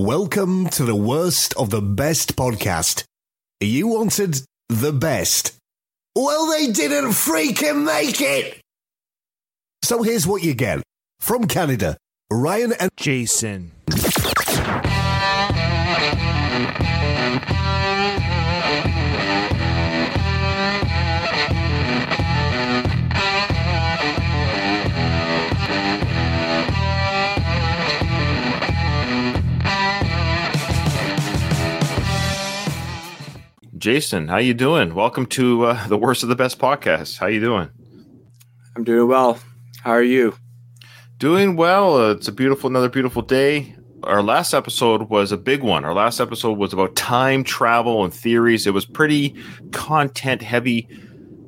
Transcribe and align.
Welcome 0.00 0.70
to 0.70 0.84
the 0.84 0.94
worst 0.94 1.52
of 1.58 1.68
the 1.68 1.82
best 1.82 2.34
podcast. 2.34 3.04
You 3.60 3.86
wanted 3.86 4.40
the 4.70 4.94
best. 4.94 5.52
Well, 6.16 6.50
they 6.50 6.72
didn't 6.72 7.10
freaking 7.10 7.84
make 7.84 8.22
it. 8.22 8.62
So 9.84 10.02
here's 10.02 10.26
what 10.26 10.42
you 10.42 10.54
get 10.54 10.82
from 11.20 11.46
Canada 11.46 11.98
Ryan 12.30 12.72
and 12.80 12.90
Jason. 12.96 13.72
Jason, 33.80 34.28
how 34.28 34.36
you 34.36 34.52
doing? 34.52 34.94
Welcome 34.94 35.24
to 35.28 35.64
uh, 35.64 35.86
the 35.88 35.96
worst 35.96 36.22
of 36.22 36.28
the 36.28 36.36
best 36.36 36.58
podcast. 36.58 37.16
How 37.16 37.28
you 37.28 37.40
doing? 37.40 37.70
I'm 38.76 38.84
doing 38.84 39.08
well. 39.08 39.38
How 39.82 39.92
are 39.92 40.02
you? 40.02 40.36
Doing 41.16 41.56
well. 41.56 41.96
Uh, 41.96 42.10
it's 42.10 42.28
a 42.28 42.32
beautiful, 42.32 42.68
another 42.68 42.90
beautiful 42.90 43.22
day. 43.22 43.74
Our 44.02 44.22
last 44.22 44.52
episode 44.52 45.08
was 45.08 45.32
a 45.32 45.38
big 45.38 45.62
one. 45.62 45.86
Our 45.86 45.94
last 45.94 46.20
episode 46.20 46.58
was 46.58 46.74
about 46.74 46.94
time 46.94 47.42
travel 47.42 48.04
and 48.04 48.12
theories. 48.12 48.66
It 48.66 48.74
was 48.74 48.84
pretty 48.84 49.34
content 49.72 50.42
heavy. 50.42 50.86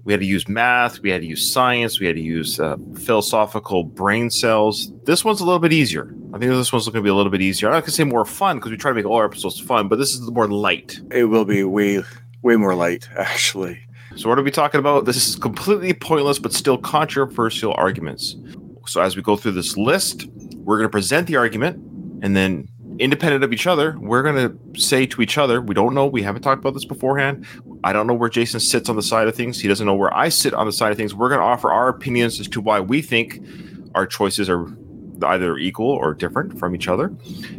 We 0.04 0.14
had 0.14 0.20
to 0.20 0.26
use 0.26 0.48
math, 0.48 1.00
we 1.00 1.10
had 1.10 1.20
to 1.20 1.26
use 1.26 1.52
science, 1.52 2.00
we 2.00 2.06
had 2.06 2.16
to 2.16 2.22
use 2.22 2.58
uh, 2.58 2.76
philosophical 2.98 3.84
brain 3.84 4.30
cells. 4.30 4.90
This 5.04 5.24
one's 5.24 5.40
a 5.40 5.44
little 5.44 5.60
bit 5.60 5.72
easier. 5.72 6.12
I 6.34 6.38
think 6.38 6.50
this 6.50 6.72
one's 6.72 6.86
going 6.86 6.94
to 6.94 7.02
be 7.02 7.10
a 7.10 7.14
little 7.14 7.30
bit 7.30 7.42
easier. 7.42 7.68
I'm 7.68 7.74
not 7.74 7.82
going 7.82 7.90
to 7.90 7.92
say 7.92 8.04
more 8.04 8.24
fun 8.24 8.56
because 8.56 8.70
we 8.72 8.78
try 8.78 8.90
to 8.90 8.94
make 8.96 9.04
all 9.04 9.16
our 9.16 9.26
episodes 9.26 9.60
fun, 9.60 9.86
but 9.86 10.00
this 10.00 10.14
is 10.14 10.28
more 10.30 10.48
light. 10.48 10.98
It 11.12 11.24
will 11.24 11.44
be 11.44 11.62
way, 11.62 12.02
way 12.42 12.56
more 12.56 12.74
light, 12.74 13.08
actually. 13.16 13.80
So, 14.16 14.28
what 14.28 14.38
are 14.38 14.42
we 14.42 14.50
talking 14.50 14.78
about? 14.78 15.06
This 15.06 15.28
is 15.28 15.36
completely 15.36 15.94
pointless 15.94 16.38
but 16.38 16.52
still 16.52 16.78
controversial 16.78 17.74
arguments. 17.76 18.36
So, 18.86 19.00
as 19.00 19.16
we 19.16 19.22
go 19.22 19.36
through 19.36 19.52
this 19.52 19.76
list, 19.76 20.26
we're 20.56 20.76
going 20.76 20.88
to 20.88 20.92
present 20.92 21.26
the 21.26 21.36
argument 21.36 21.76
and 22.22 22.36
then 22.36 22.68
independent 22.98 23.42
of 23.42 23.52
each 23.52 23.66
other, 23.66 23.96
we're 23.98 24.22
going 24.22 24.36
to 24.36 24.80
say 24.80 25.06
to 25.06 25.22
each 25.22 25.38
other, 25.38 25.60
we 25.60 25.74
don't 25.74 25.94
know, 25.94 26.06
we 26.06 26.22
haven't 26.22 26.42
talked 26.42 26.60
about 26.60 26.74
this 26.74 26.84
beforehand. 26.84 27.46
I 27.84 27.92
don't 27.92 28.06
know 28.06 28.14
where 28.14 28.28
Jason 28.28 28.60
sits 28.60 28.88
on 28.88 28.96
the 28.96 29.02
side 29.02 29.28
of 29.28 29.34
things. 29.34 29.60
He 29.60 29.68
doesn't 29.68 29.86
know 29.86 29.94
where 29.94 30.14
I 30.14 30.28
sit 30.28 30.54
on 30.54 30.66
the 30.66 30.72
side 30.72 30.92
of 30.92 30.98
things. 30.98 31.14
We're 31.14 31.28
going 31.28 31.40
to 31.40 31.44
offer 31.44 31.72
our 31.72 31.88
opinions 31.88 32.38
as 32.38 32.48
to 32.48 32.60
why 32.60 32.80
we 32.80 33.02
think 33.02 33.44
our 33.94 34.06
choices 34.06 34.48
are 34.48 34.66
either 35.24 35.56
equal 35.56 35.90
or 35.90 36.14
different 36.14 36.58
from 36.58 36.74
each 36.74 36.88
other. 36.88 37.06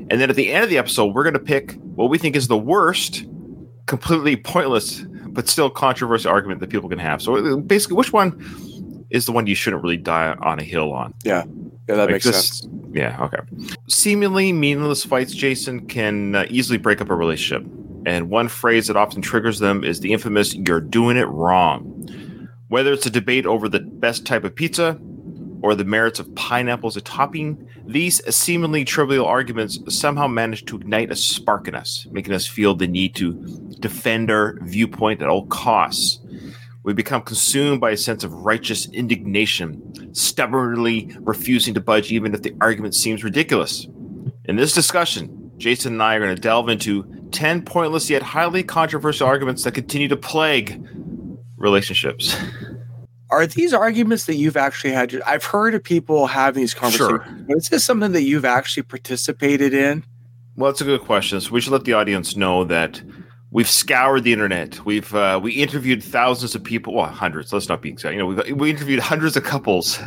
And 0.09 0.21
then 0.21 0.29
at 0.29 0.35
the 0.35 0.51
end 0.51 0.63
of 0.63 0.69
the 0.69 0.77
episode, 0.77 1.13
we're 1.13 1.23
going 1.23 1.33
to 1.33 1.39
pick 1.39 1.73
what 1.95 2.09
we 2.09 2.17
think 2.17 2.35
is 2.35 2.47
the 2.47 2.57
worst, 2.57 3.25
completely 3.85 4.35
pointless, 4.35 5.01
but 5.27 5.47
still 5.49 5.69
controversial 5.69 6.31
argument 6.31 6.59
that 6.61 6.69
people 6.69 6.89
can 6.89 6.99
have. 6.99 7.21
So 7.21 7.35
uh, 7.35 7.57
basically, 7.57 7.97
which 7.97 8.13
one 8.13 9.05
is 9.09 9.25
the 9.25 9.31
one 9.31 9.47
you 9.47 9.55
shouldn't 9.55 9.83
really 9.83 9.97
die 9.97 10.35
on 10.41 10.59
a 10.59 10.63
hill 10.63 10.93
on? 10.93 11.13
Yeah. 11.23 11.43
Yeah, 11.89 11.95
that 11.95 12.03
Like 12.03 12.11
makes 12.11 12.25
this- 12.25 12.59
sense. 12.59 12.67
Yeah, 12.93 13.17
okay. 13.23 13.39
Seemingly 13.89 14.53
meaningless 14.53 15.03
fights, 15.03 15.33
Jason, 15.33 15.87
can 15.87 16.35
uh, 16.35 16.45
easily 16.49 16.77
break 16.77 17.01
up 17.01 17.09
a 17.09 17.15
relationship. 17.15 17.67
And 18.05 18.29
one 18.29 18.47
phrase 18.47 18.87
that 18.87 18.95
often 18.95 19.21
triggers 19.21 19.59
them 19.59 19.83
is 19.83 19.99
the 20.01 20.13
infamous, 20.13 20.53
you're 20.53 20.81
doing 20.81 21.17
it 21.17 21.27
wrong. 21.27 22.49
Whether 22.67 22.93
it's 22.93 23.05
a 23.05 23.09
debate 23.09 23.45
over 23.45 23.67
the 23.67 23.79
best 23.79 24.25
type 24.25 24.43
of 24.43 24.55
pizza 24.55 24.99
or 25.63 25.73
the 25.73 25.85
merits 25.85 26.19
of 26.19 26.35
pineapple 26.35 26.87
as 26.87 26.97
a 26.97 27.01
topping, 27.01 27.65
these 27.87 28.21
seemingly 28.35 28.83
trivial 28.83 29.25
arguments 29.25 29.79
somehow 29.87 30.27
manage 30.27 30.65
to 30.65 30.75
ignite 30.75 31.09
a 31.09 31.15
spark 31.15 31.69
in 31.69 31.73
us, 31.73 32.05
making 32.11 32.33
us 32.33 32.45
feel 32.45 32.75
the 32.75 32.85
need 32.85 33.15
to 33.15 33.31
defend 33.79 34.29
our 34.29 34.57
viewpoint 34.63 35.21
at 35.21 35.29
all 35.29 35.45
costs. 35.45 36.19
We 36.83 36.91
become 36.91 37.21
consumed 37.21 37.79
by 37.79 37.91
a 37.91 37.97
sense 37.97 38.25
of 38.25 38.33
righteous 38.33 38.89
indignation, 38.89 40.13
stubbornly 40.13 41.15
refusing 41.21 41.73
to 41.75 41.79
budge 41.79 42.11
even 42.11 42.33
if 42.33 42.41
the 42.41 42.53
argument 42.59 42.93
seems 42.93 43.23
ridiculous. 43.23 43.87
In 44.43 44.57
this 44.57 44.73
discussion, 44.73 45.53
Jason 45.55 45.93
and 45.93 46.03
I 46.03 46.15
are 46.15 46.19
going 46.19 46.35
to 46.35 46.41
delve 46.41 46.67
into 46.67 47.05
10 47.31 47.63
pointless 47.63 48.09
yet 48.09 48.21
highly 48.21 48.63
controversial 48.63 49.27
arguments 49.27 49.63
that 49.63 49.73
continue 49.75 50.09
to 50.09 50.17
plague 50.17 50.85
relationships. 51.55 52.35
Are 53.33 53.47
these 53.47 53.73
arguments 53.73 54.25
that 54.25 54.35
you've 54.35 54.57
actually 54.57 54.93
had? 54.93 55.19
I've 55.25 55.43
heard 55.43 55.73
of 55.73 55.83
people 55.83 56.27
having 56.27 56.61
these 56.61 56.73
conversations, 56.75 57.23
Sure. 57.25 57.43
but 57.47 57.57
is 57.57 57.69
this 57.69 57.83
something 57.83 58.11
that 58.11 58.21
you've 58.21 58.45
actually 58.45 58.83
participated 58.83 59.73
in? 59.73 60.03
Well, 60.55 60.71
that's 60.71 60.81
a 60.81 60.85
good 60.85 61.01
question. 61.01 61.41
So 61.41 61.51
we 61.51 61.59
should 61.59 61.73
let 61.73 61.83
the 61.85 61.93
audience 61.93 62.35
know 62.35 62.63
that 62.65 63.01
we've 63.49 63.69
scoured 63.69 64.23
the 64.23 64.33
internet. 64.33 64.85
We've 64.85 65.13
uh, 65.15 65.39
we 65.41 65.53
interviewed 65.53 66.03
thousands 66.03 66.53
of 66.53 66.63
people, 66.63 66.93
well, 66.93 67.07
hundreds. 67.07 67.51
Let's 67.51 67.69
not 67.69 67.81
be 67.81 67.89
exact. 67.89 68.13
You 68.13 68.19
know, 68.19 68.25
we 68.27 68.53
we 68.53 68.69
interviewed 68.69 68.99
hundreds 68.99 69.35
of 69.35 69.43
couples. 69.43 69.99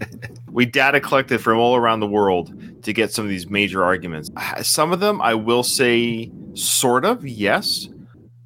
we 0.50 0.66
data 0.66 1.00
collected 1.00 1.40
from 1.40 1.58
all 1.58 1.76
around 1.76 2.00
the 2.00 2.08
world 2.08 2.82
to 2.82 2.92
get 2.92 3.12
some 3.12 3.24
of 3.24 3.28
these 3.28 3.48
major 3.48 3.84
arguments. 3.84 4.28
Some 4.62 4.92
of 4.92 4.98
them, 4.98 5.20
I 5.22 5.34
will 5.34 5.62
say, 5.62 6.32
sort 6.54 7.04
of 7.04 7.24
yes. 7.24 7.88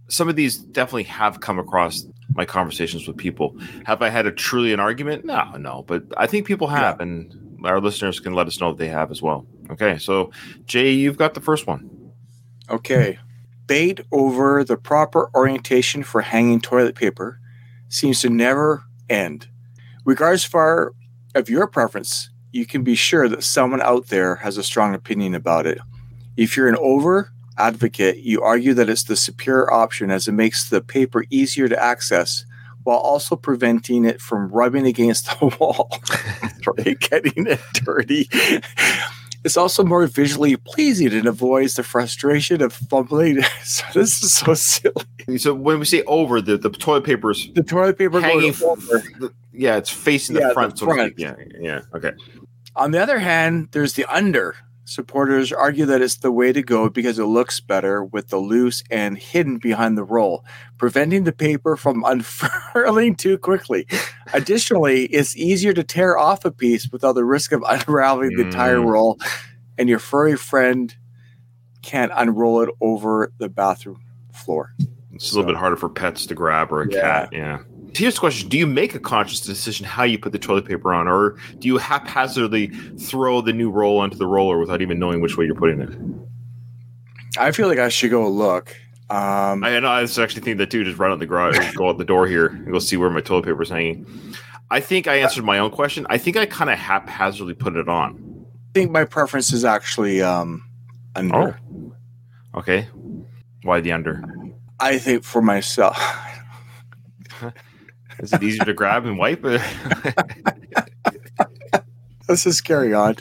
Some 0.09 0.29
of 0.29 0.37
these 0.37 0.57
definitely 0.59 1.05
have 1.05 1.41
come 1.41 1.59
across 1.59 2.07
my 2.35 2.45
conversations 2.45 3.07
with 3.09 3.17
people. 3.17 3.57
Have 3.85 4.03
I 4.03 4.09
had 4.09 4.27
a 4.27 4.33
truly 4.33 4.73
an 4.73 4.81
argument? 4.81 5.25
No, 5.25 5.53
no. 5.53 5.85
But 5.87 6.05
I 6.17 6.27
think 6.27 6.47
people 6.47 6.69
have, 6.69 7.01
and 7.01 7.61
our 7.65 7.81
listeners 7.81 8.21
can 8.21 8.35
let 8.35 8.47
us 8.47 8.61
know 8.61 8.71
if 8.71 8.79
they 8.79 8.89
have 8.89 9.11
as 9.11 9.23
well. 9.23 9.47
Okay, 9.71 9.99
so 9.99 10.31
Jay, 10.67 10.93
you've 10.93 11.17
got 11.17 11.35
the 11.35 11.41
first 11.41 11.67
one. 11.67 11.91
Okay. 12.71 13.19
Debate 13.67 14.01
over 14.13 14.63
the 14.63 14.77
proper 14.77 15.29
orientation 15.35 16.05
for 16.05 16.21
hanging 16.21 16.61
toilet 16.61 16.95
paper 16.95 17.41
seems 17.89 18.21
to 18.21 18.31
never 18.31 18.85
end. 19.11 19.49
Regardless 20.05 20.45
far 20.45 20.93
of 21.35 21.51
your 21.51 21.67
preference, 21.67 22.31
you 22.53 22.65
can 22.65 22.85
be 22.85 22.95
sure 22.95 23.29
that 23.29 23.43
someone 23.43 23.83
out 23.83 24.07
there 24.07 24.37
has 24.37 24.57
a 24.57 24.63
strong 24.63 24.95
opinion 24.95 25.35
about 25.35 25.67
it. 25.67 25.79
If 26.37 26.57
you're 26.57 26.69
an 26.69 26.77
over 26.77 27.33
advocate, 27.59 28.19
you 28.19 28.43
argue 28.43 28.75
that 28.75 28.89
it's 28.89 29.05
the 29.05 29.17
superior 29.17 29.73
option 29.73 30.11
as 30.11 30.29
it 30.29 30.33
makes 30.33 30.69
the 30.71 30.81
paper 30.81 31.25
easier 31.31 31.69
to 31.69 31.83
access 31.83 32.45
while 32.85 32.99
also 32.99 33.35
preventing 33.37 34.05
it 34.05 34.21
from 34.21 34.49
rubbing 34.49 34.87
against 34.87 35.27
the 35.41 35.47
wall, 35.61 35.91
right? 36.79 36.99
Getting 37.11 37.47
it 37.47 37.61
dirty. 37.73 38.29
It's 39.45 39.57
also 39.57 39.85
more 39.85 40.07
visually 40.09 40.57
pleasing 40.57 41.13
and 41.13 41.27
avoids 41.27 41.75
the 41.75 41.83
frustration 41.85 42.63
of 42.63 42.73
fumbling. 42.73 43.43
So 43.65 43.85
this 43.95 44.23
is 44.23 44.35
so 44.35 44.55
silly. 44.55 45.39
So 45.39 45.55
when 45.55 45.79
we 45.79 45.85
say 45.85 46.03
over, 46.05 46.41
the, 46.41 46.57
the 46.59 46.71
toilet 46.71 47.05
paper 47.05 47.31
is 47.33 47.49
The 47.55 47.63
toilet 47.63 47.99
paper 47.99 48.21
hanging. 48.21 48.53
goes 48.53 48.63
over. 48.63 49.03
the- 49.21 49.33
yeah, 49.53 49.77
it's 49.77 49.91
facing 49.91 50.37
Yeah, 50.37 50.43
the 50.43 50.49
the 50.49 50.55
front. 50.55 50.79
so 50.79 50.87
to 50.87 50.93
front. 50.95 51.13
speak. 51.15 51.25
yeah, 51.25 51.35
yeah. 51.61 51.81
Okay. 51.95 52.13
On 52.77 52.91
the 52.91 53.01
other 53.01 53.19
hand, 53.19 53.69
there's 53.73 53.95
the 53.95 54.05
under. 54.07 54.55
Supporters 54.89 55.53
argue 55.53 55.85
that 55.87 56.01
it's 56.01 56.19
the 56.19 56.31
way 56.31 56.53
to 56.53 56.63
go 56.63 56.89
because 56.89 57.19
it 57.19 57.25
looks 57.25 57.59
better 57.59 58.05
with 58.05 58.29
the 58.29 58.37
loose 58.39 58.85
and 58.89 59.19
hidden 59.19 59.59
behind 59.59 59.99
the 59.99 60.05
roll, 60.05 60.45
preventing 60.79 61.25
the 61.25 61.33
paper 61.33 61.77
from 61.77 62.05
unfurling 62.07 63.17
too 63.17 63.37
quickly. 63.37 63.85
Additionally, 64.33 65.07
it's 65.07 65.37
easier 65.37 65.73
to 65.73 65.83
tear 65.83 66.17
off 66.17 66.45
a 66.45 66.53
piece 66.53 66.89
without 66.93 67.15
the 67.15 67.25
risk 67.25 67.51
of 67.51 67.65
unraveling 67.69 68.37
the 68.37 68.45
entire 68.45 68.77
Mm. 68.79 68.87
roll, 68.89 69.19
and 69.77 69.89
your 69.89 69.99
furry 69.99 70.37
friend 70.37 70.95
can't 71.83 72.13
unroll 72.15 72.63
it 72.63 72.71
over 72.81 73.33
the 73.39 73.49
bathroom 73.49 74.01
floor. 74.33 74.73
It's 75.13 75.33
a 75.33 75.35
little 75.37 75.51
bit 75.53 75.59
harder 75.59 75.77
for 75.77 75.89
pets 75.89 76.27
to 76.27 76.35
grab 76.37 76.71
or 76.73 76.83
a 76.83 76.89
Yeah. 76.93 77.01
cat. 77.01 77.29
Yeah. 77.33 77.59
Here's 77.97 78.15
the 78.15 78.21
question: 78.21 78.49
Do 78.49 78.59
you 78.59 78.67
make 78.67 78.95
a 78.95 78.99
conscious 78.99 79.41
decision 79.41 79.87
how 79.87 80.05
you 80.05 80.19
put 80.19 80.33
the 80.33 80.39
toilet 80.39 80.65
paper 80.65 80.93
on, 80.93 81.09
or 81.09 81.37
do 81.59 81.69
you 81.69 81.79
haphazardly 81.79 82.69
throw 82.99 83.41
the 83.41 83.53
new 83.53 83.71
roll 83.71 83.99
onto 83.99 84.17
the 84.17 84.27
roller 84.27 84.59
without 84.59 84.83
even 84.83 84.99
knowing 84.99 85.21
which 85.21 85.37
way 85.37 85.45
you're 85.45 85.55
putting 85.55 85.81
it? 85.81 85.91
I 87.39 87.53
feel 87.53 87.69
like 87.69 87.79
I 87.79 87.89
should 87.89 88.11
go 88.11 88.29
look. 88.29 88.75
Um, 89.09 89.63
I 89.63 89.79
know 89.79 89.89
I 89.89 90.01
was 90.01 90.19
actually 90.19 90.43
thinking 90.43 90.57
that 90.59 90.71
too. 90.71 90.85
Just 90.85 90.99
run 90.99 91.13
out 91.13 91.19
the 91.21 91.27
garage, 91.27 91.75
go 91.75 91.89
out 91.89 91.99
the 91.99 92.05
door 92.05 92.27
here, 92.27 92.47
and 92.47 92.73
go 92.73 92.79
see 92.79 92.97
where 92.97 93.11
my 93.11 93.21
toilet 93.21 93.45
paper 93.45 93.63
is 93.63 93.71
hanging. 93.71 94.07
I 94.71 94.81
think 94.81 95.07
I 95.07 95.17
answered 95.17 95.45
my 95.45 95.59
own 95.59 95.71
question. 95.71 96.07
I 96.11 96.19
think 96.19 96.37
I 96.37 96.45
kind 96.47 96.71
of 96.71 96.79
haphazardly 96.79 97.55
put 97.55 97.77
it 97.77 97.89
on. 97.89 98.47
I 98.71 98.79
think 98.79 98.91
my 98.91 99.05
preference 99.05 99.53
is 99.53 99.65
actually 99.65 100.23
um, 100.23 100.69
under. 101.15 101.61
Oh. 101.73 102.59
Okay. 102.59 102.89
Why 103.63 103.81
the 103.81 103.93
under? 103.93 104.25
I 104.81 104.99
think 104.99 105.23
for 105.23 105.41
myself. 105.41 105.97
Is 108.21 108.33
it 108.33 108.43
easier 108.43 108.65
to 108.65 108.75
grab 108.75 109.05
and 109.07 109.19
wipe? 109.19 109.45
Let's 112.29 112.43
just 112.43 112.65
carry 112.65 112.93
on. 112.93 113.17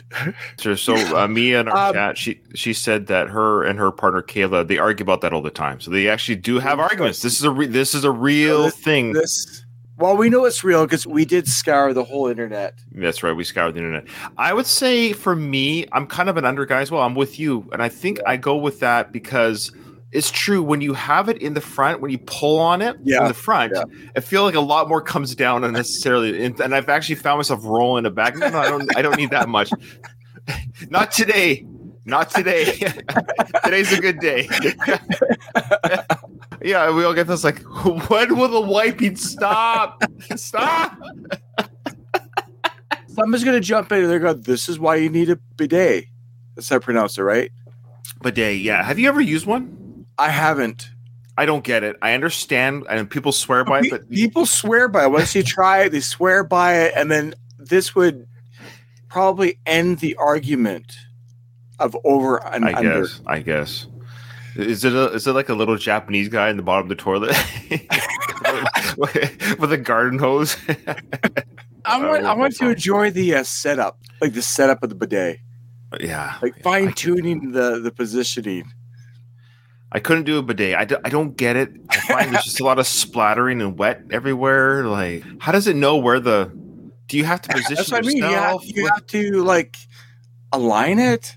so 0.56 0.74
so, 0.74 0.94
uh, 1.16 1.28
Mia 1.28 1.60
in 1.60 1.68
our 1.68 1.88
Um, 1.90 1.94
chat, 1.94 2.18
she 2.18 2.40
she 2.54 2.72
said 2.72 3.06
that 3.06 3.28
her 3.28 3.62
and 3.62 3.78
her 3.78 3.92
partner 3.92 4.20
Kayla 4.20 4.66
they 4.66 4.78
argue 4.78 5.04
about 5.04 5.20
that 5.20 5.32
all 5.32 5.42
the 5.42 5.50
time. 5.50 5.78
So 5.78 5.92
they 5.92 6.08
actually 6.08 6.36
do 6.36 6.58
have 6.58 6.80
arguments. 6.80 7.22
This 7.22 7.38
is 7.38 7.44
a 7.44 7.50
re- 7.52 7.66
this 7.68 7.94
is 7.94 8.02
a 8.02 8.10
real 8.10 8.64
this- 8.64 8.74
thing. 8.76 9.12
This 9.12 9.64
Well, 9.98 10.16
we 10.16 10.28
know 10.28 10.44
it's 10.44 10.64
real 10.64 10.84
because 10.86 11.06
we 11.06 11.24
did 11.24 11.46
scour 11.46 11.92
the 11.92 12.02
whole 12.02 12.26
internet. 12.26 12.74
That's 12.92 13.22
right. 13.22 13.32
We 13.32 13.44
scoured 13.44 13.74
the 13.74 13.78
internet. 13.78 14.04
I 14.36 14.52
would 14.52 14.66
say 14.66 15.12
for 15.12 15.36
me, 15.36 15.86
I'm 15.92 16.06
kind 16.08 16.28
of 16.28 16.36
an 16.36 16.44
under 16.44 16.66
guy 16.66 16.80
as 16.80 16.90
well. 16.90 17.02
I'm 17.02 17.14
with 17.14 17.38
you. 17.38 17.68
And 17.72 17.80
I 17.82 17.88
think 17.88 18.18
I 18.26 18.36
go 18.36 18.56
with 18.56 18.80
that 18.80 19.12
because 19.12 19.70
it's 20.16 20.30
true 20.30 20.62
when 20.62 20.80
you 20.80 20.94
have 20.94 21.28
it 21.28 21.36
in 21.42 21.52
the 21.52 21.60
front, 21.60 22.00
when 22.00 22.10
you 22.10 22.16
pull 22.16 22.58
on 22.58 22.80
it 22.80 22.96
Yeah, 23.04 23.20
in 23.20 23.28
the 23.28 23.34
front, 23.34 23.74
yeah. 23.76 23.84
I 24.16 24.20
feel 24.20 24.44
like 24.44 24.54
a 24.54 24.60
lot 24.60 24.88
more 24.88 25.02
comes 25.02 25.34
down 25.34 25.62
unnecessarily. 25.62 26.42
And, 26.42 26.58
and 26.58 26.74
I've 26.74 26.88
actually 26.88 27.16
found 27.16 27.38
myself 27.38 27.60
rolling 27.62 28.06
it 28.06 28.14
back. 28.14 28.34
No, 28.34 28.48
no, 28.48 28.58
I 28.58 28.70
don't 28.70 28.96
I 28.96 29.02
don't 29.02 29.18
need 29.18 29.28
that 29.30 29.46
much. 29.46 29.70
Not 30.90 31.12
today. 31.12 31.66
Not 32.06 32.30
today. 32.30 32.64
Today's 33.64 33.92
a 33.92 34.00
good 34.00 34.20
day. 34.20 34.48
yeah, 36.62 36.90
we 36.94 37.04
all 37.04 37.12
get 37.12 37.26
this 37.26 37.44
like, 37.44 37.60
when 38.08 38.38
will 38.38 38.48
the 38.48 38.60
wiping 38.60 39.16
stop? 39.16 40.02
Stop. 40.36 40.96
Somebody's 43.08 43.44
gonna 43.44 43.60
jump 43.60 43.92
in 43.92 43.98
and 43.98 44.10
they're 44.10 44.18
going, 44.18 44.40
This 44.40 44.70
is 44.70 44.78
why 44.78 44.96
you 44.96 45.10
need 45.10 45.28
a 45.28 45.36
bidet. 45.56 46.06
That's 46.54 46.70
how 46.70 46.76
I 46.76 46.78
pronounce 46.78 47.18
it, 47.18 47.22
right? 47.22 47.52
Bidet, 48.22 48.60
yeah. 48.60 48.82
Have 48.82 48.98
you 48.98 49.08
ever 49.08 49.20
used 49.20 49.44
one? 49.44 49.85
I 50.18 50.30
haven't. 50.30 50.88
I 51.38 51.44
don't 51.44 51.62
get 51.64 51.82
it. 51.84 51.96
I 52.00 52.14
understand, 52.14 52.86
and 52.88 53.08
people 53.10 53.30
swear 53.32 53.62
by 53.64 53.80
it, 53.80 53.90
but 53.90 54.08
people 54.10 54.46
swear 54.46 54.88
by 54.88 55.04
it. 55.04 55.10
Once 55.10 55.34
you 55.34 55.42
try 55.42 55.82
it, 55.82 55.90
they 55.90 56.00
swear 56.00 56.42
by 56.44 56.74
it, 56.76 56.92
and 56.96 57.10
then 57.10 57.34
this 57.58 57.94
would 57.94 58.26
probably 59.08 59.58
end 59.66 59.98
the 59.98 60.16
argument 60.16 60.96
of 61.78 61.94
over 62.04 62.38
and 62.46 62.64
I 62.64 62.72
under. 62.74 63.02
guess, 63.02 63.20
I 63.26 63.40
guess. 63.40 63.86
Is 64.54 64.84
it 64.86 64.94
a, 64.94 65.12
is 65.12 65.26
it 65.26 65.32
like 65.32 65.50
a 65.50 65.54
little 65.54 65.76
Japanese 65.76 66.30
guy 66.30 66.48
in 66.48 66.56
the 66.56 66.62
bottom 66.62 66.86
of 66.86 66.88
the 66.88 66.94
toilet 66.96 67.36
with 69.58 69.72
a 69.72 69.76
garden 69.76 70.18
hose? 70.18 70.56
I 71.84 72.04
want, 72.04 72.24
I 72.24 72.32
Uh, 72.32 72.36
want 72.36 72.56
to 72.56 72.70
enjoy 72.70 73.10
the 73.10 73.34
uh, 73.36 73.42
setup, 73.42 73.98
like 74.20 74.32
the 74.32 74.42
setup 74.42 74.82
of 74.82 74.88
the 74.88 74.94
bidet, 74.94 75.38
yeah, 76.00 76.36
like 76.42 76.60
fine 76.62 76.92
tuning 76.94 77.52
the 77.52 77.78
the 77.78 77.90
positioning. 77.92 78.72
I 79.92 80.00
couldn't 80.00 80.24
do 80.24 80.38
a 80.38 80.42
bidet. 80.42 80.74
I, 80.74 80.84
do, 80.84 80.96
I 81.04 81.08
don't 81.08 81.36
get 81.36 81.56
it. 81.56 81.72
I 81.90 82.00
find 82.00 82.32
there's 82.32 82.44
just 82.44 82.60
a 82.60 82.64
lot 82.64 82.78
of 82.78 82.86
splattering 82.86 83.60
and 83.60 83.78
wet 83.78 84.02
everywhere. 84.10 84.84
Like, 84.86 85.24
how 85.40 85.52
does 85.52 85.66
it 85.66 85.76
know 85.76 85.96
where 85.96 86.20
the? 86.20 86.52
Do 87.06 87.16
you 87.16 87.24
have 87.24 87.40
to 87.42 87.48
position 87.48 87.76
That's 87.76 87.92
what 87.92 88.04
I 88.04 88.08
mean. 88.08 88.16
You 88.16 88.24
have, 88.24 88.34
yourself? 88.34 88.64
you 88.66 88.86
have 88.86 89.06
to 89.06 89.44
like 89.44 89.76
align 90.52 90.98
it, 90.98 91.36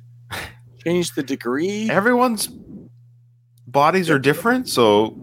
change 0.84 1.14
the 1.14 1.22
degree. 1.22 1.90
Everyone's 1.90 2.50
bodies 3.68 4.10
are 4.10 4.18
different, 4.18 4.68
so 4.68 5.16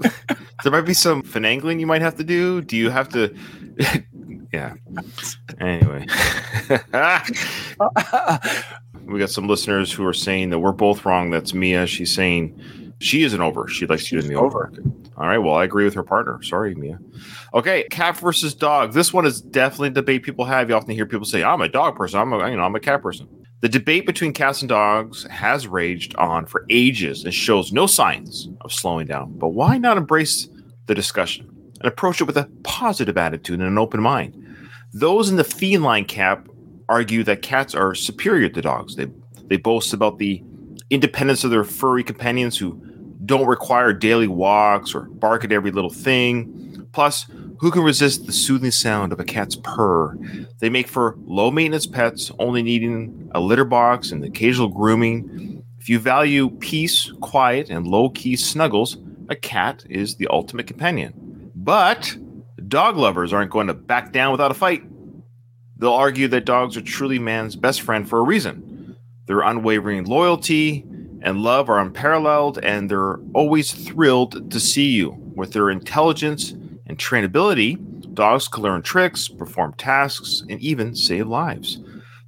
there 0.62 0.72
might 0.72 0.82
be 0.82 0.94
some 0.94 1.22
finagling 1.22 1.80
you 1.80 1.86
might 1.86 2.02
have 2.02 2.16
to 2.16 2.24
do. 2.24 2.60
Do 2.60 2.76
you 2.76 2.90
have 2.90 3.08
to? 3.10 3.34
Yeah. 4.52 4.74
Anyway, 5.60 6.06
we 9.06 9.18
got 9.18 9.30
some 9.30 9.48
listeners 9.48 9.90
who 9.92 10.06
are 10.06 10.12
saying 10.12 10.50
that 10.50 10.58
we're 10.58 10.72
both 10.72 11.04
wrong. 11.06 11.30
That's 11.30 11.54
Mia. 11.54 11.86
She's 11.86 12.14
saying 12.14 12.92
she 13.00 13.22
isn't 13.22 13.40
over. 13.40 13.66
She 13.68 13.86
likes 13.86 14.12
you 14.12 14.18
in 14.18 14.28
the 14.28 14.34
over. 14.34 14.72
All 15.16 15.26
right. 15.26 15.38
Well, 15.38 15.54
I 15.54 15.64
agree 15.64 15.84
with 15.84 15.94
her 15.94 16.02
partner. 16.02 16.42
Sorry, 16.42 16.74
Mia. 16.74 16.98
Okay, 17.54 17.84
cat 17.90 18.18
versus 18.18 18.54
dog. 18.54 18.92
This 18.92 19.12
one 19.12 19.26
is 19.26 19.40
definitely 19.40 19.88
a 19.88 19.92
debate 19.92 20.22
people 20.22 20.44
have. 20.44 20.68
You 20.68 20.76
often 20.76 20.94
hear 20.94 21.06
people 21.06 21.26
say, 21.26 21.42
"I'm 21.42 21.60
a 21.60 21.68
dog 21.68 21.96
person. 21.96 22.20
I'm 22.20 22.32
a 22.32 22.50
you 22.50 22.56
know 22.56 22.62
I'm 22.62 22.74
a 22.74 22.80
cat 22.80 23.02
person." 23.02 23.28
The 23.60 23.68
debate 23.68 24.06
between 24.06 24.32
cats 24.32 24.60
and 24.60 24.68
dogs 24.68 25.24
has 25.30 25.68
raged 25.68 26.16
on 26.16 26.46
for 26.46 26.66
ages 26.68 27.24
and 27.24 27.32
shows 27.32 27.72
no 27.72 27.86
signs 27.86 28.48
of 28.62 28.72
slowing 28.72 29.06
down. 29.06 29.32
But 29.38 29.50
why 29.50 29.78
not 29.78 29.96
embrace 29.96 30.48
the 30.86 30.94
discussion 30.96 31.51
and 31.82 31.92
approach 31.92 32.20
it 32.20 32.24
with 32.24 32.36
a 32.36 32.48
positive 32.62 33.18
attitude 33.18 33.60
and 33.60 33.68
an 33.68 33.78
open 33.78 34.00
mind? 34.00 34.38
Those 34.92 35.28
in 35.30 35.36
the 35.36 35.44
feline 35.44 36.04
camp 36.04 36.48
argue 36.88 37.24
that 37.24 37.42
cats 37.42 37.74
are 37.74 37.94
superior 37.94 38.48
to 38.50 38.62
dogs. 38.62 38.96
They 38.96 39.08
they 39.46 39.56
boast 39.56 39.92
about 39.92 40.18
the 40.18 40.42
independence 40.90 41.44
of 41.44 41.50
their 41.50 41.64
furry 41.64 42.04
companions 42.04 42.56
who 42.56 42.80
don't 43.24 43.46
require 43.46 43.92
daily 43.92 44.28
walks 44.28 44.94
or 44.94 45.02
bark 45.02 45.44
at 45.44 45.52
every 45.52 45.70
little 45.70 45.90
thing. 45.90 46.86
Plus, 46.92 47.26
who 47.58 47.70
can 47.70 47.82
resist 47.82 48.26
the 48.26 48.32
soothing 48.32 48.70
sound 48.70 49.12
of 49.12 49.20
a 49.20 49.24
cat's 49.24 49.56
purr? 49.56 50.16
They 50.58 50.68
make 50.68 50.88
for 50.88 51.16
low 51.24 51.50
maintenance 51.50 51.86
pets, 51.86 52.30
only 52.38 52.62
needing 52.62 53.30
a 53.34 53.40
litter 53.40 53.64
box 53.64 54.10
and 54.10 54.24
occasional 54.24 54.68
grooming. 54.68 55.62
If 55.78 55.88
you 55.88 55.98
value 55.98 56.50
peace, 56.50 57.10
quiet, 57.20 57.70
and 57.70 57.86
low 57.86 58.10
key 58.10 58.36
snuggles, 58.36 58.98
a 59.28 59.36
cat 59.36 59.84
is 59.88 60.16
the 60.16 60.28
ultimate 60.28 60.66
companion. 60.66 61.21
But 61.62 62.16
dog 62.66 62.96
lovers 62.96 63.32
aren't 63.32 63.52
going 63.52 63.68
to 63.68 63.74
back 63.74 64.12
down 64.12 64.32
without 64.32 64.50
a 64.50 64.54
fight. 64.54 64.82
They'll 65.78 65.92
argue 65.92 66.26
that 66.28 66.44
dogs 66.44 66.76
are 66.76 66.82
truly 66.82 67.20
man's 67.20 67.54
best 67.54 67.82
friend 67.82 68.08
for 68.08 68.18
a 68.18 68.22
reason. 68.22 68.96
Their 69.26 69.42
unwavering 69.42 70.04
loyalty 70.04 70.84
and 71.22 71.38
love 71.38 71.70
are 71.70 71.78
unparalleled, 71.78 72.58
and 72.58 72.90
they're 72.90 73.20
always 73.32 73.72
thrilled 73.72 74.50
to 74.50 74.58
see 74.58 74.90
you. 74.90 75.16
With 75.36 75.52
their 75.52 75.70
intelligence 75.70 76.50
and 76.50 76.98
trainability, 76.98 77.78
dogs 78.12 78.48
can 78.48 78.64
learn 78.64 78.82
tricks, 78.82 79.28
perform 79.28 79.74
tasks, 79.74 80.42
and 80.48 80.60
even 80.60 80.96
save 80.96 81.28
lives. 81.28 81.78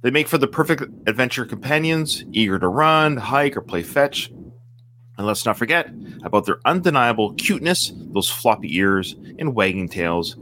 They 0.01 0.11
make 0.11 0.29
for 0.29 0.37
the 0.37 0.47
perfect 0.47 0.83
adventure 1.07 1.45
companions, 1.45 2.23
eager 2.31 2.57
to 2.57 2.69
run, 2.69 3.17
hike, 3.17 3.57
or 3.57 3.61
play 3.61 3.83
fetch. 3.83 4.31
And 5.17 5.25
let's 5.25 5.45
not 5.45 5.57
forget 5.57 5.89
about 6.23 6.45
their 6.45 6.59
undeniable 6.65 7.33
cuteness, 7.33 7.93
those 7.95 8.29
floppy 8.29 8.75
ears 8.77 9.15
and 9.39 9.55
wagging 9.55 9.87
tails 9.87 10.35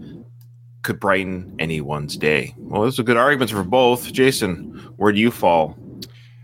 could 0.81 0.99
brighten 0.99 1.55
anyone's 1.59 2.17
day. 2.17 2.53
Well, 2.57 2.81
those 2.81 2.99
are 2.99 3.03
good 3.03 3.17
arguments 3.17 3.53
for 3.53 3.63
both. 3.63 4.11
Jason, 4.11 4.73
where 4.97 5.11
do 5.11 5.19
you 5.19 5.31
fall? 5.31 5.77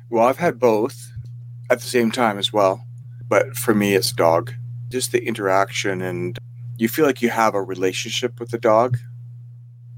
Well, 0.10 0.26
I've 0.26 0.38
had 0.38 0.60
both 0.60 1.12
at 1.70 1.82
the 1.82 1.88
same 1.88 2.12
time 2.12 2.38
as 2.38 2.52
well, 2.54 2.86
but 3.28 3.56
for 3.56 3.74
me, 3.74 3.96
it's 3.96 4.12
dog. 4.12 4.54
Just 4.90 5.12
the 5.12 5.24
interaction, 5.24 6.02
and 6.02 6.38
you 6.78 6.88
feel 6.88 7.06
like 7.06 7.22
you 7.22 7.30
have 7.30 7.54
a 7.54 7.62
relationship 7.62 8.40
with 8.40 8.50
the 8.50 8.58
dog. 8.58 8.98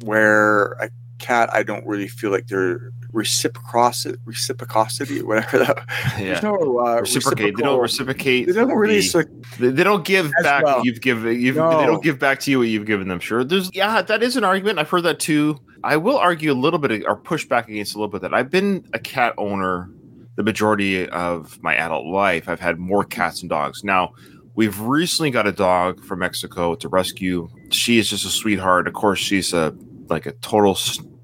Where 0.04 0.74
a 0.74 0.90
cat, 1.20 1.54
I 1.54 1.64
don't 1.64 1.86
really 1.86 2.08
feel 2.08 2.32
like 2.32 2.48
they're 2.48 2.92
reciprocity, 3.14 4.18
reciprocity, 4.26 5.22
whatever 5.22 5.60
that. 5.60 5.86
There's 6.18 6.44
no 6.44 6.56
uh, 6.80 7.02
reciprocate. 7.02 7.56
They 7.58 7.64
don't 7.64 7.80
reciprocate. 7.80 8.48
They 8.48 8.54
don't 8.54 8.70
really. 8.72 9.00
the- 9.02 9.30
They, 9.60 9.70
they 9.70 9.84
don't 9.84 10.06
give 10.06 10.32
back 10.44 10.64
well. 10.64 10.78
what 10.78 10.86
you've 10.86 11.02
given. 11.02 11.40
You've, 11.40 11.56
No. 11.56 11.80
They 11.80 11.86
don't 11.86 12.04
give 12.04 12.20
back 12.20 12.40
to 12.42 12.52
you 12.52 12.60
what 12.60 12.68
you've 12.68 12.86
given 12.86 13.08
them. 13.08 13.20
Sure, 13.20 13.44
there's 13.44 13.70
yeah, 13.74 14.02
that 14.02 14.24
is 14.24 14.38
an 14.38 14.44
argument. 14.44 14.80
I've 14.80 14.90
heard 14.90 15.04
that 15.04 15.20
too. 15.20 15.60
I 15.84 15.98
will 15.98 16.18
argue 16.18 16.52
a 16.52 16.54
little 16.54 16.80
bit 16.80 17.04
or 17.08 17.16
push 17.16 17.46
back 17.46 17.68
against 17.68 17.96
a 17.96 17.98
little 17.98 18.10
bit 18.12 18.22
that 18.22 18.34
I've 18.34 18.50
been 18.50 18.86
a 18.94 19.00
cat 19.00 19.34
owner 19.38 19.90
the 20.38 20.44
majority 20.44 21.08
of 21.10 21.62
my 21.62 21.76
adult 21.76 22.06
life. 22.06 22.48
I've 22.48 22.60
had 22.60 22.80
more 22.80 23.04
cats 23.04 23.42
and 23.42 23.50
dogs. 23.50 23.84
Now 23.84 24.14
we've 24.56 24.80
recently 24.80 25.30
got 25.32 25.48
a 25.48 25.52
dog 25.52 26.04
from 26.04 26.20
Mexico 26.20 26.76
to 26.76 26.88
rescue. 26.88 27.50
She 27.72 28.00
is 28.00 28.10
just 28.10 28.26
a 28.26 28.30
sweetheart. 28.30 28.88
Of 28.88 28.94
course, 28.94 29.20
she's 29.20 29.54
a 29.54 29.76
like 30.10 30.26
a 30.26 30.32
total 30.34 30.76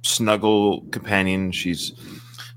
snuggle 0.04 0.82
companion. 0.92 1.52
She's 1.52 1.94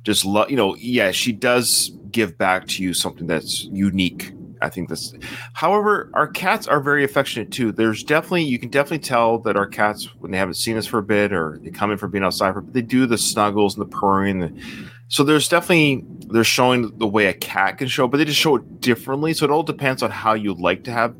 just 0.02 0.24
lo- 0.24 0.46
you 0.48 0.56
know 0.56 0.74
yeah 0.76 1.10
she 1.10 1.32
does 1.32 1.92
give 2.10 2.36
back 2.38 2.66
to 2.66 2.82
you 2.82 2.94
something 2.94 3.26
that's 3.26 3.64
unique 3.64 4.32
i 4.62 4.68
think 4.68 4.88
that's 4.88 5.14
however 5.52 6.10
our 6.14 6.26
cats 6.26 6.66
are 6.66 6.80
very 6.80 7.04
affectionate 7.04 7.50
too 7.50 7.70
there's 7.72 8.02
definitely 8.02 8.42
you 8.42 8.58
can 8.58 8.70
definitely 8.70 8.98
tell 8.98 9.38
that 9.38 9.56
our 9.56 9.66
cats 9.66 10.08
when 10.18 10.32
they 10.32 10.38
haven't 10.38 10.54
seen 10.54 10.76
us 10.76 10.86
for 10.86 10.98
a 10.98 11.02
bit 11.02 11.32
or 11.32 11.58
they 11.62 11.70
come 11.70 11.90
in 11.90 11.98
for 11.98 12.08
being 12.08 12.24
outside 12.24 12.52
for 12.52 12.60
but 12.60 12.72
they 12.72 12.82
do 12.82 13.06
the 13.06 13.18
snuggles 13.18 13.76
and 13.76 13.84
the 13.86 13.96
purring 13.96 14.42
And 14.42 14.56
the, 14.56 14.62
so 15.08 15.22
there's 15.22 15.48
definitely 15.48 16.04
they're 16.28 16.44
showing 16.44 16.96
the 16.98 17.06
way 17.06 17.26
a 17.26 17.34
cat 17.34 17.78
can 17.78 17.88
show 17.88 18.08
but 18.08 18.18
they 18.18 18.24
just 18.24 18.38
show 18.40 18.56
it 18.56 18.80
differently 18.80 19.34
so 19.34 19.44
it 19.44 19.50
all 19.50 19.62
depends 19.62 20.02
on 20.02 20.10
how 20.10 20.34
you 20.34 20.54
like 20.54 20.84
to 20.84 20.92
have 20.92 21.14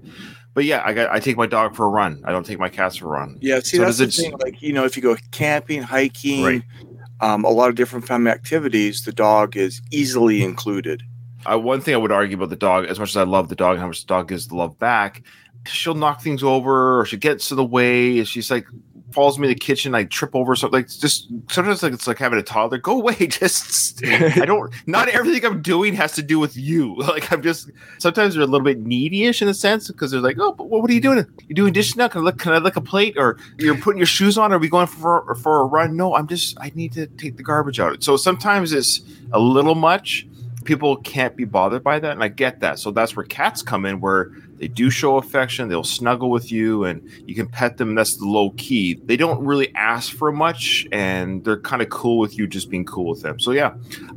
but 0.55 0.65
yeah 0.65 0.83
i 0.85 0.93
got 0.93 1.11
i 1.11 1.19
take 1.21 1.37
my 1.37 1.47
dog 1.47 1.75
for 1.77 1.87
a 1.87 1.89
run 1.89 2.21
i 2.25 2.33
don't 2.33 2.45
take 2.47 2.59
my 2.59 2.69
cats 2.69 2.97
for 2.97 3.07
a 3.07 3.09
run 3.21 3.39
Yeah, 3.41 3.61
see, 3.61 3.77
So 3.77 3.85
that's 3.85 3.99
the 3.99 4.05
it- 4.05 4.15
thing. 4.15 4.33
Like, 4.41 4.61
you 4.63 4.73
know, 4.73 4.85
if 4.85 4.97
you 4.97 5.03
go 5.03 5.17
camping, 5.31 5.83
hiking, 5.83 6.45
Right. 6.45 6.63
um, 7.21 7.45
a 7.45 7.51
lot 7.51 7.69
of 7.69 7.75
different 7.77 8.07
family 8.07 8.31
activities, 8.31 9.03
the 9.03 9.13
dog 9.13 9.57
is 9.57 9.81
easily 9.91 10.43
included. 10.43 11.03
uh, 11.51 11.59
one 11.59 11.81
thing 11.81 11.95
I 11.95 11.99
would 11.99 12.13
argue 12.13 12.37
about 12.37 12.51
the 12.51 12.57
dog, 12.57 12.85
as 12.87 12.99
much 12.99 13.11
as 13.11 13.17
I 13.17 13.23
love 13.23 13.49
the 13.49 13.55
dog 13.57 13.73
and 13.73 13.81
how 13.81 13.87
much 13.87 14.01
the 14.03 14.07
dog 14.07 14.29
gives 14.29 14.49
the 14.49 14.57
love 14.57 14.79
back, 14.79 15.23
she'll 15.67 15.95
knock 15.95 16.21
things 16.21 16.43
over 16.43 17.01
or 17.01 17.05
she 17.07 17.17
gets 17.17 17.51
in 17.51 17.57
the 17.57 17.65
way. 17.65 18.19
And 18.19 18.29
she's 18.29 18.51
like, 18.51 18.67
follows 19.13 19.39
me 19.39 19.49
in 19.49 19.55
the 19.55 19.59
kitchen. 19.59 19.95
I 19.95 20.05
trip 20.05 20.35
over 20.35 20.55
something. 20.57 20.79
Like, 20.79 20.89
just 20.89 21.29
sometimes 21.51 21.83
like 21.83 21.93
it's 21.93 22.07
like 22.07 22.19
having 22.19 22.39
a 22.39 22.43
toddler. 22.43 22.79
Go 22.79 23.01
away. 23.01 23.15
Just, 23.31 24.05
I 24.05 24.45
don't, 24.45 24.73
not 24.87 25.09
everything 25.09 25.45
I'm 25.45 25.63
doing 25.63 25.95
has 25.95 26.13
to 26.13 26.23
do 26.23 26.39
with 26.39 26.57
you. 26.57 26.97
Like, 27.11 27.33
I'm 27.33 27.43
just, 27.43 27.71
sometimes 27.99 28.35
they're 28.35 28.45
a 28.45 28.47
little 28.47 28.65
bit 28.65 28.79
needy-ish 28.79 29.43
in 29.43 29.49
a 29.49 29.55
sense 29.55 29.89
because 29.89 30.13
they're 30.13 30.21
like, 30.21 30.37
oh, 30.39 30.53
but 30.53 30.69
what, 30.69 30.89
are 30.89 30.93
you 30.93 31.01
doing? 31.01 31.27
You're 31.49 31.55
doing 31.55 31.73
dishes 31.73 31.97
now? 31.97 32.07
Can 32.07 32.21
I, 32.21 32.25
look, 32.25 32.39
can 32.39 32.53
I 32.53 32.59
lick 32.59 32.77
a 32.77 32.81
plate? 32.81 33.15
Or 33.17 33.37
you're 33.59 33.77
putting 33.77 33.99
your 33.99 34.07
shoes 34.07 34.39
on? 34.39 34.53
Are 34.53 34.59
we 34.59 34.69
going 34.69 34.87
for, 34.87 35.35
for 35.37 35.61
a 35.61 35.65
run? 35.65 35.97
No, 35.97 36.15
I'm 36.15 36.29
just, 36.29 36.57
I 36.61 36.71
need 36.77 36.93
to 36.93 37.07
take 37.07 37.37
the 37.37 37.43
garbage 37.43 37.81
out. 37.81 38.05
So 38.05 38.17
sometimes 38.17 38.73
it's 38.73 39.01
a 39.33 39.41
little 39.41 39.75
much 39.75 40.27
people 40.65 40.97
can't 40.97 41.37
be 41.37 41.45
bothered 41.45 41.83
by 41.83 41.99
that, 41.99 42.13
and 42.13 42.23
I 42.23 42.29
get 42.29 42.61
that. 42.61 42.79
So 42.79 42.91
that's 42.91 43.17
where 43.17 43.25
cats 43.25 43.63
come 43.63 43.87
in, 43.87 44.01
where 44.01 44.31
they 44.57 44.69
do 44.69 44.91
show 44.91 45.17
affection, 45.17 45.69
they'll 45.69 45.83
snuggle 45.83 46.31
with 46.31 46.53
you, 46.53 46.85
and 46.85 47.03
you 47.27 47.35
can 47.35 47.49
pet 47.49 47.79
them. 47.79 47.95
That's 47.95 48.17
the 48.17 48.27
low 48.27 48.51
key. 48.51 49.01
They 49.05 49.17
don't 49.17 49.43
really 49.45 49.75
ask 49.75 50.13
for 50.13 50.31
much, 50.31 50.87
and 50.93 51.43
they're 51.45 51.61
kind 51.61 51.81
of 51.81 51.89
cool 51.89 52.19
with 52.19 52.37
you 52.37 52.47
just 52.47 52.69
being 52.69 52.85
cool 52.85 53.09
with 53.09 53.23
them. 53.23 53.41
So 53.41 53.53
yeah, 53.53 53.73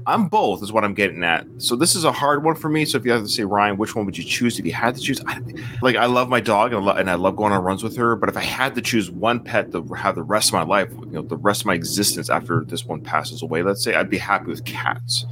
I'm 0.06 0.28
both, 0.28 0.62
is 0.62 0.72
what 0.72 0.84
I'm 0.84 0.94
getting 0.94 1.24
at. 1.24 1.48
So 1.60 1.78
this 1.78 1.96
is 1.96 2.04
a 2.04 2.12
hard 2.12 2.44
one 2.44 2.56
for 2.56 2.68
me. 2.68 2.84
So 2.84 2.98
if 2.98 3.06
you 3.06 3.12
have 3.12 3.22
to 3.22 3.30
say 3.30 3.44
Ryan, 3.44 3.78
which 3.78 3.96
one 3.96 4.06
would 4.06 4.18
you 4.18 4.24
choose 4.24 4.60
if 4.60 4.66
you 4.66 4.74
had 4.74 4.96
to 4.96 5.02
choose? 5.02 5.22
I, 5.26 5.40
like 5.82 5.96
I 5.96 6.08
love 6.08 6.28
my 6.28 6.42
dog, 6.42 6.74
and 6.74 6.90
I, 6.90 7.00
and 7.00 7.10
I 7.10 7.16
love 7.16 7.38
going 7.38 7.54
on 7.54 7.64
runs 7.64 7.84
with 7.84 7.96
her. 7.96 8.18
But 8.18 8.28
if 8.28 8.36
I 8.36 8.44
had 8.44 8.76
to 8.76 8.82
choose 8.82 9.10
one 9.10 9.40
pet 9.40 9.72
to 9.72 9.82
have 9.94 10.16
the 10.16 10.24
rest 10.24 10.50
of 10.50 10.54
my 10.54 10.64
life, 10.64 10.92
you 10.92 11.12
know, 11.12 11.22
the 11.22 11.38
rest 11.38 11.62
of 11.62 11.68
my 11.68 11.74
existence 11.74 12.30
after 12.30 12.66
this 12.66 12.84
one 12.84 13.02
passes 13.02 13.42
away, 13.42 13.64
let's 13.64 13.82
say, 13.82 13.96
I'd 13.96 14.10
be 14.10 14.18
happy 14.18 14.48
with 14.48 14.66
cats. 14.66 15.26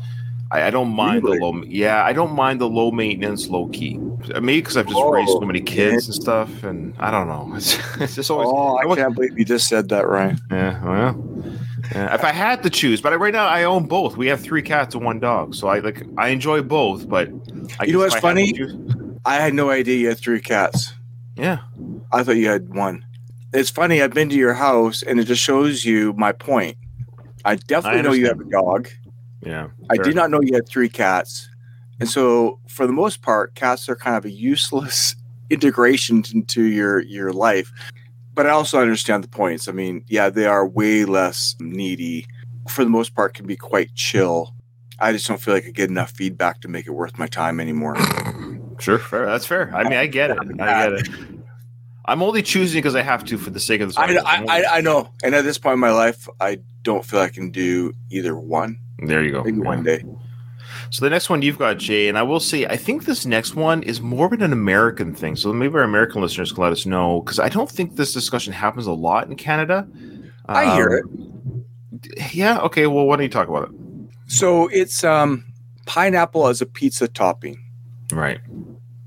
I, 0.51 0.63
I 0.63 0.69
don't 0.69 0.89
mind 0.89 1.23
Really? 1.23 1.37
the 1.39 1.43
low. 1.45 1.63
Yeah, 1.63 2.03
I 2.03 2.13
don't 2.13 2.33
mind 2.35 2.61
the 2.61 2.69
low 2.69 2.91
maintenance, 2.91 3.49
low 3.49 3.67
key. 3.67 4.01
Maybe 4.39 4.61
because 4.61 4.77
I've 4.77 4.87
just 4.87 5.05
Oh, 5.05 5.09
raised 5.09 5.37
so 5.39 5.45
oh, 5.45 5.45
many 5.45 5.61
kids 5.61 6.07
and 6.07 6.15
stuff, 6.15 6.63
and 6.63 6.93
I 6.99 7.09
don't 7.11 7.27
know. 7.27 7.53
It's, 7.55 7.77
it's 7.99 8.15
just 8.15 8.29
always. 8.31 8.49
Oh, 8.49 8.77
I 8.77 8.85
I 8.91 8.95
can't 8.95 9.15
believe 9.15 9.37
you 9.37 9.45
just 9.45 9.67
said 9.67 9.89
that, 9.89 10.07
right? 10.07 10.37
yeah, 10.51 10.83
well, 10.83 11.23
yeah, 11.91 12.13
if 12.13 12.23
I 12.23 12.31
had 12.31 12.63
to 12.63 12.69
choose, 12.69 13.01
but 13.01 13.13
I, 13.13 13.15
right 13.15 13.33
now 13.33 13.47
I 13.47 13.63
own 13.63 13.85
both. 13.87 14.17
We 14.17 14.27
have 14.27 14.41
three 14.41 14.61
cats 14.61 14.93
and 14.95 15.03
one 15.03 15.19
dog, 15.19 15.55
so 15.55 15.67
I 15.67 15.79
like 15.79 16.03
I 16.17 16.29
enjoy 16.29 16.61
both. 16.61 17.07
But 17.09 17.29
I 17.79 17.85
You 17.85 17.93
know 17.93 17.99
what's 17.99 18.15
I 18.15 18.19
funny? 18.19 18.53
I 19.25 19.35
had 19.35 19.53
no 19.53 19.69
idea 19.69 19.97
you 19.97 20.09
had 20.09 20.17
three 20.19 20.41
cats. 20.41 20.93
yeah, 21.35 21.59
I 22.11 22.23
thought 22.23 22.35
you 22.37 22.47
had 22.49 22.73
one. 22.75 23.05
It's 23.53 23.69
funny. 23.69 24.01
I've 24.01 24.13
been 24.13 24.29
to 24.29 24.35
your 24.35 24.53
house, 24.53 25.01
and 25.03 25.19
it 25.19 25.25
just 25.25 25.41
shows 25.41 25.83
you 25.85 26.13
my 26.13 26.31
point. 26.31 26.77
I 27.43 27.55
definitely 27.55 27.99
I 27.99 28.01
know 28.03 28.11
you 28.13 28.27
have 28.27 28.39
a 28.39 28.49
dog. 28.49 28.89
Yeah. 29.41 29.69
I 29.89 29.97
did 29.97 30.15
not 30.15 30.29
know 30.29 30.41
you 30.41 30.53
had 30.53 30.67
three 30.67 30.89
cats. 30.89 31.49
And 31.99 32.09
so, 32.09 32.59
for 32.67 32.87
the 32.87 32.93
most 32.93 33.21
part, 33.21 33.53
cats 33.55 33.87
are 33.87 33.95
kind 33.95 34.15
of 34.15 34.25
a 34.25 34.31
useless 34.31 35.15
integration 35.49 36.23
into 36.33 36.63
your 36.63 36.99
your 37.01 37.31
life. 37.31 37.71
But 38.33 38.47
I 38.47 38.49
also 38.51 38.79
understand 38.79 39.23
the 39.23 39.27
points. 39.27 39.67
I 39.67 39.71
mean, 39.71 40.03
yeah, 40.07 40.29
they 40.29 40.45
are 40.45 40.65
way 40.65 41.05
less 41.05 41.55
needy. 41.59 42.27
For 42.69 42.83
the 42.83 42.89
most 42.89 43.13
part, 43.13 43.33
can 43.33 43.45
be 43.45 43.55
quite 43.55 43.93
chill. 43.95 44.55
I 44.99 45.11
just 45.11 45.27
don't 45.27 45.41
feel 45.41 45.53
like 45.53 45.65
I 45.65 45.71
get 45.71 45.89
enough 45.89 46.11
feedback 46.11 46.61
to 46.61 46.67
make 46.67 46.85
it 46.87 46.91
worth 46.91 47.17
my 47.17 47.27
time 47.27 47.59
anymore. 47.59 47.97
Sure, 48.81 48.97
fair. 48.97 49.27
That's 49.27 49.45
fair. 49.45 49.71
I 49.75 49.83
mean, 49.83 49.93
I 49.93 50.07
get 50.07 50.31
it. 50.31 50.39
I 50.59 50.89
get 50.89 50.93
it. 50.93 51.07
I'm 52.05 52.23
only 52.23 52.41
choosing 52.41 52.79
because 52.79 52.95
I 52.95 53.03
have 53.03 53.23
to 53.25 53.37
for 53.37 53.51
the 53.51 53.59
sake 53.59 53.79
of 53.81 53.89
this. 53.89 53.97
I. 53.97 54.15
I, 54.15 54.45
I, 54.49 54.77
I 54.77 54.81
know. 54.81 55.11
And 55.23 55.35
at 55.35 55.43
this 55.43 55.59
point 55.59 55.75
in 55.75 55.79
my 55.79 55.91
life, 55.91 56.27
I 56.39 56.57
don't 56.81 57.05
feel 57.05 57.19
I 57.19 57.29
can 57.29 57.51
do 57.51 57.93
either 58.09 58.35
one. 58.35 58.79
There 59.01 59.23
you 59.23 59.31
go. 59.31 59.43
Maybe 59.43 59.57
Yeah. 59.57 59.63
one 59.63 59.83
day. 59.83 60.03
So 60.89 61.05
the 61.05 61.09
next 61.09 61.29
one 61.29 61.41
you've 61.41 61.57
got, 61.57 61.77
Jay, 61.77 62.07
and 62.07 62.17
I 62.17 62.23
will 62.23 62.39
say, 62.39 62.65
I 62.65 62.77
think 62.77 63.05
this 63.05 63.25
next 63.25 63.55
one 63.55 63.81
is 63.83 64.01
more 64.01 64.25
of 64.25 64.33
an 64.33 64.53
American 64.53 65.13
thing. 65.13 65.35
So 65.35 65.51
maybe 65.53 65.73
our 65.75 65.83
American 65.83 66.21
listeners 66.21 66.51
can 66.51 66.63
let 66.63 66.71
us 66.71 66.85
know 66.85 67.21
because 67.21 67.39
I 67.39 67.49
don't 67.49 67.69
think 67.69 67.95
this 67.95 68.13
discussion 68.13 68.53
happens 68.53 68.87
a 68.87 68.91
lot 68.91 69.27
in 69.27 69.35
Canada. 69.35 69.87
I 70.47 70.75
hear 70.75 70.89
it. 70.89 71.05
it. 72.03 72.33
Yeah. 72.33 72.59
Okay. 72.59 72.87
Well, 72.87 73.05
why 73.05 73.15
don't 73.15 73.23
you 73.23 73.29
talk 73.29 73.47
about 73.47 73.69
it? 73.69 73.75
So 74.27 74.67
it's 74.67 75.03
um, 75.03 75.45
pineapple 75.85 76.47
as 76.47 76.61
a 76.61 76.65
pizza 76.65 77.07
topping. 77.07 77.57
Right. 78.11 78.39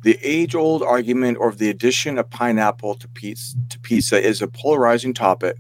The 0.03 0.19
age-old 0.23 0.83
argument 0.83 1.39
over 1.39 1.57
the 1.57 1.71
addition 1.71 2.19
of 2.19 2.29
pineapple 2.29 2.95
to 2.97 3.09
pizza, 3.09 3.57
to 3.71 3.79
pizza 3.81 4.21
is 4.21 4.43
a 4.43 4.47
polarizing 4.49 5.15
topic 5.15 5.57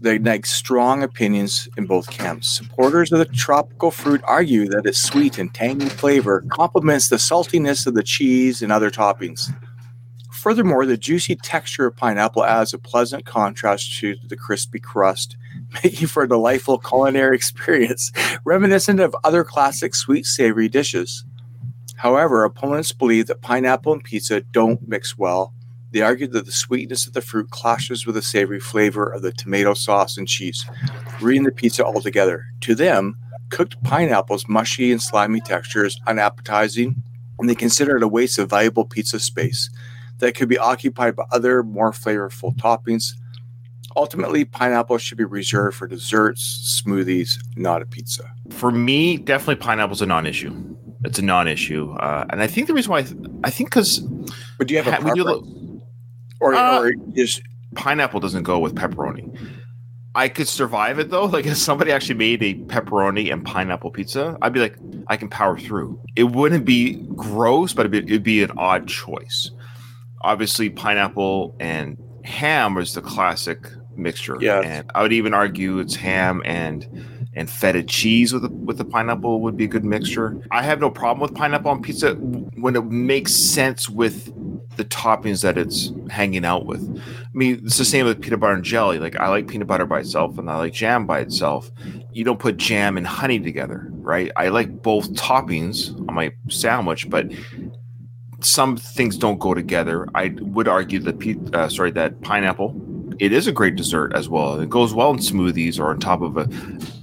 that 0.00 0.14
ignites 0.14 0.50
strong 0.50 1.02
opinions 1.02 1.68
in 1.76 1.86
both 1.86 2.10
camps. 2.10 2.48
Supporters 2.48 3.12
of 3.12 3.18
the 3.18 3.26
tropical 3.26 3.90
fruit 3.90 4.22
argue 4.24 4.66
that 4.68 4.86
its 4.86 4.98
sweet 4.98 5.38
and 5.38 5.52
tangy 5.52 5.88
flavor 5.88 6.44
complements 6.48 7.08
the 7.08 7.16
saltiness 7.16 7.86
of 7.86 7.94
the 7.94 8.02
cheese 8.02 8.62
and 8.62 8.72
other 8.72 8.90
toppings. 8.90 9.52
Furthermore, 10.32 10.86
the 10.86 10.96
juicy 10.96 11.36
texture 11.36 11.86
of 11.86 11.96
pineapple 11.96 12.44
adds 12.44 12.72
a 12.72 12.78
pleasant 12.78 13.26
contrast 13.26 13.98
to 13.98 14.16
the 14.28 14.36
crispy 14.36 14.80
crust, 14.80 15.36
making 15.84 16.06
for 16.06 16.22
a 16.22 16.28
delightful 16.28 16.78
culinary 16.78 17.36
experience 17.36 18.10
reminiscent 18.44 19.00
of 19.00 19.14
other 19.22 19.44
classic 19.44 19.94
sweet 19.94 20.24
savory 20.24 20.68
dishes. 20.68 21.24
However, 21.96 22.44
opponents 22.44 22.92
believe 22.92 23.26
that 23.26 23.42
pineapple 23.42 23.92
and 23.92 24.02
pizza 24.02 24.40
don't 24.40 24.88
mix 24.88 25.18
well. 25.18 25.52
They 25.92 26.02
argued 26.02 26.32
that 26.32 26.46
the 26.46 26.52
sweetness 26.52 27.06
of 27.06 27.14
the 27.14 27.20
fruit 27.20 27.50
clashes 27.50 28.06
with 28.06 28.14
the 28.14 28.22
savory 28.22 28.60
flavor 28.60 29.08
of 29.10 29.22
the 29.22 29.32
tomato 29.32 29.74
sauce 29.74 30.16
and 30.16 30.28
cheese, 30.28 30.64
ruining 31.20 31.44
the 31.44 31.52
pizza 31.52 31.84
altogether. 31.84 32.46
To 32.62 32.74
them, 32.74 33.16
cooked 33.50 33.82
pineapple's 33.82 34.48
mushy 34.48 34.92
and 34.92 35.02
slimy 35.02 35.40
texture 35.40 35.84
is 35.84 35.98
unappetizing, 36.06 37.02
and 37.38 37.48
they 37.48 37.54
consider 37.56 37.96
it 37.96 38.02
a 38.02 38.08
waste 38.08 38.38
of 38.38 38.50
valuable 38.50 38.84
pizza 38.84 39.18
space 39.18 39.68
that 40.18 40.36
could 40.36 40.48
be 40.48 40.58
occupied 40.58 41.16
by 41.16 41.24
other 41.32 41.62
more 41.62 41.90
flavorful 41.90 42.54
toppings. 42.56 43.14
Ultimately, 43.96 44.44
pineapple 44.44 44.98
should 44.98 45.18
be 45.18 45.24
reserved 45.24 45.76
for 45.76 45.88
desserts, 45.88 46.82
smoothies, 46.86 47.38
not 47.56 47.82
a 47.82 47.86
pizza. 47.86 48.30
For 48.50 48.70
me, 48.70 49.16
definitely 49.16 49.56
pineapple's 49.56 50.02
a 50.02 50.06
non-issue. 50.06 50.54
It's 51.02 51.18
a 51.18 51.22
non-issue, 51.22 51.92
uh, 51.94 52.26
and 52.30 52.42
I 52.42 52.46
think 52.46 52.66
the 52.68 52.74
reason 52.74 52.92
why 52.92 52.98
I, 52.98 53.02
th- 53.02 53.16
I 53.42 53.50
think 53.50 53.70
because 53.70 53.98
But 54.58 54.68
do 54.68 54.74
you 54.74 54.82
have 54.82 54.86
a 54.86 55.04
we 55.04 55.12
do 55.14 55.24
preference? 55.24 55.46
lo- 55.48 55.59
or, 56.40 56.54
Uh, 56.54 56.80
or 56.80 56.92
just 57.14 57.42
pineapple 57.74 58.20
doesn't 58.20 58.42
go 58.42 58.58
with 58.58 58.74
pepperoni. 58.74 59.36
I 60.14 60.28
could 60.28 60.48
survive 60.48 60.98
it 60.98 61.10
though. 61.10 61.24
Like 61.30 61.46
if 61.46 61.56
somebody 61.56 61.92
actually 61.92 62.16
made 62.16 62.42
a 62.42 62.54
pepperoni 62.54 63.32
and 63.32 63.44
pineapple 63.44 63.90
pizza, 63.90 64.36
I'd 64.42 64.52
be 64.52 64.60
like, 64.60 64.76
I 65.06 65.16
can 65.16 65.28
power 65.28 65.58
through. 65.58 66.00
It 66.16 66.24
wouldn't 66.24 66.64
be 66.64 66.94
gross, 67.14 67.72
but 67.72 67.86
it'd 67.86 67.92
be, 67.92 68.12
it'd 68.12 68.22
be 68.22 68.42
an 68.42 68.50
odd 68.56 68.88
choice. 68.88 69.50
Obviously, 70.22 70.68
pineapple 70.68 71.56
and 71.60 71.96
ham 72.24 72.76
is 72.78 72.94
the 72.94 73.00
classic 73.00 73.66
mixture. 73.96 74.36
Yeah, 74.40 74.60
and 74.60 74.90
I 74.94 75.02
would 75.02 75.12
even 75.12 75.32
argue 75.34 75.78
it's 75.78 75.94
ham 75.94 76.42
and 76.44 76.86
and 77.34 77.48
feta 77.48 77.82
cheese 77.82 78.32
with 78.32 78.42
the, 78.42 78.48
with 78.48 78.76
the 78.76 78.84
pineapple 78.84 79.40
would 79.40 79.56
be 79.56 79.64
a 79.64 79.68
good 79.68 79.84
mixture. 79.84 80.36
I 80.50 80.62
have 80.62 80.80
no 80.80 80.90
problem 80.90 81.20
with 81.20 81.34
pineapple 81.34 81.70
on 81.70 81.80
pizza 81.80 82.14
when 82.14 82.74
it 82.74 82.84
makes 82.86 83.32
sense 83.34 83.88
with 83.88 84.32
the 84.80 84.86
toppings 84.86 85.42
that 85.42 85.58
it's 85.58 85.92
hanging 86.08 86.46
out 86.46 86.64
with. 86.64 86.80
I 86.98 87.28
mean, 87.34 87.60
it's 87.64 87.76
the 87.76 87.84
same 87.84 88.06
with 88.06 88.22
peanut 88.22 88.40
butter 88.40 88.54
and 88.54 88.64
jelly. 88.64 88.98
Like 88.98 89.14
I 89.16 89.28
like 89.28 89.46
peanut 89.46 89.68
butter 89.68 89.84
by 89.84 90.00
itself 90.00 90.38
and 90.38 90.48
I 90.50 90.56
like 90.56 90.72
jam 90.72 91.06
by 91.06 91.20
itself. 91.20 91.70
You 92.12 92.24
don't 92.24 92.38
put 92.38 92.56
jam 92.56 92.96
and 92.96 93.06
honey 93.06 93.38
together, 93.38 93.88
right? 93.92 94.32
I 94.36 94.48
like 94.48 94.80
both 94.80 95.12
toppings 95.12 95.94
on 96.08 96.14
my 96.14 96.32
sandwich, 96.48 97.10
but 97.10 97.30
some 98.40 98.78
things 98.78 99.18
don't 99.18 99.38
go 99.38 99.52
together. 99.52 100.08
I 100.14 100.34
would 100.40 100.66
argue 100.66 101.00
that 101.00 101.18
pe- 101.18 101.36
uh, 101.52 101.68
sorry 101.68 101.90
that 101.90 102.22
pineapple 102.22 102.74
it 103.18 103.34
is 103.34 103.46
a 103.46 103.52
great 103.52 103.76
dessert 103.76 104.14
as 104.14 104.30
well. 104.30 104.58
It 104.58 104.70
goes 104.70 104.94
well 104.94 105.10
in 105.10 105.18
smoothies 105.18 105.78
or 105.78 105.90
on 105.90 106.00
top 106.00 106.22
of 106.22 106.38
a 106.38 106.48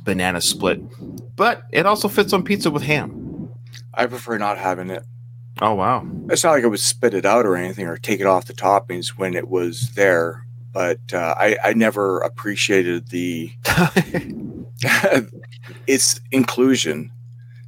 banana 0.03 0.41
split, 0.41 0.81
but 1.35 1.61
it 1.71 1.85
also 1.85 2.07
fits 2.07 2.33
on 2.33 2.43
pizza 2.43 2.71
with 2.71 2.81
ham. 2.81 3.51
I 3.93 4.07
prefer 4.07 4.39
not 4.39 4.57
having 4.57 4.89
it. 4.89 5.05
Oh 5.61 5.73
wow! 5.73 6.05
It's 6.29 6.43
not 6.43 6.51
like 6.51 6.63
I 6.63 6.67
would 6.67 6.79
spit 6.79 7.13
it 7.13 7.25
out 7.25 7.45
or 7.45 7.55
anything 7.55 7.87
or 7.87 7.97
take 7.97 8.19
it 8.19 8.27
off 8.27 8.45
the 8.45 8.53
toppings 8.53 9.09
when 9.09 9.33
it 9.33 9.47
was 9.47 9.91
there, 9.95 10.45
but 10.71 10.99
uh, 11.13 11.35
I, 11.37 11.57
I 11.63 11.73
never 11.73 12.19
appreciated 12.19 13.09
the 13.09 13.51
its 15.87 16.19
inclusion 16.31 17.11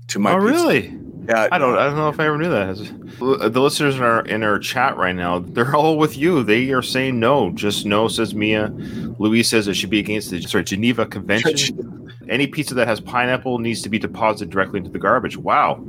to 0.08 0.20
my 0.20 0.34
oh 0.34 0.36
pizza. 0.36 0.52
really? 0.52 1.00
Yeah, 1.28 1.48
I 1.52 1.58
don't. 1.58 1.78
I 1.78 1.86
don't 1.86 1.96
know 1.96 2.10
if 2.10 2.20
I 2.20 2.26
ever 2.26 2.38
knew 2.38 2.50
that. 2.50 2.76
The 3.20 3.62
listeners 3.62 3.96
in 3.96 4.02
our 4.02 4.26
in 4.26 4.44
our 4.44 4.58
chat 4.58 4.98
right 4.98 5.16
now, 5.16 5.40
they're 5.40 5.76
all 5.76 5.98
with 5.98 6.18
you. 6.18 6.44
They 6.44 6.72
are 6.72 6.82
saying 6.82 7.20
no. 7.20 7.52
Just 7.52 7.86
no, 7.86 8.08
says 8.08 8.34
Mia. 8.34 8.70
Louise 9.20 9.48
says 9.48 9.68
it 9.68 9.76
should 9.76 9.92
be 9.92 10.00
against 10.00 10.32
the 10.32 10.42
sorry 10.42 10.64
Geneva 10.64 11.06
Convention. 11.06 12.12
Any 12.30 12.48
pizza 12.48 12.74
that 12.76 12.88
has 12.88 13.00
pineapple 13.00 13.60
needs 13.60 13.82
to 13.84 13.90
be 13.90 14.00
deposited 14.00 14.52
directly 14.52 14.78
into 14.78 14.90
the 14.90 15.00
garbage. 15.00 15.38
Wow, 15.38 15.84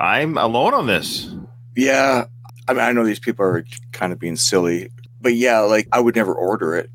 I'm 0.00 0.36
alone 0.38 0.74
on 0.74 0.86
this. 0.86 1.34
Yeah, 1.76 2.24
I 2.68 2.72
mean, 2.72 2.82
I 2.82 2.92
know 2.92 3.04
these 3.04 3.18
people 3.20 3.44
are 3.44 3.64
kind 3.92 4.12
of 4.12 4.18
being 4.18 4.36
silly, 4.36 4.90
but 5.20 5.34
yeah, 5.34 5.60
like 5.60 5.88
I 5.92 6.00
would 6.00 6.14
never 6.16 6.34
order 6.34 6.74
it. 6.76 6.90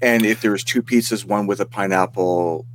And 0.00 0.24
if 0.24 0.40
there 0.42 0.52
was 0.52 0.62
two 0.64 0.82
pizzas, 0.82 1.24
one 1.24 1.46
with 1.46 1.60
a 1.60 1.66
pineapple 1.66 2.66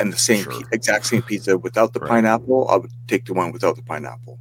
and 0.00 0.12
the 0.12 0.18
same 0.18 0.42
Sure. 0.44 0.52
pi- 0.52 0.68
exact 0.72 1.06
same 1.06 1.22
pizza 1.22 1.56
without 1.58 1.92
the 1.92 2.00
Right. 2.00 2.08
pineapple, 2.08 2.68
I 2.68 2.76
would 2.76 2.90
take 3.06 3.26
the 3.26 3.34
one 3.34 3.52
without 3.52 3.76
the 3.76 3.82
pineapple. 3.82 4.38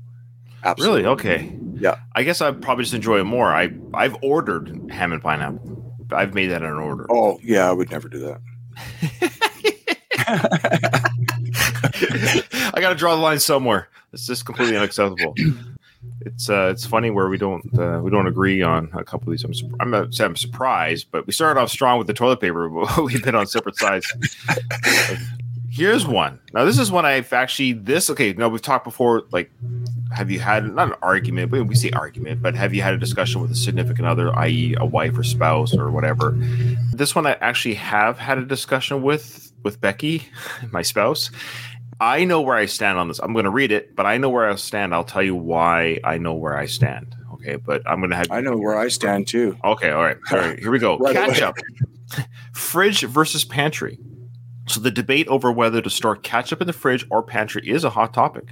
Absolutely. 0.63 1.01
Really? 1.03 1.13
Okay. 1.13 1.60
Yeah. 1.75 1.95
I 2.15 2.24
guess 2.24 2.41
I 2.41 2.51
probably 2.51 2.83
just 2.83 2.93
enjoy 2.93 3.19
it 3.19 3.24
more. 3.25 3.48
I 3.53 3.69
I've 3.93 4.15
ordered 4.21 4.89
ham 4.91 5.12
and 5.13 5.21
pineapple. 5.21 5.77
I've 6.12 6.33
made 6.33 6.48
that 6.48 6.62
an 6.63 6.74
order. 6.74 7.05
Oh, 7.10 7.39
yeah, 7.43 7.69
I 7.69 7.71
would 7.71 7.89
never 7.91 8.10
do 8.10 8.19
that. 8.19 8.39
I 12.81 12.83
got 12.83 12.93
to 12.93 12.95
draw 12.95 13.15
the 13.15 13.21
line 13.21 13.39
somewhere. 13.39 13.89
It's 14.11 14.25
just 14.25 14.43
completely 14.43 14.75
unacceptable. 14.75 15.35
It's 16.21 16.50
uh, 16.50 16.69
it's 16.71 16.83
funny 16.83 17.11
where 17.11 17.29
we 17.29 17.38
don't 17.38 17.63
uh, 17.77 18.00
we 18.03 18.09
don't 18.09 18.25
agree 18.25 18.63
on 18.63 18.89
a 18.93 19.03
couple 19.03 19.27
of 19.27 19.33
these. 19.33 19.43
I'm, 19.43 19.53
sur- 19.53 19.69
I'm 19.79 19.91
not 19.91 20.15
saying 20.15 20.29
I'm 20.29 20.35
surprised, 20.35 21.07
but 21.11 21.27
we 21.27 21.33
started 21.33 21.59
off 21.59 21.69
strong 21.69 22.00
with 22.00 22.07
the 22.07 22.13
toilet 22.15 22.39
paper, 22.39 22.67
but 22.69 23.03
we've 23.03 23.23
been 23.23 23.35
on 23.35 23.45
separate 23.45 23.77
sides. 23.77 24.11
Here's 25.69 26.07
one. 26.07 26.39
Now, 26.53 26.65
this 26.65 26.79
is 26.79 26.91
one 26.91 27.05
I've 27.05 27.31
actually 27.33 27.73
this 27.73 28.09
okay. 28.09 28.33
No, 28.33 28.50
we've 28.50 28.63
talked 28.63 28.83
before. 28.83 29.25
Like, 29.31 29.51
have 30.11 30.31
you 30.31 30.39
had 30.39 30.73
not 30.73 30.88
an 30.88 30.95
argument, 31.03 31.51
but 31.51 31.67
we 31.67 31.75
say 31.75 31.91
argument, 31.91 32.41
but 32.41 32.55
have 32.55 32.73
you 32.73 32.81
had 32.81 32.95
a 32.95 32.97
discussion 32.97 33.39
with 33.39 33.51
a 33.51 33.55
significant 33.55 34.07
other, 34.07 34.35
i.e., 34.39 34.75
a 34.79 34.85
wife 34.85 35.15
or 35.15 35.23
spouse 35.23 35.75
or 35.75 35.91
whatever? 35.91 36.31
This 36.93 37.13
one 37.13 37.27
I 37.27 37.33
actually 37.33 37.75
have 37.75 38.17
had 38.17 38.39
a 38.39 38.45
discussion 38.45 39.03
with 39.03 39.51
with 39.63 39.79
Becky, 39.79 40.23
my 40.71 40.81
spouse. 40.81 41.31
I 42.01 42.25
know 42.25 42.41
where 42.41 42.55
I 42.55 42.65
stand 42.65 42.98
on 42.98 43.08
this. 43.08 43.20
I'm 43.20 43.31
going 43.31 43.46
to 43.46 43.51
read 43.51 43.72
it, 43.72 43.96
but 43.96 44.08
I 44.08 44.17
know 44.17 44.27
where 44.31 44.50
I 44.50 44.55
stand. 44.55 44.91
I'll 44.91 45.03
tell 45.03 45.22
you 45.22 45.36
why 45.36 46.00
I 46.03 46.17
know 46.17 46.34
where 46.34 46.58
I 46.58 46.65
stand. 46.65 47.15
Okay, 47.34 47.58
but 47.58 47.84
I'm 47.88 48.00
going 48.00 48.10
to 48.10 48.15
have. 48.15 48.31
I 48.31 48.41
know 48.41 48.58
where 48.58 48.75
I 48.75 48.88
stand 48.88 49.27
too. 49.27 49.55
Okay, 49.63 49.91
all 49.91 50.01
right, 50.01 50.17
all 50.31 50.39
right. 50.39 50.58
Here 50.58 50.72
we 50.72 50.79
go. 50.79 50.98
Right 51.00 51.13
Catch 51.13 51.41
away. 51.41 51.48
up. 51.48 51.55
Fridge 52.53 53.01
versus 53.01 53.46
pantry. 53.46 54.00
So 54.67 54.79
the 54.79 54.89
debate 54.89 55.27
over 55.27 55.51
whether 55.51 55.79
to 55.79 55.89
store 55.91 56.15
ketchup 56.15 56.60
in 56.60 56.65
the 56.65 56.74
fridge 56.74 57.05
or 57.12 57.22
pantry 57.22 57.67
is 57.70 57.84
a 57.84 57.89
hot 57.91 58.15
topic. 58.15 58.50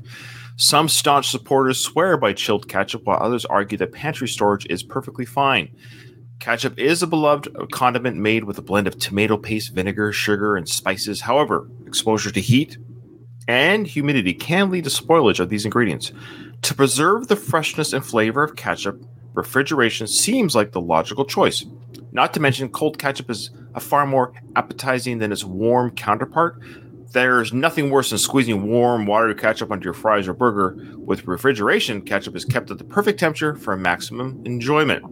Some 0.56 0.88
staunch 0.88 1.30
supporters 1.30 1.80
swear 1.80 2.18
by 2.18 2.34
chilled 2.34 2.68
ketchup, 2.68 3.06
while 3.06 3.18
others 3.20 3.46
argue 3.46 3.80
that 3.80 3.94
pantry 3.94 4.28
storage 4.28 4.68
is 4.68 4.84
perfectly 4.84 5.26
fine. 5.26 5.76
Ketchup 6.40 6.78
is 6.78 7.02
a 7.02 7.08
beloved 7.08 7.48
condiment 7.72 8.18
made 8.18 8.44
with 8.44 8.60
a 8.60 8.62
blend 8.62 8.86
of 8.86 9.00
tomato 9.00 9.38
paste, 9.38 9.74
vinegar, 9.74 10.14
sugar, 10.14 10.56
and 10.56 10.70
spices. 10.70 11.22
However, 11.22 11.68
exposure 11.88 12.32
to 12.32 12.42
heat 12.42 12.78
and 13.50 13.88
humidity 13.88 14.32
can 14.32 14.70
lead 14.70 14.84
to 14.84 14.92
spoilage 14.92 15.40
of 15.40 15.50
these 15.50 15.66
ingredients. 15.66 16.12
To 16.62 16.76
preserve 16.76 17.28
the 17.28 17.36
freshness 17.36 17.94
and 17.94 18.06
flavor 18.06 18.44
of 18.44 18.56
ketchup, 18.56 19.04
refrigeration 19.34 20.06
seems 20.06 20.54
like 20.54 20.72
the 20.72 20.80
logical 20.80 21.26
choice. 21.26 21.66
Not 22.12 22.32
to 22.36 22.40
mention, 22.40 22.70
cold 22.70 23.00
ketchup 23.00 23.28
is 23.32 23.50
a 23.74 23.80
far 23.80 24.06
more 24.06 24.34
appetizing 24.56 25.18
than 25.18 25.32
its 25.32 25.44
warm 25.44 25.90
counterpart. 25.90 26.62
There's 27.12 27.52
nothing 27.52 27.90
worse 27.90 28.12
than 28.12 28.20
squeezing 28.20 28.68
warm, 28.68 29.08
watery 29.08 29.34
ketchup 29.34 29.72
onto 29.72 29.86
your 29.86 29.96
fries 29.96 30.28
or 30.28 30.34
burger. 30.34 30.78
With 30.98 31.26
refrigeration, 31.26 32.04
ketchup 32.04 32.36
is 32.36 32.46
kept 32.46 32.70
at 32.70 32.78
the 32.78 32.84
perfect 32.84 33.20
temperature 33.20 33.56
for 33.56 33.76
maximum 33.76 34.44
enjoyment. 34.46 35.04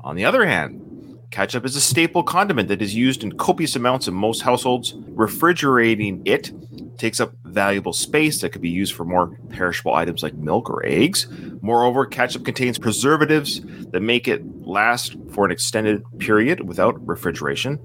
On 0.00 0.16
the 0.16 0.24
other 0.24 0.46
hand, 0.46 1.18
ketchup 1.30 1.66
is 1.66 1.76
a 1.76 1.80
staple 1.80 2.22
condiment 2.22 2.68
that 2.68 2.80
is 2.80 2.94
used 2.94 3.22
in 3.22 3.36
copious 3.36 3.76
amounts 3.76 4.08
in 4.08 4.14
most 4.14 4.40
households. 4.40 4.94
Refrigerating 5.08 6.22
it 6.24 6.52
takes 6.98 7.20
up 7.20 7.32
valuable 7.44 7.92
space 7.92 8.40
that 8.40 8.50
could 8.50 8.62
be 8.62 8.70
used 8.70 8.94
for 8.94 9.04
more 9.04 9.36
perishable 9.50 9.94
items 9.94 10.22
like 10.22 10.34
milk 10.34 10.70
or 10.70 10.84
eggs. 10.84 11.26
Moreover, 11.60 12.06
ketchup 12.06 12.44
contains 12.44 12.78
preservatives 12.78 13.60
that 13.90 14.00
make 14.00 14.28
it 14.28 14.42
last 14.66 15.16
for 15.32 15.44
an 15.44 15.50
extended 15.50 16.02
period 16.18 16.66
without 16.66 17.06
refrigeration. 17.06 17.78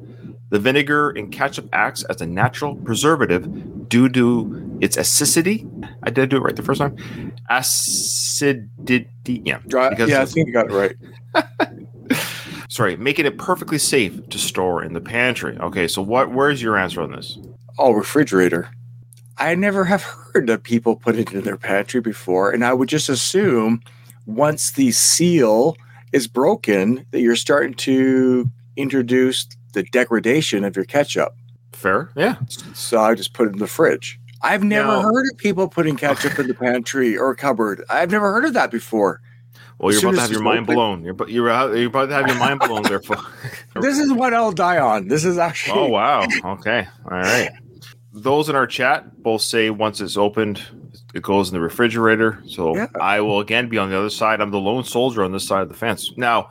The 0.50 0.60
vinegar 0.60 1.12
in 1.12 1.30
ketchup 1.30 1.68
acts 1.74 2.04
as 2.06 2.22
a 2.22 2.26
natural 2.26 2.76
preservative 2.76 3.90
due 3.90 4.08
to 4.10 4.78
its 4.82 4.96
acidity. 4.96 5.68
I 6.04 6.10
did 6.10 6.30
do 6.30 6.38
it 6.38 6.42
right 6.42 6.56
the 6.56 6.64
first 6.64 6.80
time. 6.80 7.34
Acidity, 7.50 9.08
yeah. 9.26 9.60
Yeah, 10.10 10.22
I 10.22 10.26
think 10.26 10.48
you 10.48 10.54
got 10.54 10.72
it 10.72 10.74
right. 10.74 10.96
sorry, 12.70 12.96
making 12.96 13.26
it 13.26 13.38
perfectly 13.38 13.78
safe 13.78 14.30
to 14.30 14.38
store 14.38 14.84
in 14.84 14.94
the 14.94 15.02
pantry. 15.02 15.58
Okay, 15.58 15.88
so 15.88 16.02
what? 16.02 16.32
Where's 16.32 16.62
your 16.62 16.78
answer 16.78 17.02
on 17.02 17.12
this? 17.12 17.38
Oh, 17.78 17.92
refrigerator. 17.92 18.70
I 19.40 19.56
never 19.56 19.86
have 19.86 20.04
heard 20.04 20.50
of 20.50 20.64
people 20.64 20.96
put 20.96 21.16
it 21.16 21.32
in 21.32 21.42
their 21.42 21.58
pantry 21.58 22.02
before, 22.02 22.52
and 22.52 22.66
I 22.66 22.74
would 22.74 22.90
just 22.90 23.10
assume 23.10 23.82
once 24.26 24.72
the 24.72 24.92
seal 24.92 25.76
is 26.12 26.28
broken 26.28 27.06
that 27.12 27.22
you're 27.22 27.36
starting 27.36 27.74
to 27.76 28.50
introduce 28.76 29.48
the 29.74 29.84
degradation 29.84 30.64
of 30.64 30.76
your 30.76 30.86
ketchup. 30.86 31.36
Fair, 31.74 32.10
yeah. 32.16 32.38
So 32.74 33.00
I 33.00 33.14
just 33.14 33.34
put 33.34 33.48
it 33.48 33.54
in 33.54 33.60
the 33.60 33.68
fridge. 33.68 34.20
I've 34.42 34.64
never 34.64 34.88
Now- 34.88 35.02
heard 35.02 35.26
of 35.32 35.38
people 35.38 35.68
putting 35.68 35.96
ketchup 35.96 36.40
in 36.40 36.48
the 36.48 36.54
pantry 36.54 37.18
or 37.18 37.36
cupboard. 37.36 37.84
I've 37.90 38.12
never 38.12 38.32
heard 38.32 38.46
of 38.46 38.54
that 38.54 38.72
before. 38.72 39.22
Well, 39.80 39.94
you're 39.94 40.02
about 40.02 40.16
to 40.16 40.22
have 40.22 40.32
your 40.32 40.42
mind 40.42 40.62
open- 40.62 40.76
blown. 40.76 41.04
You're, 41.04 41.16
you're, 41.30 41.76
you're 41.76 41.88
about 41.88 42.08
to 42.08 42.16
have 42.16 42.28
your 42.28 42.38
mind 42.38 42.60
blown 42.62 42.82
there. 42.84 43.02
This 43.80 44.00
is 44.00 44.12
what 44.12 44.34
I'll 44.34 44.52
die 44.52 44.80
on. 44.80 45.08
This 45.08 45.24
is 45.24 45.38
oh, 45.38 45.42
actually. 45.42 45.80
oh 45.80 45.88
wow. 45.90 46.26
Okay. 46.44 46.88
All 47.06 47.18
right. 47.18 47.52
Those 48.22 48.50
in 48.50 48.56
our 48.56 48.68
chat 48.68 49.22
both 49.22 49.42
say 49.42 49.70
once 49.70 50.02
it's 50.02 50.18
opened, 50.18 50.62
it 51.14 51.22
goes 51.24 51.50
in 51.50 51.54
the 51.54 51.62
refrigerator. 51.62 52.42
So 52.48 52.76
Yeah. 52.76 52.88
I 53.00 53.22
will 53.22 53.40
again 53.40 53.70
be 53.70 53.78
on 53.78 53.90
the 53.90 53.98
other 53.98 54.10
side. 54.10 54.42
I'm 54.42 54.52
the 54.52 54.60
lone 54.60 54.84
soldier 54.84 55.24
on 55.24 55.32
this 55.32 55.48
side 55.48 55.62
of 55.62 55.70
the 55.70 55.76
fence. 55.76 56.12
Now, 56.18 56.50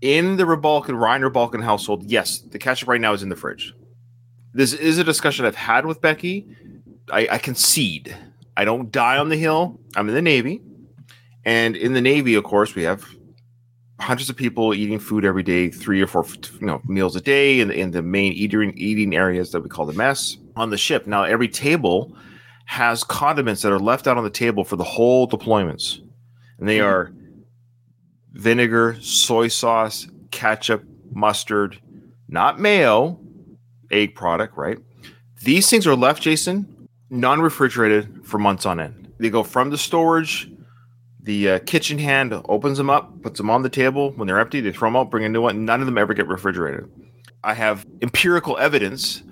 in 0.00 0.36
the 0.36 0.44
Rebalkin, 0.44 0.90
Reiner 0.90 1.32
Balkan 1.32 1.62
household, 1.62 2.04
yes, 2.04 2.38
the 2.38 2.58
ketchup 2.58 2.88
right 2.88 3.00
now 3.00 3.12
is 3.14 3.22
in 3.22 3.30
the 3.30 3.36
fridge. 3.36 3.74
This 4.52 4.72
is 4.72 4.98
a 4.98 5.04
discussion 5.04 5.44
I've 5.44 5.56
had 5.56 5.86
with 5.86 6.00
Becky. 6.00 6.46
I, 7.10 7.26
I 7.32 7.38
concede. 7.38 8.16
I 8.56 8.64
don't 8.64 8.92
die 8.92 9.18
on 9.18 9.28
the 9.30 9.36
hill. 9.36 9.80
I'm 9.96 10.08
in 10.08 10.14
the 10.14 10.22
Navy. 10.22 10.62
And 11.44 11.74
in 11.76 11.92
the 11.92 12.00
Navy, 12.00 12.34
of 12.36 12.44
course, 12.44 12.74
we 12.74 12.84
have 12.84 13.04
hundreds 14.00 14.28
of 14.28 14.36
people 14.36 14.74
eating 14.74 14.98
food 14.98 15.24
every 15.24 15.42
day, 15.42 15.70
three 15.70 16.00
or 16.00 16.06
four 16.06 16.24
you 16.60 16.66
know 16.66 16.80
meals 16.86 17.14
a 17.16 17.20
day 17.20 17.60
in, 17.60 17.70
in 17.70 17.90
the 17.92 18.02
main 18.02 18.32
eating 18.32 18.72
eating 18.76 19.14
areas 19.14 19.52
that 19.52 19.60
we 19.62 19.68
call 19.68 19.86
the 19.86 19.92
mess 19.92 20.36
on 20.56 20.70
the 20.70 20.76
ship. 20.76 21.06
Now 21.06 21.24
every 21.24 21.48
table 21.48 22.16
has 22.66 23.04
condiments 23.04 23.62
that 23.62 23.72
are 23.72 23.78
left 23.78 24.06
out 24.06 24.16
on 24.16 24.24
the 24.24 24.30
table 24.30 24.64
for 24.64 24.76
the 24.76 24.84
whole 24.84 25.28
deployments. 25.28 26.00
And 26.58 26.68
they 26.68 26.78
Mhm. 26.78 26.84
are 26.86 27.12
vinegar, 28.32 28.96
soy 29.00 29.48
sauce, 29.48 30.08
ketchup, 30.30 30.82
mustard, 31.12 31.78
not 32.28 32.58
mayo, 32.58 33.18
egg 33.90 34.14
product, 34.14 34.56
right? 34.56 34.78
These 35.42 35.68
things 35.70 35.86
are 35.86 35.94
left, 35.94 36.22
Jason, 36.22 36.88
non-refrigerated 37.10 38.24
for 38.24 38.38
months 38.38 38.66
on 38.66 38.80
end. 38.80 39.08
They 39.18 39.30
go 39.30 39.42
from 39.44 39.70
the 39.70 39.78
storage 39.78 40.50
the 41.24 41.50
uh, 41.50 41.58
kitchen 41.60 41.98
hand 41.98 42.34
opens 42.48 42.78
them 42.78 42.90
up, 42.90 43.22
puts 43.22 43.38
them 43.38 43.50
on 43.50 43.62
the 43.62 43.70
table. 43.70 44.12
When 44.12 44.28
they're 44.28 44.38
empty, 44.38 44.60
they 44.60 44.72
throw 44.72 44.88
them 44.88 44.96
out, 44.96 45.10
bring 45.10 45.24
a 45.24 45.28
new 45.28 45.42
one. 45.42 45.64
None 45.64 45.80
of 45.80 45.86
them 45.86 45.98
ever 45.98 46.14
get 46.14 46.28
refrigerated. 46.28 46.88
I 47.42 47.54
have 47.54 47.84
empirical 48.02 48.56
evidence 48.58 49.22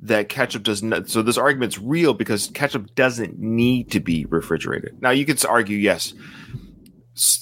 that 0.00 0.28
ketchup 0.28 0.62
does 0.62 0.82
not. 0.82 1.08
So 1.08 1.22
this 1.22 1.38
argument's 1.38 1.78
real 1.78 2.14
because 2.14 2.48
ketchup 2.48 2.94
doesn't 2.94 3.38
need 3.38 3.90
to 3.92 4.00
be 4.00 4.24
refrigerated. 4.24 5.00
Now 5.00 5.10
you 5.10 5.24
could 5.24 5.44
argue, 5.44 5.76
yes, 5.76 6.14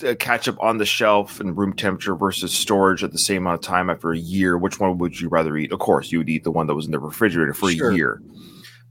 uh, 0.05 0.14
ketchup 0.18 0.59
on 0.61 0.79
the 0.79 0.85
shelf 0.85 1.38
and 1.40 1.57
room 1.57 1.73
temperature 1.73 2.16
versus 2.16 2.53
storage 2.53 3.05
at 3.05 3.12
the 3.12 3.18
same 3.18 3.46
amount 3.46 3.61
of 3.61 3.64
time 3.64 3.88
after 3.88 4.11
a 4.11 4.18
year. 4.18 4.59
Which 4.59 4.81
one 4.81 4.99
would 4.99 5.20
you 5.20 5.29
rather 5.29 5.57
eat? 5.57 5.73
Of 5.73 5.79
course, 5.79 6.11
you 6.11 6.18
would 6.18 6.29
eat 6.29 6.42
the 6.44 6.51
one 6.51 6.66
that 6.66 6.75
was 6.75 6.87
in 6.87 6.92
the 6.92 6.99
refrigerator 6.99 7.55
for 7.55 7.70
Sure. 7.70 7.90
a 7.90 7.94
year. 7.94 8.20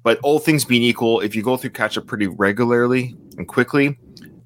But 0.02 0.18
all 0.24 0.40
things 0.40 0.64
being 0.64 0.82
equal, 0.84 1.20
if 1.20 1.36
you 1.36 1.44
go 1.44 1.58
through 1.58 1.72
ketchup 1.72 2.08
pretty 2.08 2.28
regularly 2.28 3.18
and 3.38 3.48
quickly, 3.48 4.00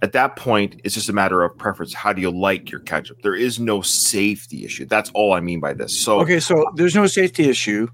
at 0.03 0.11
that 0.11 0.35
point, 0.35 0.79
it's 0.83 0.93
just 0.93 1.07
a 1.07 1.13
matter 1.13 1.43
of 1.43 1.57
preference. 1.57 1.93
How 1.93 2.11
do 2.11 2.21
you 2.21 2.29
like 2.29 2.69
your 2.69 2.81
ketchup? 2.81 3.21
There 3.23 3.35
is 3.35 3.59
no 3.59 3.81
safety 3.81 4.65
issue. 4.65 4.85
That's 4.85 5.09
all 5.13 5.31
I 5.33 5.39
mean 5.39 5.59
by 5.61 5.73
this. 5.73 5.97
So, 5.99 6.19
Okay, 6.19 6.39
so 6.41 6.65
there's 6.75 6.93
no 6.93 7.07
safety 7.07 7.49
issue, 7.49 7.87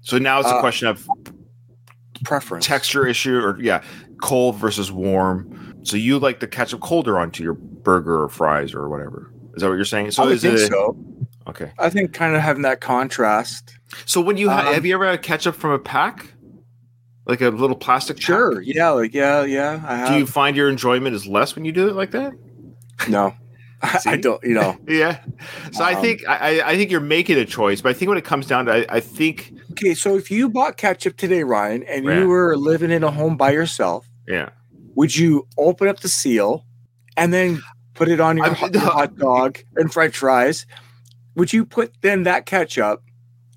so 0.00 0.16
now 0.18 0.38
it's 0.38 0.48
a 0.48 0.54
Uh, 0.54 0.60
question 0.60 0.86
of 0.88 1.06
preference. 2.24 2.64
texture 2.66 3.06
issue, 3.06 3.36
or 3.38 3.58
yeah, 3.60 3.82
cold 4.22 4.56
versus 4.56 4.92
warm. 4.92 5.56
So 5.82 5.96
you 5.96 6.18
like 6.18 6.40
the 6.40 6.46
ketchup 6.46 6.80
colder 6.80 7.18
onto 7.18 7.42
your 7.42 7.54
burger 7.54 8.22
or 8.22 8.28
fries 8.28 8.72
or 8.74 8.88
whatever. 8.88 9.32
Is 9.54 9.62
that 9.62 9.68
what 9.68 9.74
you're 9.74 9.84
saying? 9.84 10.12
So 10.12 10.24
I 10.24 10.32
is 10.32 10.42
think 10.42 10.54
it 10.58 10.68
so. 10.70 10.96
okay? 11.48 11.72
I 11.78 11.90
think 11.90 12.12
kind 12.12 12.36
of 12.36 12.42
having 12.42 12.62
that 12.62 12.80
contrast. 12.80 13.76
So 14.06 14.20
when 14.20 14.36
you 14.36 14.50
ha- 14.50 14.68
Um, 14.68 14.74
have 14.74 14.86
you 14.86 14.94
ever 14.94 15.06
had 15.06 15.20
ketchup 15.22 15.56
from 15.56 15.70
a 15.72 15.78
pack, 15.78 16.29
like 17.30 17.40
a 17.40 17.48
little 17.48 17.76
plastic? 17.76 18.16
pack? 18.18 18.24
Sure. 18.24 18.60
Yeah. 18.60 18.90
Like 18.90 19.14
yeah. 19.14 19.44
Yeah. 19.44 19.82
I 19.86 19.96
have. 19.96 20.08
Do 20.08 20.18
you 20.18 20.26
find 20.26 20.56
your 20.56 20.68
enjoyment 20.68 21.14
is 21.14 21.26
less 21.26 21.54
when 21.56 21.64
you 21.64 21.72
do 21.72 21.88
it 21.88 21.94
like 21.94 22.10
that? 22.10 22.32
no. 23.08 23.34
I, 23.82 23.98
I 24.04 24.16
don't. 24.16 24.42
You 24.44 24.52
know. 24.54 24.76
Yeah. 24.88 25.20
So 25.72 25.82
I 25.84 25.94
Um, 25.94 26.02
think 26.02 26.28
I, 26.28 26.60
I 26.62 26.76
think 26.76 26.90
you're 26.90 27.00
making 27.00 27.38
a 27.38 27.46
choice, 27.46 27.80
but 27.80 27.88
I 27.88 27.92
think 27.94 28.10
when 28.10 28.18
it 28.18 28.24
comes 28.26 28.46
down 28.46 28.66
to, 28.66 28.72
I, 28.72 28.96
I 28.96 29.00
think 29.00 29.54
Okay. 29.72 29.94
So 29.94 30.16
if 30.16 30.30
you 30.30 30.50
bought 30.50 30.76
ketchup 30.76 31.16
today, 31.16 31.44
Ryan, 31.44 31.82
and 31.84 32.04
Yeah. 32.04 32.18
you 32.20 32.28
were 32.28 32.56
living 32.58 32.90
in 32.90 33.02
a 33.02 33.10
home 33.10 33.38
by 33.38 33.52
yourself, 33.52 34.06
yeah. 34.28 34.50
would 34.96 35.16
you 35.16 35.46
open 35.56 35.88
up 35.88 36.00
the 36.00 36.08
seal 36.08 36.66
and 37.16 37.32
then 37.32 37.62
put 37.94 38.08
it 38.08 38.20
on 38.20 38.36
your, 38.36 38.46
I'm- 38.46 38.54
hot, 38.54 38.74
your 38.74 38.82
hot 38.82 39.16
dog 39.16 39.58
and 39.76 39.90
French 39.90 40.14
fries? 40.18 40.66
Would 41.36 41.52
you 41.54 41.64
put 41.64 41.92
then 42.02 42.24
that 42.24 42.44
ketchup 42.44 43.02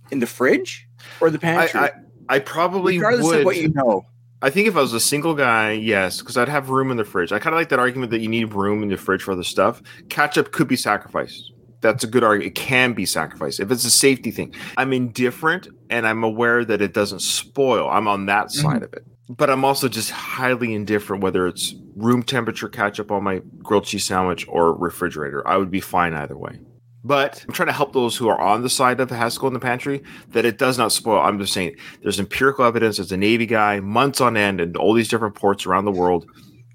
in 0.10 0.20
the 0.20 0.28
fridge 0.28 0.88
or 1.20 1.32
the 1.32 1.40
pantry? 1.40 1.80
I 1.82 1.86
I 1.88 1.92
probably 2.40 2.98
Regardless 2.98 3.26
would. 3.26 3.40
of 3.40 3.46
what 3.46 3.58
you 3.58 3.70
know. 3.70 4.06
I 4.42 4.50
think 4.50 4.68
if 4.68 4.76
I 4.76 4.82
was 4.82 4.92
a 4.92 5.00
single 5.00 5.36
guy, 5.36 5.72
yes, 5.72 6.20
because 6.20 6.36
I'd 6.36 6.50
have 6.50 6.70
room 6.70 6.92
in 6.92 6.98
the 6.98 7.06
fridge. 7.06 7.32
I 7.32 7.40
kind 7.40 7.54
of 7.54 7.60
like 7.60 7.70
that 7.70 7.80
argument 7.80 8.12
that 8.12 8.20
you 8.20 8.28
need 8.28 8.54
room 8.54 8.84
in 8.84 8.90
the 8.90 8.98
fridge 8.98 9.24
for 9.24 9.32
other 9.32 9.44
stuff. 9.44 9.82
Ketchup 10.10 10.52
could 10.52 10.68
be 10.68 10.76
sacrificed. 10.76 11.54
That's 11.80 12.04
a 12.04 12.08
good 12.08 12.24
argument. 12.24 12.58
It 12.58 12.60
can 12.60 12.92
be 12.92 13.06
sacrificed 13.06 13.62
if 13.62 13.72
it's 13.72 13.86
a 13.86 13.92
safety 13.92 14.32
thing. 14.32 14.54
I'm 14.76 14.92
indifferent 14.92 15.70
and 15.90 16.06
I'm 16.06 16.24
aware 16.24 16.66
that 16.66 16.82
it 16.82 16.94
doesn't 16.94 17.22
spoil. 17.22 17.90
I'm 17.90 18.08
on 18.08 18.26
that 18.26 18.48
mm-hmm. 18.48 18.62
side 18.62 18.84
of 18.84 18.94
it. 18.94 19.06
But 19.30 19.50
I'm 19.50 19.64
also 19.64 19.88
just 19.88 20.12
highly 20.12 20.74
indifferent 20.74 21.24
whether 21.24 21.48
it's 21.48 21.76
room 21.96 22.24
temperature 22.24 22.68
ketchup 22.68 23.12
on 23.12 23.24
my 23.24 23.42
grilled 23.60 23.86
cheese 23.86 24.04
sandwich 24.06 24.46
or 24.50 24.74
refrigerator. 24.74 25.48
I 25.48 25.56
would 25.56 25.72
be 25.72 25.80
fine 25.80 26.14
either 26.14 26.38
way. 26.38 26.60
But 27.04 27.44
I'm 27.48 27.54
trying 27.54 27.68
to 27.68 27.74
help 27.74 27.92
those 27.92 28.16
who 28.16 28.30
are 28.30 28.40
on 28.40 28.62
the 28.62 28.70
side 28.70 29.00
of 29.00 29.12
it 29.12 29.16
has 29.16 29.34
to 29.34 29.40
go 29.42 29.48
in 29.48 29.54
the 29.54 29.60
pantry 29.60 30.02
that 30.30 30.46
it 30.46 30.58
does 30.58 30.78
not 30.78 30.92
spoil. 30.92 31.20
I'm 31.20 31.38
just 31.38 31.52
saying 31.54 31.76
there's 32.02 32.20
empirical 32.20 32.64
evidence 32.64 32.98
as 32.98 33.12
a 33.12 33.18
Navy 33.18 33.46
guy, 33.46 33.82
months 33.82 34.22
on 34.22 34.38
end, 34.38 34.62
and 34.62 34.78
all 34.78 34.94
these 34.94 35.10
different 35.10 35.36
ports 35.36 35.66
around 35.66 35.86
the 35.86 35.92
world. 35.92 36.26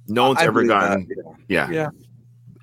No 0.06 0.28
one's 0.28 0.40
I 0.40 0.44
ever 0.44 0.64
gotten, 0.64 1.06
that, 1.08 1.34
yeah. 1.48 1.70
Yeah. 1.70 1.90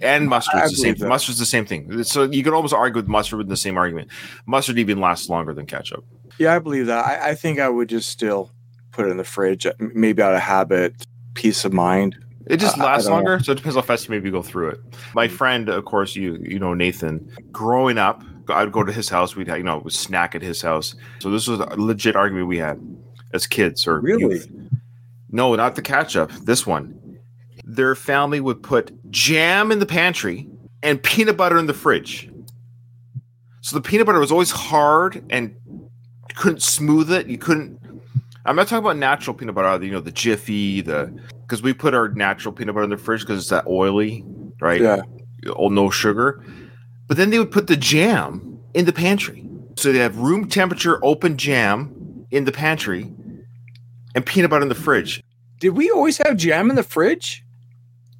And 0.01 0.27
mustard's 0.27 0.63
I 0.63 0.67
the 0.67 0.75
same. 0.75 0.95
that. 0.95 1.07
Mustard's 1.07 1.39
the 1.39 1.45
same 1.45 1.65
thing. 1.65 2.03
So 2.03 2.23
you 2.23 2.43
can 2.43 2.53
almost 2.53 2.73
argue 2.73 3.01
with 3.01 3.07
mustard 3.07 3.37
with 3.37 3.47
the 3.47 3.57
same 3.57 3.77
argument. 3.77 4.09
Mustard 4.45 4.77
even 4.77 4.99
lasts 4.99 5.29
longer 5.29 5.53
than 5.53 5.65
ketchup. 5.65 6.03
Yeah, 6.37 6.53
I 6.53 6.59
believe 6.59 6.87
that. 6.87 7.05
I, 7.05 7.29
I 7.29 7.35
think 7.35 7.59
I 7.59 7.69
would 7.69 7.87
just 7.87 8.09
still 8.09 8.51
put 8.91 9.07
it 9.07 9.09
in 9.09 9.17
the 9.17 9.23
fridge, 9.23 9.65
maybe 9.79 10.21
out 10.21 10.35
of 10.35 10.41
habit, 10.41 11.05
peace 11.33 11.65
of 11.65 11.73
mind. 11.73 12.17
It 12.47 12.57
just 12.57 12.77
lasts 12.77 13.07
don't 13.07 13.23
know. 13.23 13.31
longer, 13.31 13.43
so 13.43 13.51
it 13.53 13.55
depends 13.55 13.75
how 13.75 13.81
fast 13.81 14.07
you 14.07 14.11
maybe 14.11 14.29
go 14.29 14.41
through 14.41 14.69
it. 14.69 14.79
My 15.15 15.27
friend, 15.27 15.67
of 15.69 15.85
course, 15.85 16.15
you 16.15 16.37
you 16.41 16.59
know 16.59 16.73
Nathan. 16.73 17.27
Growing 17.51 17.97
up, 17.97 18.23
I'd 18.49 18.71
go 18.71 18.83
to 18.83 18.91
his 18.93 19.09
house. 19.09 19.35
We'd 19.35 19.47
you 19.47 19.63
know 19.63 19.83
snack 19.87 20.35
at 20.35 20.41
his 20.41 20.61
house. 20.61 20.95
So 21.19 21.29
this 21.31 21.47
was 21.47 21.59
a 21.59 21.75
legit 21.75 22.15
argument 22.15 22.47
we 22.47 22.57
had 22.57 22.79
as 23.33 23.47
kids 23.47 23.87
or 23.87 23.99
Really? 23.99 24.35
youth. 24.35 24.51
No, 25.31 25.55
not 25.55 25.75
the 25.75 25.81
ketchup. 25.81 26.31
This 26.43 26.65
one. 26.67 26.99
Their 27.63 27.95
family 27.95 28.39
would 28.39 28.61
put 28.61 28.91
jam 29.09 29.71
in 29.71 29.79
the 29.79 29.85
pantry 29.87 30.47
and 30.83 31.01
peanut 31.01 31.35
butter 31.35 31.57
in 31.57 31.65
the 31.65 31.73
fridge. 31.73 32.29
So 33.61 33.75
the 33.75 33.81
peanut 33.81 34.05
butter 34.05 34.19
was 34.19 34.31
always 34.31 34.51
hard 34.51 35.25
and 35.31 35.55
couldn't 36.35 36.61
smooth 36.61 37.11
it. 37.11 37.25
You 37.25 37.39
couldn't. 37.39 37.79
I'm 38.45 38.55
not 38.55 38.67
talking 38.67 38.85
about 38.85 38.97
natural 38.97 39.33
peanut 39.33 39.55
butter, 39.55 39.83
you 39.83 39.91
know, 39.91 39.99
the 39.99 40.11
Jiffy, 40.11 40.81
the 40.81 41.11
because 41.45 41.61
we 41.61 41.73
put 41.73 41.93
our 41.93 42.09
natural 42.09 42.53
peanut 42.53 42.73
butter 42.73 42.85
in 42.85 42.89
the 42.89 42.97
fridge 42.97 43.21
because 43.21 43.39
it's 43.39 43.49
that 43.49 43.67
oily, 43.67 44.23
right? 44.59 44.81
Yeah. 44.81 45.01
Oh, 45.55 45.69
no 45.69 45.89
sugar. 45.89 46.43
But 47.07 47.17
then 47.17 47.29
they 47.29 47.37
would 47.37 47.51
put 47.51 47.67
the 47.67 47.77
jam 47.77 48.59
in 48.73 48.85
the 48.85 48.93
pantry. 48.93 49.47
So 49.77 49.91
they 49.91 49.99
have 49.99 50.17
room 50.17 50.47
temperature 50.47 50.99
open 51.03 51.37
jam 51.37 52.25
in 52.31 52.45
the 52.45 52.51
pantry 52.51 53.11
and 54.15 54.25
peanut 54.25 54.49
butter 54.49 54.63
in 54.63 54.69
the 54.69 54.75
fridge. 54.75 55.21
Did 55.59 55.69
we 55.69 55.91
always 55.91 56.17
have 56.19 56.37
jam 56.37 56.69
in 56.69 56.75
the 56.75 56.83
fridge? 56.83 57.43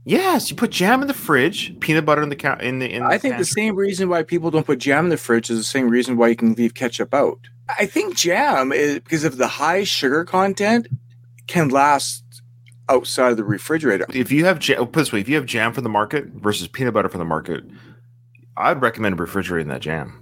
Yes, 0.04 0.52
you 0.52 0.56
put 0.56 0.70
jam 0.70 1.02
in 1.02 1.08
the 1.08 1.16
fridge, 1.16 1.80
peanut 1.80 2.06
butter 2.06 2.22
in 2.22 2.30
the 2.30 2.36
ca- 2.36 2.60
in 2.62 2.78
the. 2.78 2.94
In 2.94 3.02
I 3.02 3.18
think 3.18 3.38
the 3.38 3.46
same 3.46 3.76
reason 3.76 4.08
why 4.08 4.22
people 4.22 4.52
don't 4.52 4.66
put 4.66 4.78
jam 4.78 5.06
in 5.06 5.10
the 5.10 5.18
fridge 5.18 5.50
is 5.50 5.58
the 5.58 5.64
same 5.64 5.90
reason 5.90 6.16
why 6.16 6.28
you 6.28 6.36
can 6.36 6.54
leave 6.54 6.76
ketchup 6.76 7.12
out. 7.12 7.40
I 7.80 7.88
think 7.88 8.16
jam 8.16 8.72
is 8.72 9.00
because 9.00 9.24
of 9.24 9.38
the 9.38 9.48
high 9.48 9.84
sugar 9.84 10.24
content 10.24 10.88
can 11.48 11.70
last 11.70 12.24
outside 12.90 13.32
of 13.32 13.38
the 13.38 13.44
refrigerator. 13.44 14.06
If 14.14 14.32
you 14.32 14.46
have 14.46 14.60
jam, 14.60 14.78
put 14.88 14.94
this 14.94 15.12
way, 15.12 15.20
if 15.20 15.30
you 15.30 15.36
have 15.36 15.46
jam 15.46 15.74
from 15.74 15.84
the 15.84 15.90
market 15.90 16.26
versus 16.28 16.68
peanut 16.68 16.94
butter 16.94 17.10
from 17.10 17.20
the 17.20 17.26
market, 17.26 17.64
I'd 18.58 18.82
recommend 18.82 19.20
refrigerating 19.20 19.70
that 19.70 19.82
jam. 19.82 20.22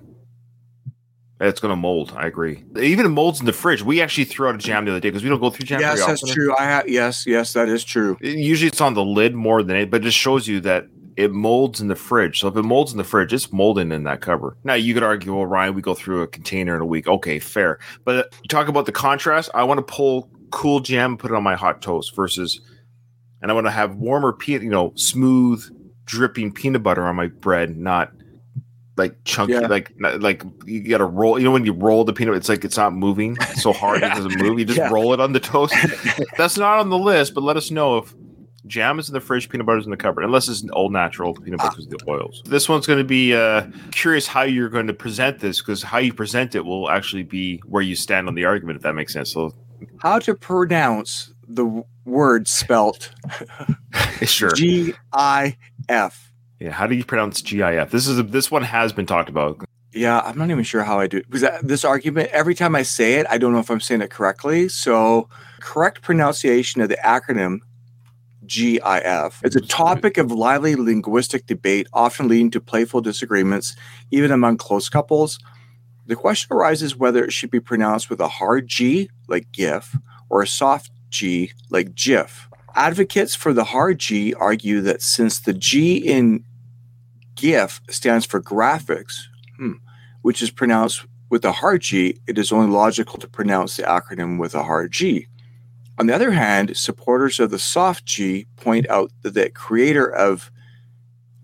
It's 1.41 1.59
going 1.59 1.71
to 1.71 1.75
mold. 1.75 2.13
I 2.15 2.25
agree. 2.27 2.63
Even 2.79 3.11
molds 3.11 3.39
in 3.41 3.45
the 3.45 3.53
fridge. 3.53 3.81
We 3.83 4.01
actually 4.01 4.23
threw 4.25 4.47
out 4.47 4.55
a 4.55 4.59
jam 4.59 4.85
the 4.85 4.91
other 4.91 4.99
day 5.01 5.09
because 5.09 5.23
we 5.23 5.29
don't 5.29 5.41
go 5.41 5.49
through 5.49 5.65
jam. 5.65 5.81
yes, 5.81 6.05
that's 6.05 6.23
often. 6.23 6.33
true. 6.33 6.55
I 6.57 6.63
have 6.63 6.87
yes, 6.87 7.25
yes, 7.27 7.51
that 7.53 7.67
is 7.67 7.83
true. 7.83 8.17
It- 8.21 8.37
Usually 8.37 8.67
it's 8.67 8.79
on 8.79 8.93
the 8.93 9.03
lid 9.03 9.35
more 9.35 9.61
than 9.61 9.75
it, 9.75 9.89
but 9.91 10.01
it 10.01 10.03
just 10.05 10.17
shows 10.17 10.47
you 10.47 10.61
that 10.61 10.87
it 11.17 11.31
molds 11.31 11.81
in 11.81 11.89
the 11.89 11.95
fridge. 11.95 12.39
So 12.39 12.47
if 12.47 12.55
it 12.55 12.63
molds 12.63 12.91
in 12.91 12.97
the 12.97 13.03
fridge, 13.03 13.33
it's 13.33 13.51
molding 13.51 13.91
in 13.91 14.03
that 14.03 14.21
cover. 14.21 14.55
Now 14.63 14.75
you 14.75 14.93
could 14.93 15.03
argue, 15.03 15.35
well, 15.35 15.45
Ryan, 15.45 15.75
we 15.75 15.81
go 15.81 15.93
through 15.93 16.21
a 16.21 16.27
container 16.27 16.75
in 16.75 16.81
a 16.81 16.85
week. 16.85 17.07
Okay, 17.07 17.39
fair. 17.39 17.77
But 18.05 18.33
you 18.41 18.47
talk 18.47 18.67
about 18.69 18.85
the 18.85 18.91
contrast. 18.93 19.49
I 19.53 19.63
want 19.63 19.79
to 19.79 19.83
pull 19.83 20.29
cool 20.53 20.79
jam, 20.79 21.17
put 21.17 21.31
it 21.31 21.33
on 21.35 21.43
my 21.43 21.55
hot 21.55 21.81
toast 21.81 22.15
versus, 22.15 22.61
and 23.41 23.49
I 23.49 23.53
want 23.55 23.65
to 23.67 23.71
have 23.71 23.95
warmer 23.95 24.31
peanut, 24.31 24.61
you 24.61 24.69
know, 24.69 24.93
smooth 24.95 25.63
dripping 26.05 26.51
peanut 26.53 26.83
butter 26.83 27.03
on 27.05 27.15
my 27.15 27.27
bread, 27.27 27.75
not 27.77 28.11
like 28.95 29.15
chunky, 29.25 29.53
Yeah. 29.53 29.61
like 29.61 29.91
like 29.99 30.43
you 30.65 30.87
got 30.87 30.99
to 30.99 31.05
roll. 31.05 31.39
You 31.39 31.45
know 31.45 31.51
when 31.51 31.65
you 31.65 31.73
roll 31.73 32.03
the 32.05 32.13
peanut, 32.13 32.35
it's 32.35 32.47
like 32.49 32.63
it's 32.63 32.77
not 32.77 32.93
moving 32.93 33.35
so 33.55 33.73
hard 33.81 34.03
it 34.03 34.09
doesn't 34.09 34.37
move. 34.39 34.59
You 34.59 34.65
just 34.65 34.77
Yeah. 34.77 34.89
roll 34.91 35.13
it 35.13 35.19
on 35.19 35.33
the 35.33 35.39
toast. 35.39 35.73
That's 36.37 36.57
not 36.57 36.79
on 36.79 36.89
the 36.89 36.97
list, 36.97 37.33
but 37.33 37.41
let 37.43 37.57
us 37.57 37.71
know 37.71 37.97
if 37.97 38.13
jam 38.67 38.99
is 38.99 39.09
in 39.09 39.13
the 39.13 39.19
fridge, 39.19 39.49
peanut 39.49 39.65
butter 39.65 39.79
is 39.79 39.85
in 39.85 39.91
the 39.91 39.97
cupboard, 39.97 40.23
unless 40.23 40.47
it's 40.47 40.63
all 40.69 40.89
natural 40.89 41.33
peanut 41.33 41.59
butter 41.59 41.71
because 41.71 41.85
of 41.85 41.91
the 41.91 41.99
oils. 42.07 42.43
This 42.45 42.69
one's 42.69 42.85
going 42.85 42.99
to 42.99 43.03
be 43.03 43.33
uh, 43.33 43.65
curious 43.91 44.27
how 44.27 44.43
you're 44.43 44.69
going 44.69 44.87
to 44.87 44.93
present 44.93 45.39
this 45.39 45.59
because 45.59 45.81
how 45.81 45.97
you 45.97 46.13
present 46.13 46.53
it 46.55 46.63
will 46.63 46.89
actually 46.91 47.23
be 47.23 47.57
where 47.65 47.81
you 47.81 47.95
stand 47.95 48.27
on 48.27 48.35
the 48.35 48.45
argument, 48.45 48.77
if 48.77 48.83
that 48.83 48.93
makes 48.93 49.11
sense. 49.11 49.31
So, 49.33 49.53
How 49.99 50.19
to 50.19 50.35
pronounce 50.35 51.33
the 51.47 51.83
word 52.05 52.47
spelt 52.47 53.11
sure, 54.23 54.51
G 54.51 54.93
I 55.13 55.57
F? 55.89 56.31
yeah. 56.59 56.71
How 56.71 56.87
do 56.87 56.95
you 56.95 57.03
pronounce 57.03 57.41
GIF? 57.41 57.91
This 57.91 58.07
is 58.07 58.19
a, 58.19 58.23
this 58.23 58.49
one 58.49 58.63
has 58.63 58.93
been 58.93 59.05
talked 59.05 59.29
about. 59.29 59.63
Yeah, 59.93 60.21
I'm 60.21 60.37
not 60.37 60.49
even 60.49 60.63
sure 60.63 60.83
how 60.83 60.99
I 60.99 61.07
do 61.07 61.17
it 61.17 61.29
because 61.29 61.47
this 61.61 61.85
argument. 61.85 62.29
Every 62.31 62.55
time 62.55 62.75
I 62.75 62.83
say 62.83 63.15
it, 63.15 63.27
I 63.29 63.37
don't 63.37 63.53
know 63.53 63.59
if 63.59 63.69
I'm 63.69 63.81
saying 63.81 64.01
it 64.01 64.09
correctly. 64.09 64.69
So, 64.69 65.29
correct 65.59 66.01
pronunciation 66.01 66.81
of 66.81 66.89
the 66.89 66.97
acronym 66.97 67.59
GIF. 68.47 69.41
It's 69.43 69.55
a 69.55 69.61
topic 69.61 70.17
of 70.17 70.31
lively 70.31 70.75
linguistic 70.75 71.45
debate, 71.45 71.87
often 71.93 72.27
leading 72.27 72.51
to 72.51 72.61
playful 72.61 73.01
disagreements, 73.01 73.75
even 74.11 74.31
among 74.31 74.57
close 74.57 74.89
couples. 74.89 75.39
The 76.05 76.15
question 76.15 76.55
arises 76.55 76.95
whether 76.95 77.23
it 77.23 77.31
should 77.31 77.51
be 77.51 77.59
pronounced 77.59 78.09
with 78.09 78.19
a 78.19 78.27
hard 78.27 78.67
G, 78.67 79.09
like 79.27 79.51
GIF, 79.51 79.95
or 80.29 80.41
a 80.41 80.47
soft 80.47 80.91
G, 81.09 81.51
like 81.69 81.95
GIF. 81.95 82.49
Advocates 82.75 83.35
for 83.35 83.53
the 83.53 83.63
hard 83.63 83.99
G 83.99 84.33
argue 84.33 84.81
that 84.81 85.01
since 85.01 85.39
the 85.39 85.53
G 85.53 85.97
in 85.97 86.43
GIF 87.35 87.81
stands 87.89 88.25
for 88.25 88.41
graphics, 88.41 89.13
hmm, 89.57 89.73
which 90.21 90.41
is 90.41 90.51
pronounced 90.51 91.05
with 91.29 91.45
a 91.45 91.51
hard 91.51 91.81
G, 91.81 92.19
it 92.27 92.37
is 92.37 92.51
only 92.51 92.71
logical 92.71 93.17
to 93.19 93.27
pronounce 93.27 93.77
the 93.77 93.83
acronym 93.83 94.39
with 94.39 94.55
a 94.55 94.63
hard 94.63 94.91
G. 94.91 95.27
On 95.99 96.07
the 96.07 96.15
other 96.15 96.31
hand, 96.31 96.75
supporters 96.75 97.39
of 97.39 97.51
the 97.51 97.59
soft 97.59 98.05
G 98.05 98.47
point 98.57 98.89
out 98.89 99.11
that 99.21 99.35
the 99.35 99.49
creator 99.49 100.07
of 100.07 100.51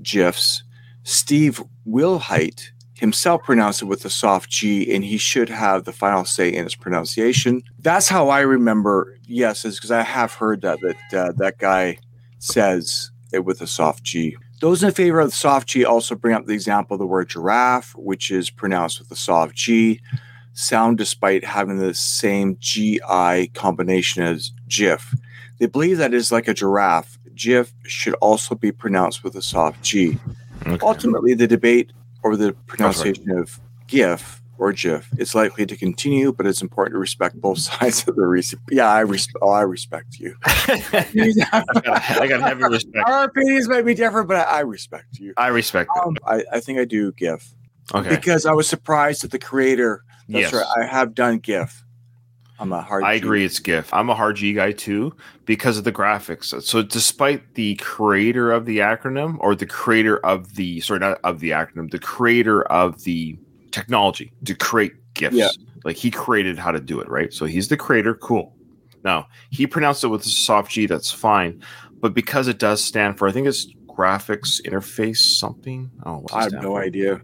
GIFs, 0.01 0.63
Steve 1.03 1.63
Wilhite, 1.87 2.71
himself 2.99 3.43
pronounced 3.43 3.81
it 3.81 3.85
with 3.85 4.03
a 4.05 4.09
soft 4.09 4.49
G, 4.49 4.93
and 4.93 5.03
he 5.03 5.17
should 5.17 5.49
have 5.49 5.85
the 5.85 5.93
final 5.93 6.25
say 6.25 6.53
in 6.53 6.65
its 6.65 6.75
pronunciation. 6.75 7.63
That's 7.79 8.09
how 8.09 8.29
I 8.29 8.41
remember. 8.41 9.17
Yes, 9.25 9.65
is 9.65 9.75
because 9.75 9.91
I 9.91 10.03
have 10.03 10.33
heard 10.33 10.61
that 10.61 10.79
that 10.81 11.19
uh, 11.19 11.31
that 11.37 11.57
guy 11.57 11.99
says 12.39 13.11
it 13.31 13.45
with 13.45 13.61
a 13.61 13.67
soft 13.67 14.03
G. 14.03 14.35
Those 14.59 14.83
in 14.83 14.91
favor 14.91 15.21
of 15.21 15.29
the 15.29 15.35
soft 15.35 15.67
G 15.69 15.85
also 15.85 16.15
bring 16.15 16.35
up 16.35 16.45
the 16.45 16.53
example 16.53 16.95
of 16.95 16.99
the 16.99 17.07
word 17.07 17.29
giraffe, 17.29 17.95
which 17.95 18.29
is 18.29 18.49
pronounced 18.49 18.99
with 18.99 19.09
a 19.11 19.15
soft 19.15 19.55
G 19.55 20.01
sound 20.53 20.97
despite 20.97 21.45
having 21.45 21.77
the 21.77 21.93
same 21.93 22.57
GI 22.59 23.47
combination 23.53 24.23
as 24.23 24.51
GIF. 24.67 25.15
They 25.59 25.67
believe 25.67 25.97
that 25.97 26.13
is 26.13 26.31
like 26.31 26.47
a 26.47 26.53
giraffe. 26.53 27.17
GIF 27.35 27.73
should 27.83 28.15
also 28.15 28.55
be 28.55 28.71
pronounced 28.71 29.23
with 29.23 29.35
a 29.35 29.41
soft 29.41 29.81
G. 29.81 30.17
Okay. 30.67 30.85
Ultimately, 30.85 31.33
the 31.33 31.47
debate 31.47 31.93
over 32.23 32.35
the 32.37 32.53
pronunciation 32.67 33.29
of 33.31 33.59
GIF 33.87 34.41
or 34.57 34.73
GIF 34.73 35.07
It's 35.17 35.33
likely 35.35 35.65
to 35.65 35.77
continue, 35.77 36.33
but 36.33 36.45
it's 36.45 36.61
important 36.61 36.95
to 36.95 36.99
respect 36.99 37.39
both 37.39 37.59
sides 37.69 38.05
of 38.07 38.15
the 38.15 38.25
reason. 38.27 38.59
Yeah, 38.69 38.87
I, 38.91 39.01
res- 39.01 39.27
oh, 39.41 39.49
I 39.51 39.61
respect 39.61 40.19
you. 40.19 40.35
I 40.45 41.33
got 41.51 42.21
I 42.21 42.27
got 42.27 42.41
heavy 42.41 42.63
respect. 42.63 42.97
Our 43.05 43.23
opinions 43.25 43.67
might 43.69 43.83
be 43.85 43.93
different, 43.93 44.27
but 44.27 44.37
I, 44.47 44.57
I 44.57 44.59
respect 44.61 45.19
you. 45.19 45.33
I 45.37 45.47
respect. 45.47 45.89
Um, 46.03 46.17
I, 46.25 46.43
I 46.51 46.59
think 46.59 46.79
I 46.79 46.85
do 46.85 47.11
GIF 47.13 47.53
Okay. 47.93 48.09
because 48.09 48.45
I 48.45 48.51
was 48.53 48.67
surprised 48.67 49.23
that 49.23 49.31
the 49.31 49.39
creator. 49.39 50.03
That's 50.27 50.51
Yes. 50.51 50.53
right. 50.53 50.65
I 50.77 50.85
have 50.85 51.15
done 51.15 51.39
GIF. 51.39 51.83
I'm 52.59 52.73
a 52.73 52.81
hard. 52.81 53.03
I 53.03 53.17
G. 53.17 53.23
agree. 53.25 53.45
It's 53.45 53.59
GIF. 53.59 53.93
I'm 53.93 54.09
a 54.09 54.15
hard 54.15 54.35
G 54.35 54.53
guy 54.53 54.71
too 54.73 55.15
because 55.45 55.77
of 55.77 55.83
the 55.85 55.91
graphics. 55.91 56.61
So, 56.61 56.81
despite 56.81 57.55
the 57.55 57.75
creator 57.75 58.51
of 58.51 58.65
the 58.65 58.79
acronym 58.79 59.37
or 59.39 59.55
the 59.55 59.65
creator 59.65 60.17
of 60.25 60.55
the 60.55 60.81
sorry, 60.81 60.99
not 60.99 61.19
of 61.23 61.39
the 61.39 61.51
acronym, 61.51 61.89
the 61.91 61.99
creator 61.99 62.63
of 62.63 63.03
the 63.03 63.37
technology 63.71 64.33
to 64.45 64.55
create 64.55 64.93
GIFs, 65.13 65.35
Yeah. 65.35 65.49
like 65.85 65.95
he 65.95 66.11
created 66.11 66.57
how 66.57 66.71
to 66.71 66.79
do 66.79 66.99
it, 66.99 67.07
right? 67.09 67.31
So 67.33 67.45
he's 67.45 67.67
the 67.69 67.77
creator. 67.77 68.13
Cool. 68.15 68.53
Now 69.03 69.27
he 69.51 69.65
pronounced 69.65 70.03
it 70.03 70.07
with 70.07 70.25
a 70.25 70.29
soft 70.29 70.71
G. 70.71 70.85
That's 70.85 71.11
fine, 71.11 71.63
but 72.01 72.13
because 72.13 72.47
it 72.47 72.59
does 72.59 72.83
stand 72.83 73.17
for, 73.17 73.27
I 73.27 73.31
think 73.31 73.47
it's 73.47 73.67
graphics 73.87 74.61
interface 74.65 75.17
something. 75.17 75.89
Oh, 76.05 76.25
I 76.33 76.43
have 76.43 76.53
no 76.53 76.61
for? 76.71 76.81
idea. 76.81 77.21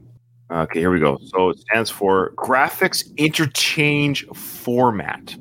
Okay, 0.51 0.79
here 0.79 0.91
we 0.91 0.99
go. 0.99 1.17
So 1.27 1.49
it 1.49 1.59
stands 1.59 1.89
for 1.89 2.31
Graphics 2.35 3.03
Interchange 3.17 4.25
Format. 4.35 5.35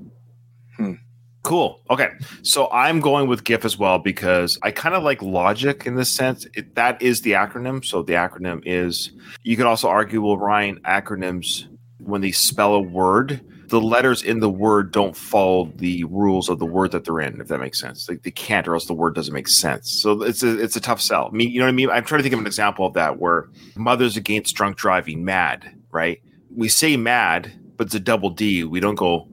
Hmm. 0.77 0.95
Cool. 1.43 1.83
Okay. 1.91 2.09
So 2.43 2.71
I'm 2.73 3.01
going 3.01 3.29
with 3.29 3.45
GIF 3.45 3.67
as 3.67 3.79
well 3.79 3.99
because 3.99 4.59
I 4.63 4.71
kind 4.71 4.95
of 4.95 5.03
like 5.03 5.21
logic 5.21 5.87
in 5.87 5.95
this 5.95 6.09
sense. 6.09 6.47
It, 6.55 6.75
that 6.75 7.01
is 7.03 7.21
the 7.21 7.33
acronym. 7.33 7.85
So 7.85 8.03
the 8.03 8.15
acronym 8.15 8.63
is, 8.65 9.11
you 9.43 9.57
could 9.57 9.67
also 9.67 9.89
argue, 9.89 10.23
well, 10.23 10.39
Ryan, 10.39 10.81
acronyms, 10.87 11.67
when 11.99 12.23
they 12.23 12.33
spell 12.33 12.75
a 12.75 12.81
word, 12.81 13.43
the 13.75 13.81
letters 13.81 14.23
in 14.23 14.39
the 14.39 14.49
word 14.49 14.93
don't 14.93 15.17
follow 15.17 15.73
the 15.75 16.05
rules 16.05 16.49
of 16.49 16.61
the 16.61 16.65
word 16.65 16.93
that 16.93 17.05
they're 17.05 17.21
in, 17.21 17.41
if 17.41 17.49
that 17.49 17.59
makes 17.59 17.81
sense. 17.81 18.09
Like 18.09 18.23
they 18.23 18.31
can't, 18.31 18.69
or 18.69 18.75
else 18.75 18.87
the 18.87 18.95
word 18.95 19.17
doesn't 19.17 19.35
make 19.35 19.49
sense. 19.49 20.01
So 20.01 20.23
it's 20.23 20.45
a 20.45 20.61
it's 20.63 20.77
a 20.77 20.81
tough 20.81 21.01
sell. 21.01 21.27
I 21.27 21.37
mean, 21.37 21.51
you 21.51 21.59
know 21.59 21.65
what 21.67 21.71
I 21.71 21.75
mean? 21.75 21.91
I'm 21.91 22.05
trying 22.05 22.21
to 22.21 22.23
think 22.23 22.35
of 22.35 22.39
an 22.41 22.47
example 22.47 22.87
of 22.87 22.95
that 22.95 23.19
where 23.19 23.49
mothers 23.77 24.17
against 24.17 24.55
drunk 24.55 24.77
driving, 24.77 25.25
mad, 25.25 25.75
right? 25.91 26.21
We 26.55 26.69
say 26.69 26.97
mad, 26.97 27.53
but 27.77 27.87
it's 27.89 27.95
a 27.97 28.01
double 28.01 28.31
D. 28.31 28.63
We 28.63 28.79
don't 28.79 28.95
go 28.95 29.29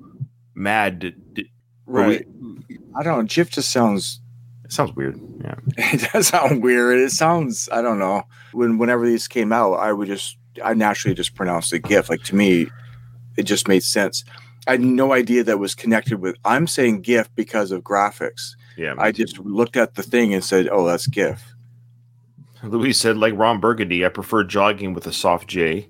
mad. 0.55 0.99
d- 0.99 1.15
we- 1.35 1.47
Right. 1.85 2.25
I 2.97 3.03
don't 3.03 3.17
know. 3.19 3.23
GIF 3.25 3.51
just 3.51 3.71
sounds 3.71 4.19
it 4.65 4.71
sounds 4.71 4.91
weird. 4.95 5.19
Yeah. 5.43 5.55
it 5.77 6.09
does 6.11 6.27
sound 6.29 6.63
weird. 6.63 6.99
It 6.99 7.11
sounds 7.11 7.69
I 7.71 7.81
don't 7.81 7.99
know. 7.99 8.23
When 8.53 8.77
whenever 8.79 9.05
these 9.05 9.27
came 9.27 9.53
out, 9.53 9.73
I 9.75 9.93
would 9.93 10.07
just 10.07 10.37
I 10.63 10.73
naturally 10.73 11.13
just 11.13 11.35
pronounced 11.35 11.71
it 11.73 11.83
GIF. 11.83 12.09
Like 12.09 12.23
to 12.23 12.35
me, 12.35 12.67
it 13.37 13.43
just 13.43 13.67
made 13.67 13.83
sense. 13.83 14.23
I 14.67 14.71
had 14.71 14.81
no 14.81 15.13
idea 15.13 15.43
that 15.43 15.59
was 15.59 15.73
connected 15.73 16.19
with 16.19 16.35
I'm 16.45 16.67
saying 16.67 17.01
GIF 17.01 17.33
because 17.35 17.71
of 17.71 17.81
graphics. 17.81 18.55
Yeah. 18.77 18.95
I 18.97 19.11
just 19.11 19.39
looked 19.39 19.75
at 19.75 19.95
the 19.95 20.03
thing 20.03 20.33
and 20.33 20.43
said, 20.43 20.69
Oh, 20.71 20.85
that's 20.85 21.07
GIF. 21.07 21.43
Louis 22.63 22.93
said, 22.93 23.17
like 23.17 23.33
Ron 23.35 23.59
Burgundy, 23.59 24.05
I 24.05 24.09
prefer 24.09 24.43
jogging 24.43 24.93
with 24.93 25.07
a 25.07 25.13
soft 25.13 25.47
J. 25.47 25.89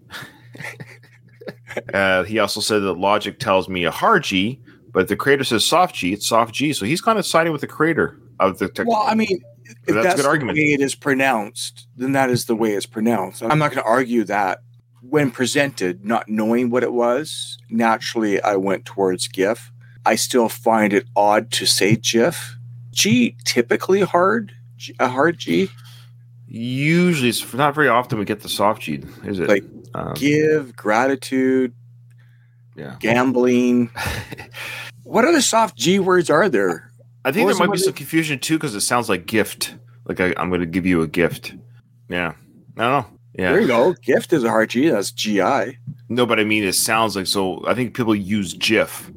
uh, 1.94 2.24
he 2.24 2.40
also 2.40 2.62
said 2.62 2.80
that 2.80 2.94
logic 2.94 3.40
tells 3.40 3.68
me 3.68 3.84
a 3.84 3.92
hard 3.92 4.24
G, 4.24 4.62
but 4.94 5.10
the 5.10 5.18
creator 5.18 5.44
says 5.44 5.66
soft 5.66 5.96
G, 5.96 6.14
it's 6.14 6.28
soft 6.28 6.54
G. 6.54 6.72
So 6.72 6.86
he's 6.86 7.02
kind 7.02 7.20
of 7.20 7.26
siding 7.26 7.52
with 7.52 7.62
the 7.62 7.68
creator 7.68 8.18
of 8.40 8.60
the 8.60 8.70
technology. 8.70 8.90
Well, 8.90 9.04
I 9.06 9.16
mean, 9.16 9.42
if 9.66 9.76
That's 9.88 9.90
a 9.90 9.94
that's, 9.94 10.16
good 10.16 10.26
the 10.26 10.30
argument. 10.30 10.58
way 10.58 10.64
it 10.74 10.82
is 10.82 10.96
pronounced, 10.96 11.88
then 11.96 12.14
that 12.14 12.30
is 12.30 12.46
the 12.46 12.56
way 12.56 12.74
it's 12.74 12.86
pronounced. 12.86 13.44
I'm 13.44 13.60
not 13.60 13.72
going 13.72 13.84
to 13.84 13.90
argue 13.90 14.24
that. 14.26 14.62
When 15.02 15.32
presented, 15.32 16.06
not 16.06 16.30
knowing 16.30 16.70
what 16.70 16.84
it 16.84 16.94
was, 16.94 17.58
naturally 17.70 18.42
I 18.42 18.56
went 18.56 18.86
towards 18.86 19.28
GIF. 19.28 19.72
I 20.06 20.16
still 20.16 20.48
find 20.50 20.94
it 20.94 21.08
odd 21.16 21.52
to 21.54 21.66
say 21.66 21.96
GIF. 21.96 22.56
G 22.92 23.36
typically 23.46 24.02
hard, 24.02 24.52
G- 24.78 24.96
a 25.00 25.08
hard 25.08 25.38
G. 25.40 25.70
Usually, 26.48 27.30
it's 27.30 27.54
not 27.54 27.74
very 27.74 27.88
often 27.88 28.20
we 28.20 28.26
get 28.26 28.42
the 28.42 28.50
soft 28.50 28.82
G, 28.84 29.02
is 29.24 29.40
it? 29.40 29.48
Like, 29.48 29.64
um, 29.94 30.14
Give, 30.16 30.76
gratitude, 30.76 31.74
yeah. 32.76 32.98
gambling. 33.00 33.90
what 35.04 35.26
other 35.26 35.42
soft 35.42 35.78
G 35.78 36.00
words 36.00 36.30
are 36.30 36.50
there? 36.50 36.92
I 37.24 37.32
think 37.32 37.48
Or 37.50 37.54
there 37.54 37.68
might 37.68 37.74
be 37.74 37.80
some 37.80 37.94
confusion 37.94 38.40
too 38.40 38.56
because 38.58 38.76
it 38.76 38.82
sounds 38.82 39.08
like 39.08 39.26
gift. 39.26 39.76
Like 40.06 40.20
I, 40.20 40.34
I'm 40.38 40.50
going 40.50 40.62
to 40.62 40.68
give 40.68 40.86
you 40.86 41.02
a 41.02 41.08
gift. 41.08 41.54
Yeah. 42.10 42.34
I 42.78 42.82
don't 42.82 42.92
know. 42.92 43.06
Yeah. 43.38 43.52
There 43.54 43.62
you 43.62 43.68
go. 43.68 43.94
Gift 44.02 44.34
is 44.34 44.44
a 44.44 44.50
hard 44.50 44.70
G. 44.72 44.90
That's 44.90 45.12
GI. 45.12 45.78
No, 46.10 46.26
but 46.26 46.40
I 46.40 46.44
mean, 46.44 46.64
it 46.64 46.74
sounds 46.74 47.16
like 47.16 47.28
so. 47.28 47.64
I 47.66 47.74
think 47.74 47.96
people 47.96 48.16
use 48.16 48.54
GIF. 48.54 49.12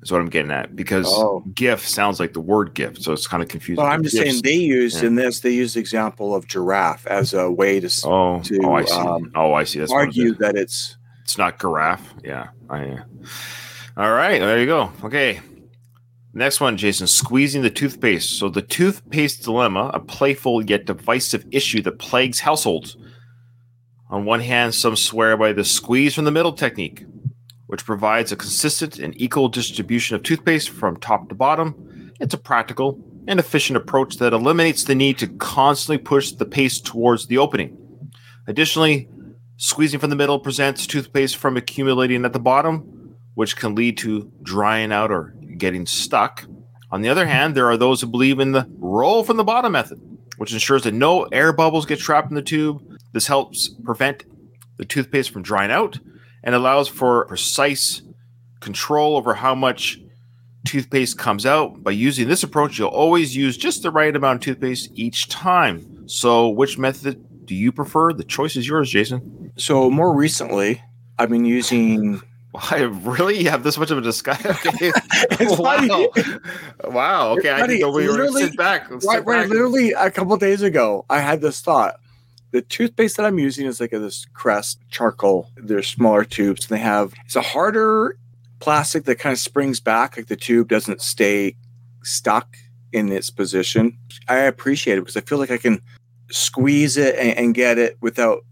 Is 0.00 0.12
what 0.12 0.20
I'm 0.20 0.28
getting 0.28 0.52
at 0.52 0.76
because 0.76 1.06
Oh. 1.08 1.42
GIF 1.54 1.84
sounds 1.86 2.20
like 2.20 2.32
the 2.32 2.40
word 2.40 2.72
GIF, 2.74 2.98
so 2.98 3.12
it's 3.12 3.26
kind 3.26 3.42
of 3.42 3.48
confusing. 3.48 3.82
But 3.82 3.90
I'm 3.90 4.04
just 4.04 4.14
GIFs- 4.14 4.30
saying 4.30 4.42
they 4.44 4.54
used 4.54 5.02
Yeah. 5.02 5.08
in 5.08 5.14
this, 5.16 5.40
they 5.40 5.50
used 5.50 5.74
the 5.74 5.80
example 5.80 6.36
of 6.36 6.46
giraffe 6.46 7.04
as 7.08 7.34
a 7.34 7.50
way 7.50 7.80
to 7.80 7.88
Oh, 8.04 8.40
to, 8.44 8.60
oh, 8.62 8.74
I 8.74 8.84
see. 8.84 8.94
um, 8.94 9.32
oh, 9.34 9.52
I 9.54 9.64
see. 9.64 9.80
That's 9.80 9.90
argue 9.90 10.34
that 10.36 10.56
it's 10.56 10.96
it's 11.24 11.36
not 11.36 11.58
giraffe. 11.60 12.14
Yeah. 12.24 12.46
I, 12.70 12.84
uh, 12.84 13.02
all 13.96 14.12
right. 14.12 14.38
There 14.38 14.60
you 14.60 14.66
go. 14.66 14.92
Okay. 15.02 15.40
Next 16.32 16.60
one, 16.60 16.76
Jason. 16.76 17.08
Squeezing 17.08 17.62
the 17.62 17.70
toothpaste. 17.70 18.30
So 18.38 18.48
the 18.48 18.62
toothpaste 18.62 19.42
dilemma, 19.42 19.90
a 19.92 19.98
playful 19.98 20.64
yet 20.64 20.86
divisive 20.86 21.44
issue 21.50 21.82
that 21.82 21.98
plagues 21.98 22.38
households. 22.40 22.96
On 24.10 24.24
one 24.24 24.40
hand, 24.40 24.74
some 24.74 24.96
swear 24.96 25.36
by 25.36 25.52
the 25.52 25.64
squeeze 25.64 26.14
from 26.14 26.24
the 26.24 26.30
middle 26.30 26.52
technique, 26.52 27.04
which 27.66 27.84
provides 27.84 28.32
a 28.32 28.36
consistent 28.36 28.98
and 28.98 29.18
equal 29.20 29.48
distribution 29.48 30.16
of 30.16 30.22
toothpaste 30.22 30.70
from 30.70 30.96
top 30.96 31.28
to 31.28 31.34
bottom. 31.34 32.12
It's 32.18 32.32
a 32.32 32.38
practical 32.38 32.98
and 33.26 33.38
efficient 33.38 33.76
approach 33.76 34.16
that 34.16 34.32
eliminates 34.32 34.84
the 34.84 34.94
need 34.94 35.18
to 35.18 35.26
constantly 35.26 35.98
push 35.98 36.32
the 36.32 36.46
paste 36.46 36.86
towards 36.86 37.26
the 37.26 37.36
opening. 37.36 37.76
Additionally, 38.46 39.08
squeezing 39.58 40.00
from 40.00 40.08
the 40.08 40.16
middle 40.16 40.38
prevents 40.38 40.86
toothpaste 40.86 41.36
from 41.36 41.58
accumulating 41.58 42.24
at 42.24 42.32
the 42.32 42.38
bottom, 42.38 43.14
which 43.34 43.56
can 43.56 43.74
lead 43.74 43.98
to 43.98 44.32
drying 44.42 44.90
out 44.90 45.10
or 45.10 45.34
getting 45.58 45.84
stuck. 45.84 46.46
On 46.90 47.02
the 47.02 47.10
other 47.10 47.26
hand, 47.26 47.54
there 47.54 47.68
are 47.68 47.76
those 47.76 48.00
who 48.00 48.06
believe 48.06 48.40
in 48.40 48.52
the 48.52 48.66
roll 48.78 49.22
from 49.22 49.36
the 49.36 49.44
bottom 49.44 49.72
method, 49.72 50.00
which 50.38 50.54
ensures 50.54 50.84
that 50.84 50.94
no 50.94 51.24
air 51.24 51.52
bubbles 51.52 51.84
get 51.84 51.98
trapped 51.98 52.30
in 52.30 52.34
the 52.34 52.42
tube. 52.42 52.82
This 53.12 53.26
helps 53.26 53.68
prevent 53.84 54.24
the 54.76 54.84
toothpaste 54.84 55.30
from 55.30 55.42
drying 55.42 55.70
out 55.70 55.98
and 56.44 56.54
allows 56.54 56.88
for 56.88 57.26
precise 57.26 58.02
control 58.60 59.16
over 59.16 59.34
how 59.34 59.54
much 59.54 60.00
toothpaste 60.66 61.18
comes 61.18 61.46
out. 61.46 61.82
By 61.82 61.92
using 61.92 62.28
this 62.28 62.42
approach, 62.42 62.78
you'll 62.78 62.88
always 62.88 63.36
use 63.36 63.56
just 63.56 63.82
the 63.82 63.90
right 63.90 64.14
amount 64.14 64.36
of 64.36 64.40
toothpaste 64.42 64.90
each 64.94 65.28
time. 65.28 66.08
So, 66.08 66.48
which 66.48 66.78
method 66.78 67.24
do 67.46 67.54
you 67.54 67.72
prefer? 67.72 68.12
The 68.12 68.24
choice 68.24 68.56
is 68.56 68.68
yours, 68.68 68.90
Jason. 68.90 69.52
so 69.56 69.90
more 69.90 70.14
recently 70.14 70.82
I've 71.18 71.30
been 71.30 71.44
using 71.44 72.20
I 72.70 72.82
really 72.82 73.38
you 73.38 73.50
have 73.50 73.62
this 73.62 73.78
much 73.78 73.90
of 73.90 73.98
a 73.98 74.02
discussion. 74.02 74.54
Okay. 75.30 75.46
Wow. 75.56 76.08
wow. 76.84 77.30
Okay, 77.32 77.52
I 77.52 77.66
think 77.66 77.84
we 77.94 78.08
were 78.08 78.28
sit 78.32 78.56
back. 78.56 78.90
Right, 78.90 79.02
sit 79.02 79.08
right, 79.08 79.42
back. 79.42 79.48
literally 79.48 79.92
a 79.92 80.10
couple 80.10 80.36
days 80.36 80.62
ago 80.62 81.04
I 81.10 81.20
had 81.20 81.40
this 81.40 81.60
thought. 81.60 81.96
The 82.50 82.62
toothpaste 82.62 83.16
that 83.16 83.26
I'm 83.26 83.38
using 83.38 83.66
is 83.66 83.80
like 83.80 83.92
a, 83.92 83.98
this 83.98 84.26
Crest 84.32 84.80
charcoal. 84.90 85.50
They're 85.56 85.82
smaller 85.82 86.24
tubes 86.24 86.64
and 86.64 86.78
they 86.78 86.82
have 86.82 87.12
it's 87.24 87.36
a 87.36 87.42
harder 87.42 88.18
plastic 88.60 89.04
that 89.04 89.18
kind 89.18 89.32
of 89.32 89.38
springs 89.38 89.80
back, 89.80 90.16
like 90.16 90.26
the 90.26 90.36
tube 90.36 90.68
doesn't 90.68 91.02
stay 91.02 91.56
stuck 92.02 92.56
in 92.92 93.12
its 93.12 93.30
position. 93.30 93.98
I 94.28 94.38
appreciate 94.38 94.98
it 94.98 95.02
because 95.02 95.16
I 95.16 95.20
feel 95.20 95.38
like 95.38 95.50
I 95.50 95.58
can 95.58 95.80
squeeze 96.30 96.96
it 96.96 97.16
and, 97.16 97.36
and 97.38 97.54
get 97.54 97.78
it 97.78 97.96
without 98.00 98.44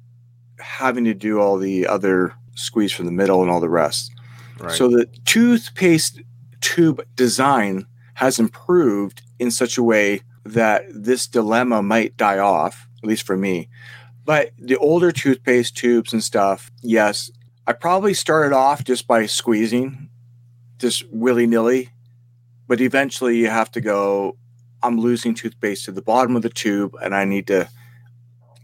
having 0.59 1.05
to 1.05 1.15
do 1.15 1.41
all 1.41 1.59
the 1.59 1.87
other 1.87 2.33
squeeze 2.55 2.93
from 2.93 3.07
the 3.07 3.13
middle 3.13 3.43
and 3.43 3.51
all 3.51 3.61
the 3.61 3.69
rest. 3.69 4.13
Right. 4.59 4.73
So 4.73 4.89
the 4.89 5.07
toothpaste 5.25 6.21
tube 6.61 7.05
design 7.17 7.87
has 8.15 8.39
improved 8.39 9.23
in 9.39 9.51
such 9.51 9.77
a 9.77 9.83
way 9.83 10.23
that 10.45 10.85
this 10.89 11.27
dilemma 11.27 11.83
might 11.83 12.17
die 12.17 12.39
off, 12.39 12.86
at 13.03 13.09
least 13.09 13.27
for 13.27 13.37
me. 13.37 13.69
But 14.25 14.51
the 14.59 14.77
older 14.77 15.13
toothpaste 15.13 15.77
tubes 15.77 16.13
and 16.13 16.23
stuff, 16.23 16.71
yes, 16.83 17.31
I 17.67 17.73
probably 17.73 18.15
started 18.15 18.55
off 18.55 18.85
just 18.85 19.07
by 19.07 19.27
squeezing, 19.27 20.09
just 20.79 21.05
willy 21.11 21.47
nilly. 21.47 21.91
But 22.67 22.81
eventually 22.81 23.37
you 23.37 23.49
have 23.49 23.71
to 23.73 23.81
go, 23.81 24.37
I'm 24.83 24.99
losing 24.99 25.35
toothpaste 25.35 25.85
to 25.85 25.93
the 25.93 26.03
bottom 26.03 26.35
of 26.35 26.43
the 26.43 26.51
tube, 26.51 26.97
and 27.01 27.15
I 27.15 27.25
need 27.25 27.47
to 27.47 27.69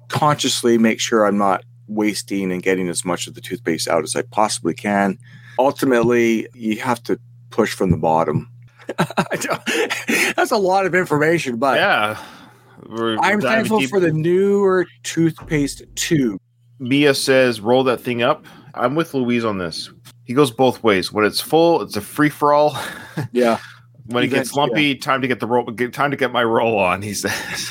consciously 0.08 0.78
make 0.78 1.00
sure 1.00 1.24
I'm 1.24 1.38
not 1.38 1.64
wasting 1.86 2.50
and 2.52 2.62
getting 2.62 2.88
as 2.88 3.04
much 3.04 3.26
of 3.26 3.34
the 3.34 3.40
toothpaste 3.40 3.88
out 3.88 4.02
as 4.02 4.16
I 4.16 4.22
possibly 4.22 4.74
can. 4.74 5.18
Ultimately, 5.58 6.48
you 6.54 6.78
have 6.80 7.02
to 7.04 7.20
push 7.50 7.74
from 7.74 7.90
the 7.90 7.96
bottom. 7.96 8.50
That's 10.36 10.50
a 10.50 10.56
lot 10.56 10.86
of 10.86 10.94
information, 10.94 11.56
but 11.56 11.76
yeah. 11.76 12.20
I'm 12.90 13.40
thankful 13.40 13.80
deep. 13.80 13.90
for 13.90 14.00
the 14.00 14.12
newer 14.12 14.86
toothpaste 15.02 15.82
tube. 15.94 16.40
Mia 16.78 17.14
says, 17.14 17.60
roll 17.60 17.84
that 17.84 18.00
thing 18.00 18.22
up. 18.22 18.44
I'm 18.74 18.94
with 18.94 19.14
Louise 19.14 19.44
on 19.44 19.58
this. 19.58 19.90
He 20.24 20.34
goes 20.34 20.50
both 20.50 20.82
ways. 20.82 21.12
When 21.12 21.24
it's 21.24 21.40
full, 21.40 21.82
it's 21.82 21.96
a 21.96 22.00
free 22.00 22.30
for 22.30 22.52
all. 22.52 22.76
Yeah. 23.32 23.58
when 24.06 24.24
it 24.24 24.28
gets 24.28 24.54
lumpy, 24.54 24.94
time 24.94 25.20
to 25.20 25.28
get 25.28 25.38
the 25.38 25.46
roll. 25.46 25.64
Get, 25.66 25.92
time 25.92 26.10
to 26.10 26.16
get 26.16 26.32
my 26.32 26.42
roll 26.42 26.78
on. 26.78 27.02
He 27.02 27.12
says. 27.12 27.70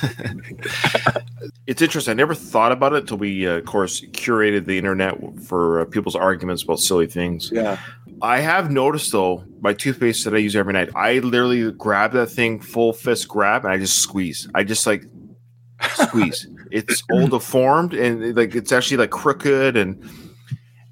it's 1.65 1.81
interesting. 1.81 2.11
I 2.11 2.13
never 2.13 2.35
thought 2.35 2.71
about 2.71 2.93
it 2.93 2.99
until 2.99 3.17
we, 3.17 3.47
uh, 3.47 3.53
of 3.53 3.65
course, 3.65 4.01
curated 4.11 4.65
the 4.65 4.77
internet 4.77 5.17
for 5.43 5.81
uh, 5.81 5.85
people's 5.85 6.15
arguments 6.15 6.61
about 6.61 6.79
silly 6.79 7.07
things. 7.07 7.49
Yeah. 7.51 7.79
I 8.21 8.39
have 8.39 8.71
noticed 8.71 9.11
though, 9.11 9.43
my 9.61 9.73
toothpaste 9.73 10.25
that 10.25 10.33
I 10.33 10.37
use 10.37 10.55
every 10.55 10.73
night, 10.73 10.89
I 10.95 11.19
literally 11.19 11.71
grab 11.71 12.11
that 12.13 12.27
thing 12.27 12.59
full 12.59 12.93
fist 12.93 13.27
grab 13.27 13.65
and 13.65 13.73
I 13.73 13.77
just 13.77 13.97
squeeze. 13.97 14.49
I 14.53 14.63
just 14.63 14.85
like 14.85 15.05
squeeze. 15.95 16.47
it's 16.71 17.03
all 17.11 17.27
deformed 17.27 17.93
and 17.93 18.35
like 18.35 18.55
it's 18.55 18.71
actually 18.71 18.97
like 18.97 19.11
crooked 19.11 19.75
and 19.75 20.03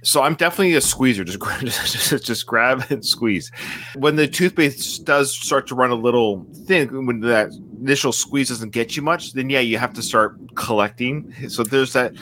so 0.02 0.22
I'm 0.22 0.36
definitely 0.36 0.76
a 0.76 0.82
squeezer. 0.82 1.24
Just 1.24 1.40
grab, 1.40 1.60
just, 1.66 2.26
just 2.26 2.46
grab 2.46 2.86
and 2.90 3.06
squeeze. 3.06 3.52
When 3.96 4.16
the 4.16 4.28
toothpaste 4.28 5.04
does 5.06 5.38
start 5.38 5.68
to 5.68 5.76
run 5.76 5.92
a 5.92 5.96
little 5.96 6.48
thin, 6.66 7.06
when 7.06 7.20
that 7.22 7.52
initial 7.82 8.12
squeeze 8.12 8.50
doesn't 8.50 8.72
get 8.72 8.96
you 8.96 9.02
much, 9.02 9.34
then 9.34 9.50
yeah, 9.50 9.60
you 9.60 9.78
have 9.78 9.94
to 9.94 10.02
start 10.02 10.38
collecting. 10.56 11.34
So 11.50 11.64
there's 11.64 11.94
that. 11.94 12.14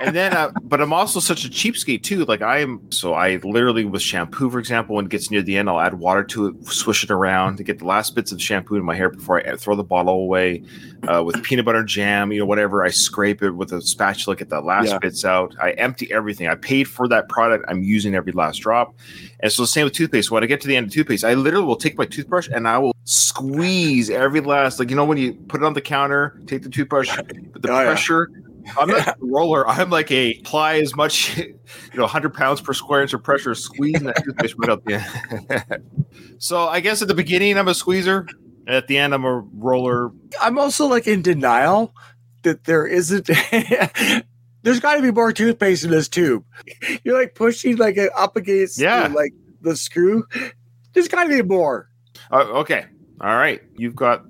And 0.00 0.14
then, 0.14 0.32
uh, 0.34 0.50
but 0.62 0.80
I'm 0.80 0.92
also 0.92 1.20
such 1.20 1.44
a 1.44 1.48
cheapskate 1.48 2.02
too. 2.02 2.24
Like 2.24 2.42
I 2.42 2.58
am, 2.58 2.80
so 2.90 3.14
I 3.14 3.36
literally 3.44 3.84
with 3.84 4.02
shampoo, 4.02 4.50
for 4.50 4.58
example, 4.58 4.96
when 4.96 5.06
it 5.06 5.10
gets 5.10 5.30
near 5.30 5.42
the 5.42 5.56
end, 5.56 5.68
I'll 5.70 5.80
add 5.80 5.94
water 5.94 6.24
to 6.24 6.46
it, 6.48 6.66
swish 6.66 7.04
it 7.04 7.10
around 7.10 7.56
to 7.56 7.62
get 7.64 7.78
the 7.78 7.84
last 7.86 8.14
bits 8.14 8.32
of 8.32 8.40
shampoo 8.42 8.76
in 8.76 8.84
my 8.84 8.94
hair 8.94 9.10
before 9.10 9.46
I 9.46 9.56
throw 9.56 9.74
the 9.76 9.84
bottle 9.84 10.14
away. 10.14 10.62
Uh, 11.08 11.22
with 11.22 11.40
peanut 11.44 11.64
butter 11.64 11.84
jam, 11.84 12.32
you 12.32 12.40
know, 12.40 12.46
whatever, 12.46 12.84
I 12.84 12.90
scrape 12.90 13.42
it 13.42 13.52
with 13.52 13.72
a 13.72 13.80
spatula, 13.80 14.34
get 14.36 14.48
the 14.48 14.60
last 14.60 14.88
Yeah. 14.88 14.98
bits 14.98 15.24
out. 15.24 15.54
I 15.60 15.70
empty 15.72 16.10
everything. 16.12 16.48
I 16.48 16.56
paid 16.56 16.84
for 16.84 17.06
that 17.08 17.28
product. 17.28 17.64
I'm 17.68 17.82
using 17.84 18.14
every 18.14 18.32
last 18.32 18.58
drop. 18.58 18.94
And 19.40 19.52
so 19.52 19.62
the 19.62 19.66
same 19.68 19.84
with 19.84 19.92
toothpaste. 19.92 20.30
When 20.30 20.42
I 20.42 20.46
get 20.46 20.60
to 20.62 20.68
the 20.68 20.74
end 20.76 20.86
of 20.86 20.92
toothpaste, 20.92 21.24
I 21.24 21.34
literally 21.34 21.66
will 21.66 21.76
take 21.76 21.96
my 21.96 22.06
toothbrush 22.06 22.48
and 22.52 22.66
I 22.66 22.78
will 22.78 22.96
squeeze 23.04 24.10
every 24.10 24.40
last, 24.40 24.78
like 24.80 24.90
you 24.90 24.95
know, 24.96 25.04
when 25.04 25.18
you 25.18 25.34
put 25.34 25.62
it 25.62 25.64
on 25.64 25.74
the 25.74 25.80
counter, 25.80 26.40
take 26.46 26.62
the 26.62 26.68
toothbrush, 26.70 27.14
the 27.16 27.68
Oh, 27.70 27.80
yeah. 27.80 27.84
pressure. 27.84 28.30
I'm 28.78 28.88
not 28.88 29.06
a 29.08 29.16
roller. 29.20 29.66
I'm 29.68 29.90
like 29.90 30.10
a 30.10 30.34
apply 30.40 30.76
as 30.80 30.96
much, 30.96 31.36
you 31.38 31.54
know, 31.94 32.02
100 32.02 32.34
pounds 32.34 32.60
per 32.60 32.72
square 32.72 33.02
inch 33.02 33.12
of 33.14 33.22
pressure, 33.22 33.54
squeezing 33.54 34.04
that 34.06 34.22
toothpaste 34.24 34.54
right 34.58 34.70
up 34.70 34.84
the 34.84 34.94
end. 34.94 35.84
so 36.38 36.66
I 36.68 36.80
guess 36.80 37.00
at 37.02 37.08
the 37.08 37.14
beginning 37.14 37.56
I'm 37.58 37.68
a 37.68 37.74
squeezer, 37.74 38.26
and 38.66 38.74
at 38.74 38.88
the 38.88 38.98
end 38.98 39.14
I'm 39.14 39.24
a 39.24 39.38
roller. 39.38 40.10
I'm 40.40 40.58
also 40.58 40.86
like 40.86 41.06
in 41.06 41.22
denial 41.22 41.94
that 42.42 42.64
there 42.64 42.86
isn't. 42.86 43.26
There's 44.62 44.80
got 44.80 44.96
to 44.96 45.02
be 45.02 45.12
more 45.12 45.32
toothpaste 45.32 45.84
in 45.84 45.90
this 45.90 46.08
tube. 46.08 46.44
You're 47.04 47.16
like 47.18 47.36
pushing 47.36 47.76
like 47.76 47.96
it 47.96 48.10
up 48.16 48.36
against 48.36 48.80
Yeah. 48.80 49.06
like 49.14 49.32
the 49.60 49.76
screw. 49.76 50.24
There's 50.92 51.06
got 51.08 51.24
to 51.24 51.28
be 51.28 51.42
more. 51.42 51.88
Uh, 52.32 52.42
okay, 52.60 52.86
all 53.20 53.36
right, 53.36 53.62
you've 53.76 53.94
got 53.94 54.24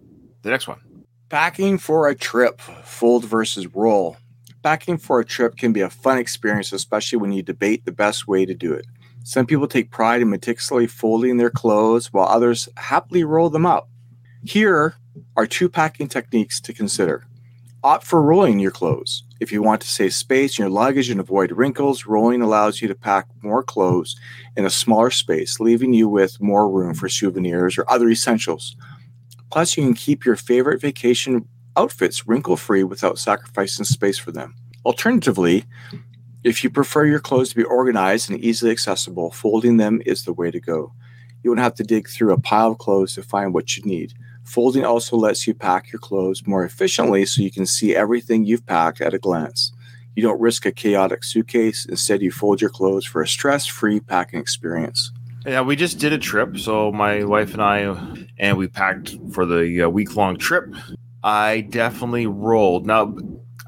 the 0.46 0.52
next 0.52 0.68
one. 0.68 0.80
Packing 1.28 1.76
for 1.76 2.09
a 2.09 2.14
trip, 2.14 2.61
fold 2.61 3.24
versus 3.24 3.66
roll. 3.66 4.16
Packing 4.62 4.96
for 4.96 5.20
a 5.20 5.24
trip 5.24 5.56
can 5.56 5.72
be 5.72 5.80
a 5.80 5.90
fun 5.90 6.18
experience, 6.18 6.72
especially 6.72 7.18
when 7.18 7.32
you 7.32 7.42
debate 7.42 7.85
the 7.85 7.92
best 7.92 8.26
way 8.26 8.46
to 8.46 8.54
do 8.54 8.72
it. 8.72 8.87
Some 9.24 9.44
people 9.44 9.66
take 9.66 9.90
pride 9.90 10.22
in 10.22 10.30
meticulously 10.30 10.87
folding 10.87 11.37
their 11.37 11.50
clothes, 11.50 12.12
while 12.12 12.28
others 12.28 12.68
happily 12.76 13.24
roll 13.24 13.50
them 13.50 13.66
up. 13.66 13.88
Here 14.44 14.94
are 15.37 15.46
two 15.46 15.68
packing 15.68 16.06
techniques 16.06 16.61
to 16.61 16.72
consider. 16.72 17.26
Opt 17.82 18.04
for 18.04 18.22
rolling 18.22 18.61
your 18.61 18.70
clothes. 18.70 19.24
If 19.40 19.50
you 19.50 19.62
want 19.62 19.80
to 19.82 19.88
save 19.88 20.14
space 20.14 20.59
in 20.59 20.62
your 20.62 20.70
luggage 20.70 21.11
and 21.11 21.20
avoid 21.20 21.52
wrinkles, 21.52 22.06
rolling 22.06 22.40
allows 22.40 22.80
you 22.80 22.88
to 22.88 22.94
pack 22.94 23.26
more 23.42 23.62
clothes 23.62 24.16
in 24.56 24.64
a 24.64 24.70
smaller 24.70 25.11
space, 25.11 25.59
leaving 25.59 25.92
you 25.92 26.09
with 26.09 26.40
more 26.40 26.70
room 26.70 26.94
for 26.94 27.09
souvenirs 27.09 27.76
or 27.78 27.85
other 27.88 28.09
essentials. 28.09 28.76
Plus, 29.50 29.76
you 29.76 29.85
can 29.85 29.94
keep 29.94 30.24
your 30.24 30.37
favorite 30.37 30.80
vacation 30.80 31.46
outfits 31.76 32.26
wrinkle 32.26 32.56
free 32.56 32.82
without 32.82 33.18
sacrificing 33.18 33.85
space 33.85 34.18
for 34.18 34.32
them. 34.32 34.54
Alternatively, 34.85 35.64
if 36.44 36.62
you 36.62 36.70
prefer 36.70 37.06
your 37.06 37.20
clothes 37.20 37.50
to 37.50 37.56
be 37.56 37.64
organized 37.64 38.30
and 38.30 38.40
easily 38.40 38.70
accessible, 38.70 39.30
folding 39.30 39.76
them 39.76 40.00
is 40.06 40.24
the 40.24 40.32
way 40.32 40.50
to 40.50 40.61
go. 40.61 40.92
You 41.42 41.50
won't 41.50 41.61
have 41.61 41.74
to 41.74 41.85
dig 41.85 42.09
through 42.09 42.32
a 42.32 42.40
pile 42.40 42.72
of 42.72 42.78
clothes 42.78 43.14
to 43.14 43.22
find 43.22 43.52
what 43.52 43.76
you 43.76 43.82
need. 43.85 44.14
Folding 44.44 44.85
also 44.85 45.16
lets 45.16 45.46
you 45.46 45.54
pack 45.54 45.92
your 45.92 45.98
clothes 45.98 46.46
more 46.46 46.64
efficiently 46.64 47.26
so 47.26 47.42
you 47.42 47.50
can 47.50 47.66
see 47.66 47.96
everything 47.96 48.44
you've 48.44 48.66
packed 48.66 49.00
at 49.00 49.14
a 49.14 49.18
glance. 49.18 49.72
You 50.14 50.22
don't 50.22 50.40
risk 50.40 50.64
a 50.64 50.72
chaotic 50.72 51.24
suitcase. 51.24 51.85
Instead, 51.85 52.22
you 52.22 52.30
fold 52.30 52.61
your 52.61 52.70
clothes 52.70 53.04
for 53.04 53.22
a 53.22 53.28
stress 53.28 53.66
free 53.66 54.00
packing 54.00 54.40
experience. 54.40 55.12
Yeah, 55.46 55.61
we 55.61 55.76
just 55.76 56.00
did 56.00 56.12
a 56.12 56.18
trip. 56.18 56.59
So 56.59 56.90
my 56.90 57.22
wife 57.22 57.52
and 57.52 57.62
I, 57.62 58.26
and 58.37 58.59
we 58.59 58.66
packed 58.66 59.16
for 59.32 59.46
the 59.46 59.82
uh, 59.82 59.88
week 59.88 60.16
long 60.16 60.37
trip. 60.37 60.74
I 61.22 61.61
definitely 61.61 62.26
rolled. 62.26 62.85
Now, 62.85 63.16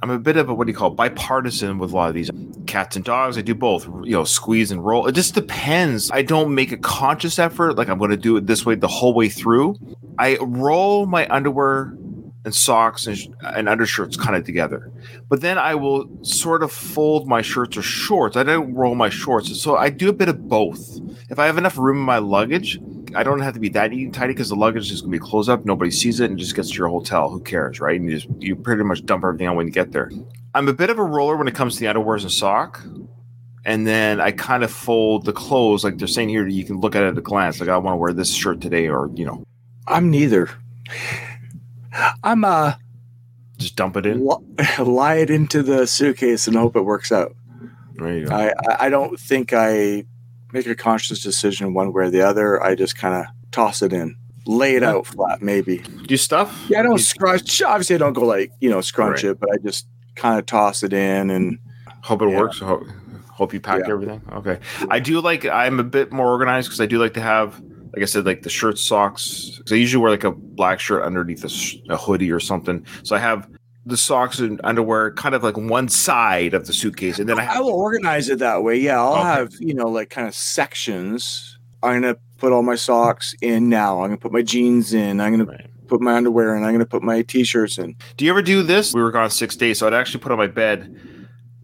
I'm 0.02 0.10
a 0.10 0.18
bit 0.18 0.36
of 0.36 0.48
a 0.48 0.54
what 0.54 0.66
do 0.66 0.72
you 0.72 0.76
call 0.76 0.90
it, 0.90 0.96
bipartisan 0.96 1.78
with 1.78 1.92
a 1.92 1.96
lot 1.96 2.08
of 2.08 2.14
these 2.14 2.30
cats 2.66 2.96
and 2.96 3.04
dogs. 3.04 3.38
I 3.38 3.42
do 3.42 3.54
both, 3.54 3.86
you 4.04 4.12
know, 4.12 4.24
squeeze 4.24 4.72
and 4.72 4.84
roll. 4.84 5.06
It 5.06 5.12
just 5.12 5.34
depends. 5.34 6.10
I 6.10 6.22
don't 6.22 6.52
make 6.52 6.72
a 6.72 6.76
conscious 6.76 7.38
effort, 7.38 7.76
like 7.76 7.88
I'm 7.88 7.98
going 7.98 8.10
to 8.10 8.16
do 8.16 8.36
it 8.36 8.46
this 8.46 8.66
way 8.66 8.74
the 8.74 8.88
whole 8.88 9.14
way 9.14 9.28
through. 9.28 9.76
I 10.18 10.36
roll 10.40 11.06
my 11.06 11.28
underwear 11.28 11.94
and 12.48 12.54
socks 12.54 13.06
and, 13.06 13.18
and 13.42 13.68
undershirts 13.68 14.16
kind 14.16 14.34
of 14.34 14.44
together, 14.44 14.90
but 15.28 15.42
then 15.42 15.58
I 15.58 15.74
will 15.74 16.08
sort 16.24 16.62
of 16.62 16.72
fold 16.72 17.28
my 17.28 17.42
shirts 17.42 17.76
or 17.76 17.82
shorts. 17.82 18.38
I 18.38 18.42
don't 18.42 18.74
roll 18.74 18.94
my 18.94 19.10
shorts, 19.10 19.60
so 19.60 19.76
I 19.76 19.90
do 19.90 20.08
a 20.08 20.14
bit 20.14 20.30
of 20.30 20.48
both. 20.48 20.98
If 21.28 21.38
I 21.38 21.44
have 21.44 21.58
enough 21.58 21.76
room 21.76 21.98
in 21.98 22.04
my 22.04 22.16
luggage, 22.16 22.80
I 23.14 23.22
don't 23.22 23.40
have 23.40 23.52
to 23.52 23.60
be 23.60 23.68
that 23.70 23.90
neat 23.90 24.04
and 24.04 24.14
tidy 24.14 24.32
because 24.32 24.48
the 24.48 24.56
luggage 24.56 24.90
is 24.90 25.02
going 25.02 25.12
to 25.12 25.18
be 25.18 25.22
closed 25.22 25.50
up. 25.50 25.66
Nobody 25.66 25.90
sees 25.90 26.20
it 26.20 26.30
and 26.30 26.38
just 26.38 26.56
gets 26.56 26.70
to 26.70 26.76
your 26.76 26.88
hotel. 26.88 27.28
Who 27.28 27.40
cares, 27.40 27.80
right? 27.80 28.00
And 28.00 28.10
you 28.10 28.18
just 28.18 28.28
you 28.38 28.56
pretty 28.56 28.82
much 28.82 29.04
dump 29.04 29.24
everything 29.24 29.46
on 29.46 29.56
when 29.56 29.66
you 29.66 29.72
get 29.72 29.92
there. 29.92 30.10
I'm 30.54 30.68
a 30.68 30.72
bit 30.72 30.88
of 30.88 30.98
a 30.98 31.04
roller 31.04 31.36
when 31.36 31.48
it 31.48 31.54
comes 31.54 31.74
to 31.74 31.80
the 31.80 31.86
underwears 31.86 32.22
and 32.22 32.32
sock. 32.32 32.82
And 33.64 33.86
then 33.86 34.20
I 34.20 34.30
kind 34.30 34.64
of 34.64 34.70
fold 34.70 35.26
the 35.26 35.32
clothes, 35.34 35.84
like 35.84 35.98
they're 35.98 36.08
saying 36.08 36.30
here, 36.30 36.46
you 36.46 36.64
can 36.64 36.80
look 36.80 36.96
at 36.96 37.02
it 37.02 37.08
at 37.08 37.18
a 37.18 37.20
glance. 37.20 37.60
Like 37.60 37.68
I 37.68 37.76
want 37.76 37.92
to 37.92 37.98
wear 37.98 38.14
this 38.14 38.32
shirt 38.32 38.62
today, 38.62 38.88
or 38.88 39.10
you 39.14 39.26
know, 39.26 39.44
I'm 39.86 40.10
neither. 40.10 40.48
I'm 42.22 42.44
uh 42.44 42.74
just 43.58 43.74
dump 43.76 43.96
it 43.96 44.06
in. 44.06 44.24
li- 44.26 44.66
lie 44.78 45.16
it 45.16 45.30
into 45.30 45.62
the 45.62 45.86
suitcase 45.86 46.46
and 46.46 46.56
hope 46.56 46.76
it 46.76 46.82
works 46.82 47.10
out. 47.10 47.34
There 47.96 48.16
you 48.16 48.26
go. 48.26 48.34
I, 48.34 48.52
I- 48.86 48.88
don't 48.88 49.18
think 49.18 49.52
I 49.52 50.04
make 50.52 50.66
a 50.66 50.74
conscious 50.76 51.22
decision 51.22 51.74
one 51.74 51.92
way 51.92 52.04
or 52.04 52.10
the 52.10 52.22
other. 52.22 52.62
I 52.62 52.74
just 52.74 52.96
kind 52.96 53.14
of 53.14 53.26
toss 53.50 53.82
it 53.82 53.92
in, 53.92 54.16
lay 54.46 54.76
it 54.76 54.82
out 54.84 55.06
flat, 55.06 55.42
maybe. 55.42 55.78
Do 55.78 56.04
you 56.08 56.16
stuff? 56.16 56.66
Yeah, 56.68 56.80
I 56.80 56.82
don't 56.82 56.92
You- 56.92 56.98
scrunch. 56.98 57.60
Obviously, 57.62 57.96
I 57.96 57.98
don't 57.98 58.12
go 58.12 58.24
like 58.24 58.52
you 58.60 58.70
know 58.70 58.80
scrunch 58.80 59.24
Right. 59.24 59.30
it, 59.32 59.40
but 59.40 59.50
I 59.52 59.56
just 59.58 59.86
kind 60.14 60.38
of 60.38 60.46
toss 60.46 60.82
it 60.82 60.92
in 60.92 61.30
and 61.30 61.58
Hope 62.02 62.22
it 62.22 62.30
Yeah. 62.30 62.38
works. 62.38 62.60
Hope, 62.60 62.84
hope 63.28 63.52
you 63.52 63.60
packed 63.60 63.86
Yeah. 63.88 63.92
everything. 63.94 64.22
Okay. 64.32 64.60
I 64.88 65.00
do 65.00 65.20
like. 65.20 65.44
I'm 65.44 65.80
a 65.80 65.84
bit 65.84 66.12
more 66.12 66.28
organized 66.28 66.68
because 66.68 66.80
I 66.80 66.86
do 66.86 66.98
like 66.98 67.14
to 67.14 67.20
have, 67.20 67.60
like 67.98 68.02
I 68.04 68.06
said, 68.06 68.24
like 68.26 68.42
the 68.42 68.48
shirt, 68.50 68.78
socks. 68.78 69.60
I 69.70 69.74
usually 69.74 70.00
wear 70.00 70.12
like 70.12 70.22
a 70.24 70.30
black 70.30 70.78
shirt 70.78 71.02
underneath 71.02 71.42
a, 71.44 71.48
sh- 71.48 71.76
a 71.88 71.96
hoodie 71.96 72.30
or 72.30 72.38
something. 72.38 72.86
So 73.02 73.16
I 73.16 73.18
have 73.18 73.48
the 73.86 73.96
socks 73.96 74.38
and 74.38 74.60
underwear 74.62 75.10
kind 75.12 75.34
of 75.34 75.42
like 75.42 75.56
one 75.56 75.88
side 75.88 76.54
of 76.54 76.66
the 76.68 76.72
suitcase, 76.72 77.18
and 77.18 77.28
then 77.28 77.40
I 77.40 77.56
I 77.56 77.60
will 77.60 77.70
organize 77.72 78.28
it 78.28 78.38
that 78.38 78.62
way. 78.62 78.76
Yeah, 78.78 79.02
I'll 79.02 79.14
Okay. 79.14 79.22
have 79.24 79.52
you 79.58 79.74
know 79.74 79.88
like 79.88 80.10
kind 80.10 80.28
of 80.28 80.34
sections. 80.34 81.58
I'm 81.82 82.00
gonna 82.02 82.16
put 82.36 82.52
all 82.52 82.62
my 82.62 82.76
socks 82.76 83.34
in 83.42 83.68
now. 83.68 84.00
I'm 84.02 84.10
gonna 84.10 84.16
put 84.18 84.32
my 84.32 84.42
jeans 84.42 84.94
in. 84.94 85.20
I'm 85.20 85.32
gonna 85.32 85.44
Right. 85.44 85.66
put 85.88 86.00
my 86.00 86.14
underwear 86.14 86.54
in. 86.56 86.62
I'm 86.62 86.72
gonna 86.72 86.86
put 86.86 87.02
my 87.02 87.22
t-shirts 87.22 87.78
in. 87.78 87.96
Do 88.16 88.24
you 88.24 88.30
ever 88.30 88.42
do 88.42 88.62
this? 88.62 88.94
We 88.94 89.02
were 89.02 89.10
gone 89.10 89.30
six 89.30 89.56
days, 89.56 89.78
so 89.78 89.86
I'd 89.88 89.94
actually 89.94 90.20
put 90.20 90.30
on 90.32 90.38
my 90.38 90.46
bed 90.46 90.94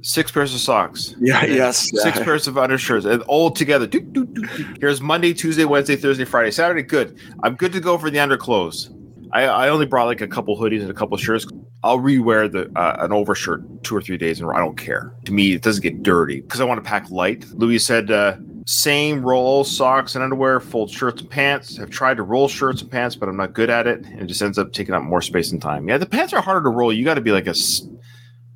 six 0.05 0.31
pairs 0.31 0.55
of 0.55 0.61
socks. 0.61 1.17
Yeah. 1.19 1.45
Yes. 1.45 1.91
Six 1.91 2.19
yeah. 2.19 2.25
pairs 2.25 2.47
of 2.47 2.59
undershirts 2.59 3.07
and 3.07 3.23
all 3.23 3.51
together. 3.51 3.87
Doot, 3.87 4.13
doot, 4.13 4.33
doot. 4.35 4.79
Here's 4.79 5.01
Monday, 5.01 5.33
Tuesday, 5.33 5.65
Wednesday, 5.65 5.97
Thursday, 5.97 6.25
Friday, 6.25 6.51
Saturday. 6.51 6.83
Good. 6.83 7.19
I'm 7.43 7.57
good 7.57 7.73
to 7.73 7.81
go 7.81 7.99
for 7.99 8.11
the 8.11 8.19
underclothes. 8.19 8.91
I, 9.33 9.45
I 9.45 9.69
only 9.71 9.87
brought 9.87 10.05
like 10.05 10.21
a 10.21 10.29
couple 10.29 10.57
hoodies 10.57 10.83
and 10.83 10.91
a 10.91 10.95
couple 10.95 11.17
shirts. 11.17 11.47
I'll 11.83 11.99
rewear 11.99 12.51
the 12.51 12.71
uh, 12.79 12.97
an 13.01 13.13
overshirt 13.13 13.83
two 13.83 13.97
or 13.97 14.01
three 14.01 14.17
days 14.17 14.41
and 14.41 14.51
I 14.51 14.59
don't 14.59 14.77
care. 14.77 15.13
To 15.25 15.33
me, 15.33 15.55
it 15.55 15.63
doesn't 15.63 15.83
get 15.83 16.03
dirty 16.03 16.41
because 16.43 16.61
I 16.61 16.65
want 16.65 16.83
to 16.83 16.89
pack 16.89 17.11
light. 17.11 17.45
Louis 17.55 17.79
said, 17.79 18.11
uh, 18.11 18.37
same 18.67 19.23
roll 19.23 19.65
socks 19.65 20.15
and 20.15 20.23
underwear, 20.23 20.61
fold 20.61 20.91
shirts 20.91 21.21
and 21.21 21.31
pants. 21.31 21.79
I've 21.79 21.91
tried 21.91 22.17
to 22.19 22.23
roll 22.23 22.49
shirts 22.49 22.81
and 22.81 22.91
pants, 22.91 23.17
but 23.17 23.29
I'm 23.29 23.37
not 23.37 23.53
good 23.53 23.69
at 23.71 23.87
it. 23.87 24.05
And 24.05 24.23
it 24.23 24.27
just 24.27 24.41
ends 24.41 24.59
up 24.59 24.73
taking 24.73 24.95
up 24.95 25.03
more 25.03 25.21
space 25.21 25.53
and 25.53 25.61
time. 25.61 25.89
Yeah, 25.89 25.99
the 25.99 26.07
pants 26.07 26.33
are 26.33 26.41
harder 26.41 26.63
to 26.63 26.71
roll. 26.71 26.93
You 26.93 27.05
got 27.05 27.15
to 27.15 27.21
be 27.21 27.33
like 27.33 27.47
a 27.47 27.55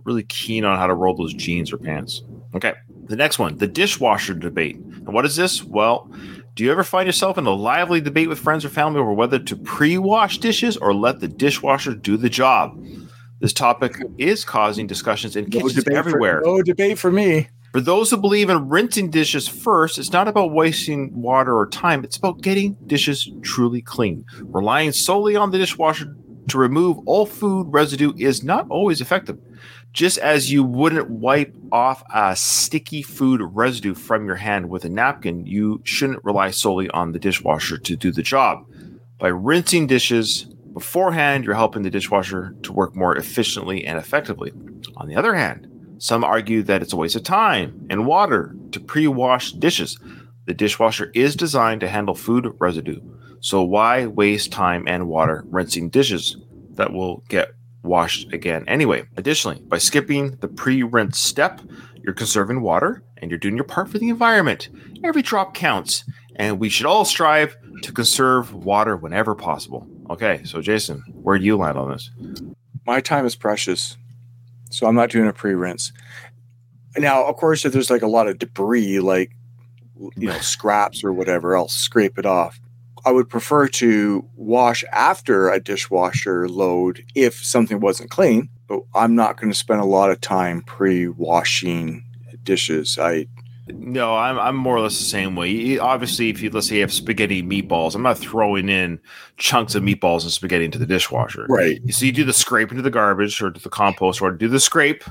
really 0.09 0.25
keen 0.25 0.65
on 0.65 0.79
how 0.79 0.87
to 0.89 0.95
roll 0.95 1.15
those 1.15 1.35
jeans 1.35 1.73
or 1.73 1.77
pants. 1.79 2.23
Okay. 2.55 2.73
The 3.05 3.17
next 3.17 3.39
one, 3.39 3.57
the 3.59 3.67
dishwasher 3.69 4.35
debate. 4.35 4.77
And 4.77 5.13
what 5.15 5.25
is 5.25 5.37
this? 5.37 5.63
Well, 5.63 6.11
do 6.55 6.65
you 6.65 6.73
ever 6.73 6.83
find 6.83 7.07
yourself 7.07 7.39
in 7.39 7.47
a 7.47 7.53
lively 7.53 8.01
debate 8.01 8.29
with 8.29 8.39
friends 8.39 8.65
or 8.65 8.69
family 8.71 9.01
over 9.01 9.13
whether 9.13 9.39
to 9.39 9.57
pre 9.57 9.97
wash 9.99 10.39
dishes 10.39 10.77
or 10.77 10.93
let 10.93 11.21
the 11.21 11.29
dishwasher 11.29 11.95
do 11.95 12.17
the 12.17 12.29
job? 12.29 12.83
This 13.41 13.53
topic 13.53 13.93
is 14.19 14.45
causing 14.45 14.87
discussions 14.89 15.37
in 15.37 15.45
No 15.45 15.51
kitchens 15.61 15.75
debate 15.75 15.93
for- 15.93 15.99
everywhere. 15.99 16.43
no 16.45 16.61
debate 16.63 16.99
for 16.99 17.13
me. 17.13 17.49
For 17.73 17.81
those 17.83 18.11
who 18.11 18.17
believe 18.17 18.49
in 18.51 18.69
rinsing 18.69 19.11
dishes 19.11 19.47
first, 19.47 19.99
it's 19.99 20.11
not 20.13 20.27
about 20.27 20.53
wasting 20.53 21.13
water 21.21 21.55
or 21.57 21.69
time. 21.69 22.03
It's 22.03 22.17
about 22.17 22.41
getting 22.41 22.77
dishes 22.87 23.31
truly 23.43 23.83
clean. 23.83 24.25
Relying 24.43 24.93
solely 24.93 25.37
on 25.37 25.51
the 25.51 25.59
dishwasher 25.59 26.17
to 26.49 26.59
remove 26.59 26.97
all 27.05 27.27
food 27.27 27.67
residue 27.71 28.15
is 28.17 28.43
not 28.43 28.67
always 28.71 29.03
effective. 29.03 29.39
Just 29.93 30.19
as 30.19 30.53
you 30.53 30.63
wouldn't 30.63 31.11
wipe 31.11 31.55
off 31.73 32.03
a 32.13 32.37
sticky 32.37 33.03
food 33.03 33.41
residue 33.43 33.95
from 33.95 34.27
your 34.27 34.37
hand 34.37 34.69
with 34.69 34.85
a 34.85 34.89
napkin, 34.89 35.47
you 35.47 35.81
shouldn't 35.85 36.25
rely 36.25 36.51
solely 36.51 36.89
on 36.91 37.13
the 37.13 37.19
dishwasher 37.19 37.79
to 37.79 37.97
do 37.97 38.13
the 38.13 38.23
job. 38.23 38.67
By 39.19 39.29
rinsing 39.29 39.87
dishes 39.87 40.45
beforehand, 40.73 41.45
you're 41.45 41.55
helping 41.55 41.83
the 41.83 41.91
dishwasher 41.91 42.55
to 42.63 42.73
work 42.73 42.95
more 42.95 43.17
efficiently 43.17 43.85
and 43.85 43.99
effectively. 43.99 44.53
On 44.97 45.09
the 45.09 45.17
other 45.17 45.35
hand, 45.35 45.67
some 45.99 46.23
argue 46.23 46.63
that 46.63 46.83
it's 46.83 46.93
a 46.93 46.97
waste 46.97 47.17
of 47.17 47.25
time 47.25 47.87
and 47.91 48.07
water 48.07 48.55
to 48.73 48.81
pre 48.81 49.09
wash 49.09 49.53
dishes. 49.53 49.99
The 50.47 50.55
dishwasher 50.55 51.11
is 51.15 51.35
designed 51.35 51.81
to 51.81 51.89
handle 51.89 52.15
food 52.15 52.55
residue, 52.59 53.01
so 53.41 53.63
why 53.63 54.07
waste 54.07 54.53
time 54.53 54.87
and 54.87 55.09
water 55.09 55.45
rinsing 55.49 55.89
dishes? 55.89 56.37
that 56.79 56.93
will 56.93 57.23
get 57.29 57.51
washed 57.83 58.33
again 58.33 58.65
anyway. 58.67 59.05
Additionally, 59.17 59.61
by 59.67 59.79
skipping 59.79 60.37
the 60.37 60.49
pre 60.49 60.83
rinse 60.83 61.19
step, 61.19 61.61
you're 62.03 62.15
conserving 62.15 62.63
water 62.63 63.03
and 63.19 63.31
you're 63.31 63.39
doing 63.39 63.57
your 63.57 63.65
part 63.65 63.89
for 63.89 63.99
the 63.99 64.09
environment. 64.09 64.69
Every 65.05 65.23
drop 65.23 65.55
counts, 65.55 66.05
and 66.37 66.59
we 66.59 66.69
should 66.69 66.87
all 66.87 67.05
strive 67.05 67.57
to 67.83 67.93
conserve 67.93 68.53
water 68.53 68.97
whenever 68.97 69.35
possible. 69.35 69.87
Okay, 70.11 70.41
so 70.45 70.61
Jason, 70.61 71.03
where 71.23 71.39
do 71.39 71.45
you 71.45 71.57
land 71.57 71.79
on 71.79 71.91
this? 71.91 72.11
My 72.87 73.01
time 73.01 73.27
is 73.27 73.37
precious, 73.37 73.97
so 74.71 74.87
I'm 74.87 74.95
not 74.95 75.11
doing 75.11 75.29
a 75.29 75.33
pre 75.33 75.55
rinse. 75.55 75.93
Now, 76.97 77.25
of 77.25 77.37
course, 77.37 77.65
if 77.65 77.73
there's 77.73 77.91
like 77.91 78.03
a 78.03 78.09
lot 78.09 78.29
of 78.29 78.39
debris, 78.39 79.01
like 79.01 79.33
you 80.17 80.29
know, 80.29 80.39
scraps 80.39 81.05
or 81.05 81.13
whatever, 81.13 81.57
I'll 81.57 81.69
scrape 81.69 82.19
it 82.19 82.27
off. 82.27 82.61
I 83.05 83.13
would 83.13 83.29
prefer 83.29 83.69
to 83.69 84.25
wash 84.37 84.85
after 84.93 85.51
a 85.51 85.61
dishwasher 85.61 86.49
load 86.49 87.05
if 87.15 87.45
something 87.45 87.81
wasn't 87.81 88.11
clean, 88.11 88.49
but 88.67 88.81
I'm 88.95 89.15
not 89.15 89.37
going 89.37 89.51
to 89.51 89.59
spend 89.59 89.81
a 89.81 89.85
lot 89.85 90.11
of 90.11 90.21
time 90.21 90.63
pre-washing 90.63 92.05
dishes. 92.45 92.99
I 92.99 93.27
no, 93.71 94.17
I'm 94.17 94.39
I'm 94.39 94.57
more 94.57 94.77
or 94.77 94.81
less 94.81 94.99
the 94.99 95.05
same 95.05 95.37
way. 95.37 95.79
Obviously, 95.79 96.31
if 96.31 96.41
you 96.41 96.51
let's 96.51 96.69
say 96.69 96.77
you 96.77 96.81
have 96.81 96.93
spaghetti 96.93 97.43
meatballs, 97.43 97.95
I'm 97.95 98.03
not 98.03 98.19
throwing 98.19 98.69
in 98.69 98.99
chunks 99.37 99.75
of 99.75 99.83
meatballs 99.83 100.23
and 100.23 100.33
spaghetti 100.33 100.65
into 100.65 100.79
the 100.79 100.87
dishwasher. 100.87 101.47
Right. 101.49 101.81
So 101.93 102.07
you 102.07 102.13
do 102.13 102.25
the 102.25 102.33
scrape 102.33 102.71
into 102.71 102.83
the 102.83 102.91
garbage 102.91 103.43
or 103.43 103.51
to 103.51 103.61
the 103.61 103.69
compost 103.69 104.23
or 104.23 104.31
do 104.31 104.49
the 104.49 104.61
scrape, 104.61 105.05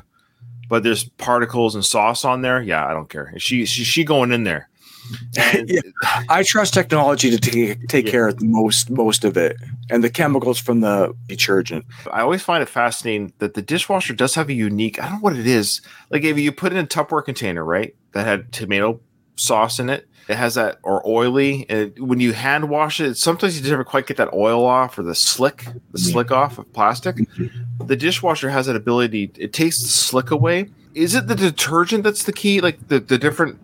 but 0.69 0.83
there's 0.83 1.03
particles 1.03 1.75
and 1.75 1.85
sauce 1.85 2.25
on 2.25 2.41
there. 2.41 2.61
Yeah, 2.61 2.85
I 2.85 2.93
don't 2.93 3.09
care. 3.09 3.33
She 3.37 3.65
she, 3.65 3.83
she 3.83 4.03
going 4.03 4.31
in 4.31 4.43
there. 4.43 4.69
Yeah, 5.67 5.81
I 6.29 6.43
trust 6.43 6.73
technology 6.73 7.29
to 7.29 7.37
take, 7.37 7.87
take 7.87 8.05
yeah. 8.05 8.11
care 8.11 8.27
of 8.27 8.41
most 8.41 8.89
most 8.89 9.23
of 9.23 9.37
it, 9.37 9.57
and 9.89 10.03
the 10.03 10.09
chemicals 10.09 10.59
from 10.59 10.81
the 10.81 11.13
detergent. 11.27 11.85
I 12.11 12.21
always 12.21 12.41
find 12.41 12.61
it 12.61 12.69
fascinating 12.69 13.33
that 13.39 13.53
the 13.53 13.61
dishwasher 13.61 14.13
does 14.13 14.35
have 14.35 14.49
a 14.49 14.53
unique. 14.53 15.01
I 15.01 15.03
don't 15.03 15.13
know 15.13 15.19
what 15.19 15.37
it 15.37 15.47
is. 15.47 15.81
Like 16.09 16.23
if 16.23 16.37
you 16.37 16.51
put 16.51 16.73
it 16.73 16.77
in 16.77 16.85
a 16.85 16.87
Tupperware 16.87 17.23
container, 17.23 17.63
right, 17.63 17.95
that 18.13 18.25
had 18.25 18.51
tomato 18.51 18.99
sauce 19.35 19.79
in 19.79 19.89
it, 19.89 20.07
it 20.27 20.35
has 20.35 20.55
that 20.55 20.79
or 20.83 21.07
oily. 21.07 21.65
And 21.69 21.97
when 21.99 22.19
you 22.19 22.33
hand 22.33 22.69
wash 22.69 22.99
it, 22.99 23.17
sometimes 23.17 23.59
you 23.59 23.69
never 23.69 23.83
quite 23.83 24.07
get 24.07 24.17
that 24.17 24.33
oil 24.33 24.65
off 24.65 24.97
or 24.99 25.03
the 25.03 25.15
slick, 25.15 25.67
the 25.91 25.99
slick 25.99 26.31
off 26.31 26.57
of 26.57 26.71
plastic. 26.73 27.15
Mm-hmm. 27.15 27.87
The 27.87 27.95
dishwasher 27.95 28.49
has 28.49 28.65
that 28.65 28.75
ability. 28.75 29.31
It 29.37 29.53
takes 29.53 29.81
the 29.81 29.87
slick 29.87 30.31
away. 30.31 30.69
Is 30.93 31.15
it 31.15 31.27
the 31.27 31.35
detergent 31.35 32.03
that's 32.03 32.23
the 32.23 32.33
key? 32.33 32.59
Like 32.59 32.87
the, 32.87 32.99
the 32.99 33.17
different 33.17 33.59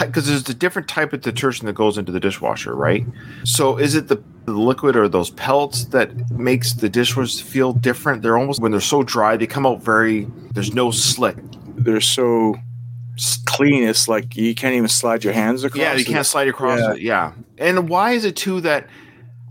because 0.00 0.26
there's 0.26 0.48
a 0.48 0.54
different 0.54 0.88
type 0.88 1.12
of 1.12 1.20
detergent 1.20 1.66
that 1.66 1.74
goes 1.74 1.98
into 1.98 2.12
the 2.12 2.20
dishwasher, 2.20 2.74
right? 2.74 3.04
So 3.44 3.76
is 3.78 3.94
it 3.94 4.08
the, 4.08 4.22
the 4.44 4.52
liquid 4.52 4.96
or 4.96 5.08
those 5.08 5.30
pellets 5.30 5.86
that 5.86 6.30
makes 6.30 6.72
the 6.72 6.88
dishwasher 6.88 7.44
feel 7.44 7.72
different? 7.72 8.22
They're 8.22 8.38
almost 8.38 8.60
when 8.60 8.70
they're 8.70 8.80
so 8.80 9.02
dry, 9.02 9.36
they 9.36 9.46
come 9.46 9.66
out 9.66 9.82
very. 9.82 10.26
There's 10.54 10.74
no 10.74 10.90
slick. 10.90 11.36
They're 11.76 12.00
so 12.00 12.56
clean. 13.46 13.84
It's 13.84 14.08
like 14.08 14.36
you 14.36 14.54
can't 14.54 14.74
even 14.74 14.88
slide 14.88 15.24
your 15.24 15.32
hands 15.32 15.64
across. 15.64 15.80
Yeah, 15.80 15.94
you 15.94 16.04
can't 16.04 16.26
slide 16.26 16.48
across 16.48 16.80
yeah. 16.80 16.92
it. 16.92 17.00
Yeah, 17.00 17.32
and 17.58 17.88
why 17.88 18.12
is 18.12 18.24
it 18.24 18.36
too 18.36 18.60
that? 18.62 18.88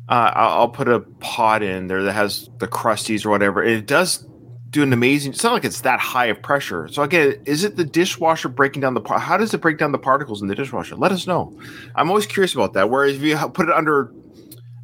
Uh, 0.10 0.30
I'll, 0.36 0.50
I'll 0.60 0.70
put 0.70 0.90
a 0.90 1.00
pot 1.00 1.64
in 1.64 1.88
there 1.88 2.04
that 2.04 2.12
has 2.12 2.50
the 2.58 2.68
crusties 2.68 3.26
or 3.26 3.30
whatever. 3.30 3.64
It 3.64 3.86
does 3.86 4.28
do 4.72 4.82
an 4.82 4.94
amazing. 4.94 5.34
It's 5.34 5.44
not 5.44 5.52
like 5.52 5.66
it's 5.66 5.82
that 5.82 6.00
high 6.00 6.28
of 6.28 6.42
pressure. 6.42 6.88
So 6.88 7.04
again, 7.04 7.36
is 7.46 7.64
it 7.66 7.76
the 7.76 7.84
dishwasher 7.84 8.48
breaking 8.48 8.82
down 8.82 8.94
the? 8.94 9.02
How 9.02 9.38
does 9.38 9.54
it 9.54 9.60
break 9.60 9.78
down 9.78 9.92
the 9.92 10.00
particles 10.00 10.42
in 10.42 10.48
the 10.48 10.56
dishwasher? 10.56 10.96
Let 10.96 11.12
us 11.12 11.28
know. 11.28 11.54
I'm 11.96 12.10
always 12.10 12.26
curious 12.26 12.56
about 12.56 12.74
that. 12.74 12.90
Whereas 12.90 13.18
if 13.18 13.22
you 13.22 13.38
put 13.50 13.68
it 13.68 13.76
under 13.76 14.14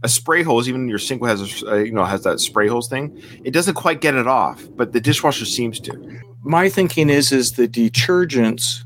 a 0.03 0.09
spray 0.09 0.43
hose, 0.43 0.67
even 0.67 0.89
your 0.89 0.99
sink 0.99 1.25
has 1.25 1.63
a, 1.63 1.71
uh, 1.71 1.75
you 1.77 1.93
know 1.93 2.03
has 2.03 2.23
that 2.23 2.41
spray 2.41 2.67
hose 2.67 2.89
thing, 2.89 3.21
it 3.45 3.51
doesn't 3.51 3.75
quite 3.75 4.01
get 4.01 4.13
it 4.13 4.27
off, 4.27 4.67
but 4.75 4.91
the 4.91 4.99
dishwasher 4.99 5.45
seems 5.45 5.79
to. 5.79 6.19
My 6.43 6.67
thinking 6.67 7.09
is 7.09 7.31
is 7.31 7.53
the 7.53 7.67
detergents, 7.67 8.83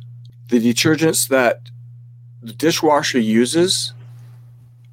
the 0.49 0.59
detergents 0.59 1.27
that 1.29 1.61
the 2.43 2.53
dishwasher 2.53 3.19
uses, 3.19 3.93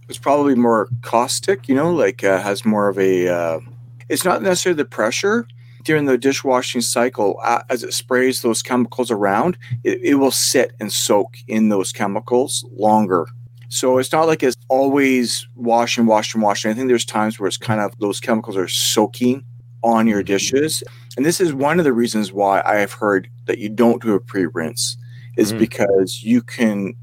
is 0.09 0.16
probably 0.16 0.54
more 0.54 0.88
caustic. 1.02 1.68
You 1.68 1.74
know, 1.74 1.92
like 1.92 2.24
uh, 2.24 2.40
has 2.40 2.64
more 2.64 2.88
of 2.88 2.98
a. 2.98 3.28
Uh, 3.28 3.61
it's 4.09 4.24
not 4.24 4.42
necessarily 4.42 4.78
the 4.78 4.86
pressure 4.86 5.46
during 5.84 6.04
the 6.04 6.18
dishwashing 6.18 6.80
cycle, 6.80 7.40
uh, 7.42 7.62
as 7.70 7.82
it 7.82 7.92
sprays 7.92 8.42
those 8.42 8.62
chemicals 8.62 9.10
around, 9.10 9.56
it, 9.84 10.00
it 10.02 10.14
will 10.16 10.30
sit 10.30 10.72
and 10.80 10.92
soak 10.92 11.36
in 11.46 11.68
those 11.68 11.92
chemicals 11.92 12.64
longer. 12.72 13.26
So 13.68 13.98
it's 13.98 14.12
not 14.12 14.26
like 14.26 14.42
it's 14.42 14.56
always 14.68 15.46
wash 15.54 15.98
and 15.98 16.08
washing, 16.08 16.40
washing, 16.40 16.40
washing. 16.40 16.70
I 16.70 16.74
think 16.74 16.88
there's 16.88 17.04
times 17.04 17.38
where 17.38 17.48
it's 17.48 17.58
kind 17.58 17.80
of 17.80 17.96
those 17.98 18.20
chemicals 18.20 18.56
are 18.56 18.68
soaking 18.68 19.44
on 19.82 20.06
your 20.06 20.22
dishes. 20.22 20.82
And 21.16 21.24
this 21.24 21.40
is 21.40 21.52
one 21.52 21.78
of 21.78 21.84
the 21.84 21.92
reasons 21.92 22.32
why 22.32 22.62
I 22.64 22.76
have 22.76 22.92
heard 22.92 23.28
that 23.44 23.58
you 23.58 23.68
don't 23.68 24.02
do 24.02 24.14
a 24.14 24.20
pre 24.20 24.46
rinse, 24.46 24.96
is 25.36 25.52
mm. 25.52 25.58
because 25.58 26.22
you 26.22 26.42
can 26.42 26.94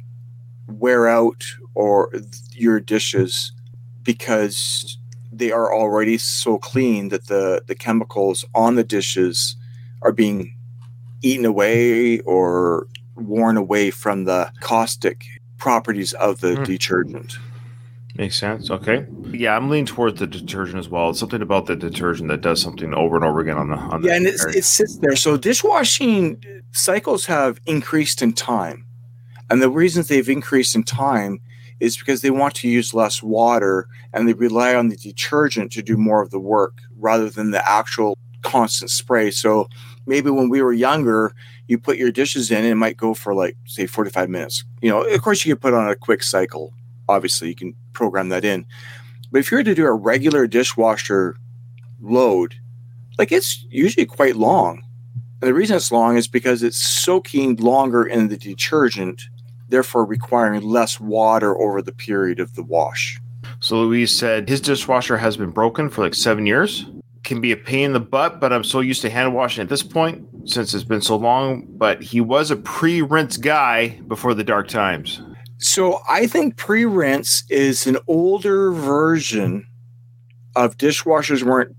wear 0.68 1.08
out 1.08 1.46
or 1.76 2.12
your 2.52 2.80
dishes 2.80 3.52
because 4.02 4.98
they 5.38 5.52
are 5.52 5.74
already 5.74 6.18
so 6.18 6.58
clean 6.58 7.10
that 7.10 7.28
the 7.28 7.64
the 7.68 7.76
chemicals 7.76 8.46
on 8.54 8.76
the 8.76 8.84
dishes 8.84 9.56
are 10.02 10.12
being 10.12 10.56
eaten 11.22 11.46
away 11.46 12.20
or 12.20 12.88
worn 13.16 13.58
away 13.58 13.92
from 13.92 14.26
the 14.26 14.52
caustic 14.60 15.26
properties 15.58 16.14
of 16.14 16.42
the 16.42 16.56
mm. 16.56 16.66
detergent. 16.66 17.38
Makes 18.18 18.38
sense. 18.38 18.72
Okay. 18.72 19.06
Yeah, 19.32 19.58
I'm 19.58 19.70
leaning 19.70 19.86
towards 19.86 20.20
the 20.20 20.28
detergent 20.28 20.80
as 20.80 20.88
well. 20.88 21.10
It's 21.10 21.20
something 21.20 21.42
about 21.42 21.66
the 21.66 21.76
detergent 21.76 22.30
that 22.30 22.40
does 22.40 22.62
something 22.62 22.94
over 22.94 23.18
and 23.18 23.26
over 23.26 23.42
again 23.42 23.58
on 23.58 23.70
the 23.70 23.76
on 23.76 24.04
yeah, 24.04 24.16
and 24.16 24.26
it 24.26 24.64
sits 24.64 24.98
there. 25.00 25.18
So 25.18 25.36
dishwashing 25.36 26.42
cycles 26.72 27.26
have 27.26 27.60
increased 27.66 28.22
in 28.22 28.32
time, 28.32 28.86
and 29.50 29.62
the 29.62 29.70
reasons 29.70 30.08
they've 30.08 30.30
increased 30.30 30.76
in 30.76 30.84
time 30.84 31.42
is 31.80 31.98
because 31.98 32.22
they 32.22 32.32
want 32.32 32.56
to 32.56 32.70
use 32.70 32.94
less 32.94 33.22
water 33.22 33.88
and 34.14 34.28
they 34.28 34.34
rely 34.34 34.76
on 34.76 34.88
the 34.90 34.96
detergent 34.96 35.72
to 35.74 35.82
do 35.82 35.98
more 35.98 36.22
of 36.22 36.32
the 36.32 36.40
work 36.40 36.80
rather 36.98 37.30
than 37.30 37.52
the 37.52 37.68
actual 37.68 38.18
constant 38.42 38.92
spray. 38.92 39.32
So 39.32 39.68
maybe 40.06 40.30
when 40.30 40.50
we 40.50 40.62
were 40.62 40.74
younger, 40.74 41.34
you 41.68 41.78
put 41.78 41.98
your 41.98 42.12
dishes 42.12 42.52
in 42.52 42.60
and 42.60 42.68
it 42.68 42.76
might 42.76 42.98
go 42.98 43.14
for 43.14 43.34
like 43.34 43.58
say 43.66 43.86
45 43.88 44.30
minutes. 44.30 44.64
You 44.82 44.90
know, 44.90 45.04
of 45.04 45.22
course 45.22 45.46
you 45.46 45.54
can 45.54 45.60
put 45.60 45.74
on 45.74 45.90
a 45.90 45.96
quick 45.96 46.24
cycle. 46.24 46.74
Obviously, 47.10 47.50
you 47.50 47.56
can 47.56 47.76
program 47.94 48.30
that 48.30 48.46
in. 48.46 48.66
But 49.32 49.40
if 49.40 49.52
you 49.52 49.58
were 49.58 49.64
to 49.64 49.76
do 49.76 49.86
a 49.86 49.94
regular 49.94 50.48
dishwasher 50.48 51.36
load, 52.02 52.56
like 53.18 53.32
it's 53.32 53.66
usually 53.70 54.06
quite 54.06 54.36
long. 54.36 54.84
And 55.42 55.50
the 55.50 55.54
reason 55.54 55.76
it's 55.76 55.92
long 55.92 56.18
is 56.18 56.28
because 56.28 56.64
it's 56.64 56.78
soaking 56.78 57.58
longer 57.58 58.06
in 58.06 58.30
the 58.30 58.38
detergent 58.38 59.24
therefore 59.70 60.06
requiring 60.06 60.62
less 60.62 61.00
water 61.00 61.60
over 61.60 61.82
the 61.82 61.92
period 61.92 62.40
of 62.40 62.56
the 62.56 62.64
wash. 62.64 63.20
So 63.60 63.78
Louise 63.82 64.12
said 64.12 64.50
his 64.50 64.62
dishwasher 64.62 65.18
has 65.18 65.38
been 65.38 65.52
broken 65.52 65.90
for 65.90 66.04
like 66.04 66.14
seven 66.14 66.46
years. 66.46 66.86
Can 67.24 67.42
be 67.42 67.52
a 67.52 67.58
pain 67.58 67.86
in 67.86 67.94
the 67.94 68.00
butt, 68.00 68.40
but 68.40 68.54
I'm 68.54 68.64
so 68.64 68.80
used 68.80 69.02
to 69.02 69.10
hand 69.10 69.34
washing 69.34 69.64
at 69.64 69.70
this 69.70 69.82
point 69.82 70.28
since 70.46 70.74
it's 70.74 70.84
been 70.84 71.02
so 71.02 71.16
long. 71.16 71.66
But 71.70 72.02
he 72.02 72.22
was 72.22 72.52
a 72.52 72.56
pre 72.56 73.02
rinse 73.02 73.38
guy 73.38 74.00
before 74.08 74.34
the 74.34 74.44
dark 74.44 74.68
times. 74.68 75.22
So 75.58 76.02
I 76.10 76.28
think 76.28 76.58
pre 76.58 76.86
rinse 76.86 77.44
is 77.50 77.88
an 77.88 77.98
older 78.08 78.72
version 78.72 79.68
of 80.56 80.78
dishwashers 80.78 81.44
weren't 81.44 81.76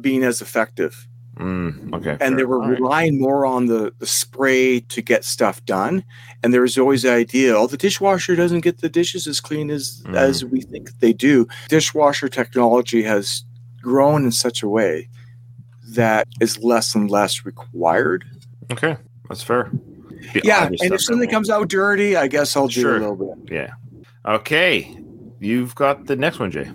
being 0.00 0.22
as 0.22 0.40
effective. 0.40 1.07
Mm, 1.38 1.94
okay. 1.94 2.10
And 2.10 2.18
fair. 2.18 2.36
they 2.36 2.44
were 2.44 2.62
All 2.62 2.68
relying 2.68 3.14
right. 3.14 3.20
more 3.20 3.46
on 3.46 3.66
the, 3.66 3.92
the 3.98 4.06
spray 4.06 4.80
to 4.80 5.02
get 5.02 5.24
stuff 5.24 5.64
done. 5.64 6.04
And 6.42 6.52
there 6.52 6.62
was 6.62 6.76
always 6.76 7.02
the 7.02 7.12
idea, 7.12 7.56
oh, 7.56 7.66
the 7.66 7.76
dishwasher 7.76 8.36
doesn't 8.36 8.60
get 8.60 8.80
the 8.80 8.88
dishes 8.88 9.26
as 9.26 9.40
clean 9.40 9.70
as 9.70 10.02
mm. 10.04 10.16
as 10.16 10.44
we 10.44 10.60
think 10.60 10.98
they 10.98 11.12
do. 11.12 11.46
Dishwasher 11.68 12.28
technology 12.28 13.02
has 13.02 13.44
grown 13.80 14.24
in 14.24 14.32
such 14.32 14.62
a 14.62 14.68
way 14.68 15.08
that 15.90 16.28
is 16.40 16.58
less 16.62 16.94
and 16.94 17.10
less 17.10 17.44
required. 17.44 18.24
Okay. 18.70 18.96
That's 19.28 19.42
fair. 19.42 19.70
Yeah. 20.44 20.66
And 20.66 20.92
if 20.92 21.02
something 21.02 21.28
comes 21.30 21.50
out 21.50 21.68
dirty, 21.68 22.16
I 22.16 22.26
guess 22.26 22.56
I'll 22.56 22.68
do 22.68 22.80
sure. 22.80 22.96
a 22.96 23.00
little 23.00 23.34
bit. 23.34 23.52
Yeah. 23.52 23.72
Okay. 24.26 24.96
You've 25.38 25.74
got 25.74 26.06
the 26.06 26.16
next 26.16 26.40
one, 26.40 26.50
Jay. 26.50 26.70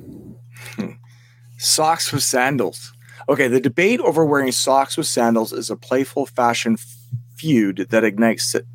Socks 1.57 2.11
with 2.11 2.24
sandals. 2.24 2.93
Okay, 3.30 3.47
the 3.47 3.59
debate 3.59 3.99
over 4.01 4.26
wearing 4.26 4.51
socks 4.51 4.97
with 4.97 5.07
sandals 5.07 5.53
is 5.53 5.69
a 5.69 5.76
playful 5.76 6.26
fashion 6.26 6.78
feud 7.36 7.88
that 7.89 8.03
ignites 8.03 8.53
it. 8.53 8.65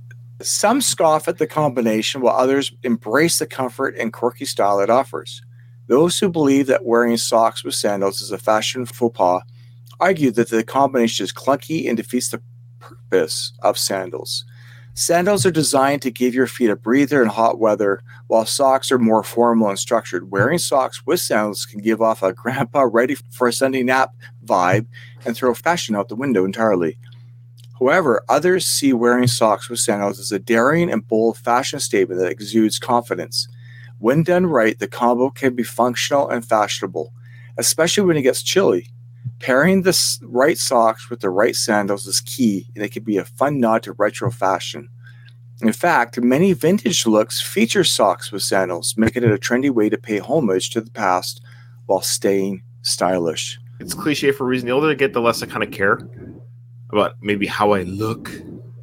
Some 0.41 0.81
scoff 0.81 1.29
at 1.29 1.39
the 1.39 1.47
combination 1.47 2.21
while 2.21 2.37
others 2.37 2.73
embrace 2.83 3.39
the 3.39 3.47
comfort 3.47 3.97
and 3.97 4.13
quirky 4.13 4.45
style 4.45 4.81
it 4.81 4.89
offers. 4.89 5.43
Those 5.89 6.19
who 6.19 6.29
believe 6.29 6.67
that 6.67 6.85
wearing 6.85 7.17
socks 7.17 7.65
with 7.65 7.75
sandals 7.75 8.21
is 8.21 8.31
a 8.31 8.39
fashion 8.39 8.87
faux 8.87 9.17
pas 9.17 9.43
argue 10.01 10.31
that 10.31 10.51
the 10.51 10.63
combination 10.63 11.25
is 11.25 11.33
clunky 11.33 11.89
and 11.89 11.97
defeats 11.97 12.31
the 12.31 12.41
purpose 12.79 13.53
of 13.63 13.77
sandals. 13.77 14.45
Sandals 14.99 15.47
are 15.47 15.53
designed 15.53 16.03
to 16.03 16.11
give 16.11 16.35
your 16.35 16.49
feet 16.49 16.71
a 16.71 16.75
breather 16.75 17.23
in 17.23 17.29
hot 17.29 17.61
weather, 17.61 18.03
while 18.27 18.45
socks 18.45 18.91
are 18.91 18.99
more 18.99 19.23
formal 19.23 19.69
and 19.69 19.79
structured. 19.79 20.33
Wearing 20.33 20.59
socks 20.59 21.07
with 21.07 21.21
sandals 21.21 21.65
can 21.67 21.79
give 21.79 22.03
off 22.03 22.21
a 22.21 22.33
grandpa 22.33 22.81
ready 22.91 23.15
for 23.31 23.47
a 23.47 23.53
Sunday 23.53 23.85
nap 23.85 24.13
vibe 24.45 24.89
and 25.25 25.37
throw 25.37 25.55
fashion 25.55 25.95
out 25.95 26.09
the 26.09 26.17
window 26.17 26.45
entirely. 26.45 26.99
However, 27.79 28.25
others 28.29 28.67
see 28.67 28.93
wearing 28.93 29.29
socks 29.29 29.71
with 29.71 29.79
sandals 29.79 30.19
as 30.19 30.33
a 30.33 30.41
daring 30.41 30.91
and 30.91 31.07
bold 31.07 31.39
fashion 31.39 31.79
statement 31.79 32.21
that 32.21 32.33
exudes 32.33 32.81
confidence. 32.81 33.47
When 34.01 34.25
done 34.25 34.47
right, 34.47 34.77
the 34.77 34.89
combo 34.89 35.31
can 35.31 35.55
be 35.55 35.63
functional 35.63 36.29
and 36.29 36.45
fashionable, 36.45 37.13
especially 37.57 38.05
when 38.05 38.17
it 38.17 38.23
gets 38.23 38.43
chilly. 38.43 38.91
Pairing 39.41 39.83
the 39.83 40.19
right 40.23 40.59
socks 40.59 41.09
with 41.09 41.21
the 41.21 41.31
right 41.31 41.55
sandals 41.55 42.07
is 42.07 42.21
key, 42.21 42.69
and 42.75 42.85
it 42.85 42.91
can 42.91 43.05
be 43.05 43.19
a 43.19 43.25
fun 43.25 43.61
nod 43.61 43.83
to 43.85 43.93
retro 43.93 44.31
fashion. 44.31 44.89
In 45.61 45.73
fact, 45.73 46.21
many 46.21 46.53
vintage 46.53 47.07
looks 47.07 47.41
feature 47.41 47.85
socks 47.85 48.31
with 48.31 48.43
sandals, 48.43 48.95
making 48.97 49.25
it 49.25 49.31
a 49.31 49.39
trendy 49.39 49.71
way 49.71 49.89
to 49.89 49.99
pay 49.99 50.19
homage 50.19 50.71
to 50.71 50.81
the 50.81 50.91
past 50.91 51.43
while 51.87 52.01
staying 52.01 52.63
stylish. 52.83 53.59
It's 53.81 53.95
cliche 53.95 54.33
for 54.33 54.45
a 54.45 54.47
reason. 54.47 54.67
The 54.67 54.73
older 54.73 54.91
I 54.91 54.95
get, 54.95 55.13
the 55.13 55.21
less 55.21 55.43
I 55.43 55.47
kind 55.47 55.63
of 55.63 55.71
care 55.71 56.01
about 56.91 57.15
maybe 57.21 57.47
how 57.47 57.73
I 57.73 57.83
look. 57.83 58.31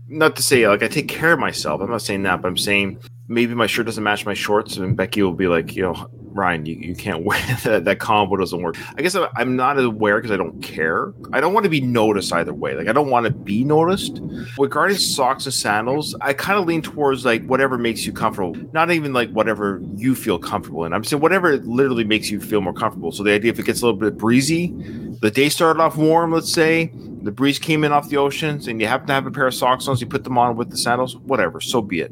Not 0.07 0.35
to 0.35 0.43
say 0.43 0.67
like 0.67 0.83
I 0.83 0.87
take 0.87 1.07
care 1.07 1.33
of 1.33 1.39
myself. 1.39 1.81
I'm 1.81 1.89
not 1.89 2.01
saying 2.01 2.23
that, 2.23 2.41
but 2.41 2.47
I'm 2.47 2.57
saying 2.57 2.99
maybe 3.27 3.53
my 3.55 3.67
shirt 3.67 3.85
doesn't 3.85 4.03
match 4.03 4.25
my 4.25 4.33
shorts, 4.33 4.77
and 4.77 4.95
Becky 4.95 5.21
will 5.23 5.33
be 5.33 5.47
like, 5.47 5.75
you 5.75 5.81
know, 5.83 6.07
Ryan, 6.37 6.65
you, 6.65 6.75
you 6.75 6.95
can't 6.95 7.23
wear 7.23 7.39
that. 7.63 7.85
That 7.85 7.99
combo 7.99 8.35
doesn't 8.35 8.61
work. 8.61 8.75
I 8.97 9.01
guess 9.01 9.15
I'm- 9.15 9.29
I'm 9.37 9.55
not 9.55 9.79
aware 9.79 10.17
because 10.17 10.31
I 10.31 10.37
don't 10.37 10.61
care. 10.61 11.13
I 11.31 11.39
don't 11.39 11.53
want 11.53 11.63
to 11.63 11.69
be 11.69 11.79
noticed 11.79 12.33
either 12.33 12.53
way. 12.53 12.75
Like 12.75 12.87
I 12.89 12.91
don't 12.93 13.09
want 13.09 13.25
to 13.25 13.31
be 13.31 13.63
noticed. 13.63 14.19
Regarding 14.59 14.97
socks 14.97 15.45
and 15.45 15.53
sandals, 15.53 16.13
I 16.19 16.33
kind 16.33 16.59
of 16.59 16.65
lean 16.65 16.81
towards 16.81 17.23
like 17.23 17.45
whatever 17.45 17.77
makes 17.77 18.05
you 18.05 18.11
comfortable. 18.11 18.53
Not 18.73 18.91
even 18.91 19.13
like 19.13 19.31
whatever 19.31 19.81
you 19.95 20.13
feel 20.13 20.37
comfortable 20.37 20.83
in. 20.83 20.91
I'm 20.91 21.05
saying 21.05 21.21
whatever 21.21 21.55
literally 21.57 22.03
makes 22.03 22.29
you 22.29 22.41
feel 22.41 22.59
more 22.59 22.73
comfortable. 22.73 23.13
So 23.13 23.23
the 23.23 23.31
idea 23.31 23.51
if 23.51 23.59
it 23.59 23.65
gets 23.65 23.81
a 23.81 23.85
little 23.85 23.99
bit 23.99 24.17
breezy, 24.17 24.73
the 25.21 25.31
day 25.31 25.47
started 25.47 25.81
off 25.81 25.95
warm, 25.95 26.33
let's 26.33 26.51
say, 26.51 26.91
the 27.25 27.31
breeze 27.31 27.57
came 27.57 27.83
in 27.83 27.91
off 27.91 28.09
the 28.09 28.17
oceans, 28.17 28.67
and 28.67 28.79
you 28.79 28.87
happen 28.87 29.07
to 29.07 29.13
have 29.13 29.25
a 29.25 29.31
pair 29.31 29.47
of 29.47 29.53
socks 29.55 29.87
on, 29.87 29.97
so 29.97 30.01
you 30.01 30.05
put 30.07 30.23
them 30.23 30.37
on 30.37 30.55
with 30.55 30.69
the 30.69 30.77
sandals, 30.77 31.17
whatever, 31.17 31.59
so 31.59 31.81
be 31.81 32.01
it. 32.01 32.11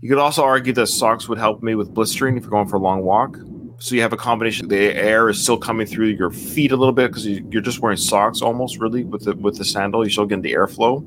You 0.00 0.08
could 0.08 0.18
also 0.18 0.44
argue 0.44 0.72
that 0.74 0.86
socks 0.86 1.28
would 1.28 1.38
help 1.38 1.64
me 1.64 1.74
with 1.74 1.92
blistering 1.92 2.36
if 2.36 2.44
you're 2.44 2.50
going 2.50 2.68
for 2.68 2.76
a 2.76 2.80
long 2.80 3.02
walk. 3.02 3.36
So 3.78 3.96
you 3.96 4.02
have 4.02 4.12
a 4.12 4.16
combination. 4.16 4.68
The 4.68 4.94
air 4.94 5.28
is 5.28 5.42
still 5.42 5.58
coming 5.58 5.88
through 5.88 6.06
your 6.06 6.30
feet 6.30 6.70
a 6.70 6.76
little 6.76 6.92
bit 6.92 7.08
because 7.08 7.26
you're 7.26 7.60
just 7.60 7.80
wearing 7.80 7.98
socks 7.98 8.40
almost 8.40 8.78
really 8.78 9.02
with 9.02 9.24
the 9.24 9.34
with 9.34 9.58
the 9.58 9.64
sandal. 9.64 10.04
You're 10.04 10.10
still 10.10 10.26
getting 10.26 10.42
the 10.42 10.52
airflow. 10.52 11.02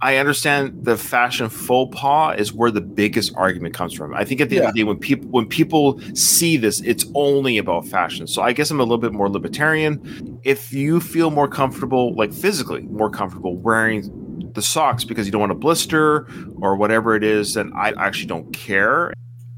I 0.00 0.16
understand 0.16 0.84
the 0.84 0.96
fashion 0.96 1.48
faux 1.48 1.98
pas 1.98 2.38
is 2.38 2.52
where 2.52 2.70
the 2.70 2.80
biggest 2.80 3.34
argument 3.34 3.74
comes 3.74 3.92
from. 3.92 4.14
I 4.14 4.24
think 4.24 4.40
at 4.40 4.48
the 4.48 4.58
end 4.58 4.66
of 4.66 4.74
the 4.74 4.80
day, 4.80 4.84
when 4.84 4.98
people 4.98 5.28
when 5.30 5.46
people 5.46 6.00
see 6.14 6.56
this, 6.56 6.80
it's 6.82 7.04
only 7.14 7.58
about 7.58 7.86
fashion. 7.86 8.28
So 8.28 8.42
I 8.42 8.52
guess 8.52 8.70
I'm 8.70 8.78
a 8.78 8.84
little 8.84 8.98
bit 8.98 9.12
more 9.12 9.28
libertarian. 9.28 10.38
If 10.44 10.72
you 10.72 11.00
feel 11.00 11.30
more 11.32 11.48
comfortable, 11.48 12.14
like 12.14 12.32
physically 12.32 12.82
more 12.82 13.10
comfortable 13.10 13.56
wearing 13.56 14.52
the 14.54 14.62
socks 14.62 15.04
because 15.04 15.26
you 15.26 15.32
don't 15.32 15.40
want 15.40 15.50
to 15.50 15.58
blister 15.58 16.28
or 16.60 16.76
whatever 16.76 17.16
it 17.16 17.24
is, 17.24 17.54
then 17.54 17.72
I 17.74 17.92
actually 17.98 18.26
don't 18.26 18.52
care. 18.52 19.12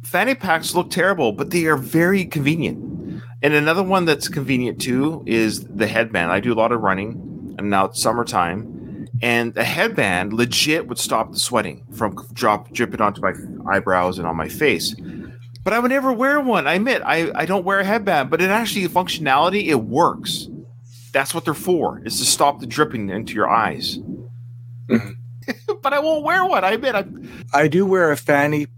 Fanny 0.05 0.35
packs 0.35 0.75
look 0.75 0.91
terrible, 0.91 1.33
but 1.33 1.51
they 1.51 1.67
are 1.67 1.77
very 1.77 2.25
convenient. 2.25 3.23
And 3.43 3.55
another 3.55 3.83
one 3.83 4.07
that's 4.07 4.29
convenient 4.29 4.81
too 4.81 5.23
is 5.27 5.65
the 5.65 5.87
headband. 5.87 6.31
I 6.31 6.41
do 6.41 6.53
a 6.53 6.55
lot 6.55 6.73
of 6.73 6.81
running, 6.81 7.55
and 7.59 7.69
now 7.69 7.87
it's 7.87 8.03
summertime, 8.03 8.80
and 9.23 9.53
the 9.55 9.65
headband 9.65 10.33
legit 10.33 10.87
would 10.87 10.99
stop 10.99 11.33
the 11.33 11.39
sweating 11.39 11.85
from 11.93 12.17
drop 12.33 12.73
dripping 12.73 13.01
onto 13.01 13.21
my 13.21 13.35
eyebrows 13.71 14.19
and 14.19 14.27
on 14.27 14.37
my 14.37 14.49
face. 14.49 14.95
But 15.63 15.75
I 15.75 15.79
would 15.79 15.91
never 15.91 16.13
wear 16.13 16.41
one. 16.41 16.67
I 16.67 16.75
admit 16.75 17.03
I, 17.05 17.31
I 17.35 17.45
don't 17.45 17.65
wear 17.65 17.81
a 17.81 17.85
headband, 17.85 18.31
but 18.31 18.41
it 18.41 18.49
actually 18.51 18.89
functionality 18.89 19.67
it 19.67 19.83
works. 19.83 20.49
That's 21.13 21.35
what 21.35 21.45
they're 21.45 21.55
for. 21.55 22.01
Is 22.05 22.19
to 22.19 22.25
stop 22.25 22.61
the 22.61 22.67
dripping 22.67 23.11
into 23.11 23.35
your 23.35 23.49
eyes. 23.49 23.99
Mhm. 24.89 25.17
but 25.83 25.93
I 25.93 25.99
won't 25.99 26.25
wear 26.25 26.45
one. 26.47 26.65
I 26.65 26.73
admit 26.73 26.95
I 26.95 27.05
I 27.53 27.69
do 27.69 27.85
wear 27.85 28.11
a 28.11 28.17
fanny 28.17 28.69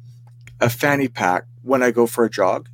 a 0.61 0.69
fanny 0.71 1.09
pack 1.09 1.45
when 1.63 1.83
I 1.83 1.91
go 1.91 2.07
for 2.07 2.25
a 2.25 2.31
jog. 2.31 2.69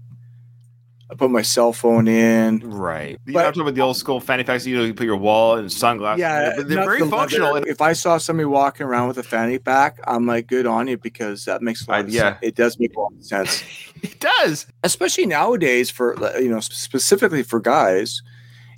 I 1.10 1.14
put 1.14 1.30
my 1.30 1.40
cell 1.40 1.72
phone 1.72 2.06
in. 2.06 2.58
right. 2.60 3.18
You 3.24 3.32
But- 3.32 3.32
know, 3.32 3.38
I'm 3.40 3.44
talking 3.46 3.62
about 3.62 3.74
the 3.74 3.80
old 3.80 3.96
school 3.96 4.20
fanny 4.20 4.44
packs. 4.44 4.66
You 4.66 4.76
know, 4.76 4.84
you 4.84 4.92
put 4.92 5.06
your 5.06 5.16
wallet 5.16 5.60
and 5.60 5.72
sunglasses. 5.72 6.20
Yeah, 6.20 6.52
but 6.56 6.68
they're 6.68 6.84
very 6.84 6.98
the 6.98 7.04
leather. 7.06 7.16
functional. 7.16 7.54
And 7.56 7.66
If 7.66 7.80
I 7.80 7.94
saw 7.94 8.18
somebody 8.18 8.44
walking 8.44 8.84
around 8.84 9.08
with 9.08 9.16
a 9.16 9.22
fanny 9.22 9.58
pack, 9.58 9.98
I'm 10.06 10.26
like, 10.26 10.46
good 10.48 10.66
on 10.66 10.86
you 10.86 10.98
because 10.98 11.46
that 11.46 11.62
makes 11.62 11.86
a 11.86 11.90
lot 11.90 11.96
I- 11.96 12.00
of 12.00 12.10
yeah. 12.10 12.20
sense. 12.20 12.38
It 12.42 12.54
does 12.56 12.78
make 12.78 12.94
a 12.94 13.00
lot 13.00 13.12
of 13.16 13.24
sense. 13.24 13.62
it 14.02 14.20
does. 14.20 14.66
especially 14.84 15.24
nowadays 15.26 15.88
for 15.90 16.14
you 16.38 16.48
know 16.50 16.60
specifically 16.60 17.42
for 17.42 17.58
guys 17.58 18.22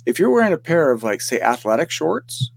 if 0.05 0.17
you're 0.17 0.31
wearing 0.31 0.51
a 0.53 0.57
pair 0.57 0.89
of 0.91 1.03
like 1.03 1.21
say 1.21 1.39
athletic 1.41 1.91
shorts 1.91 2.49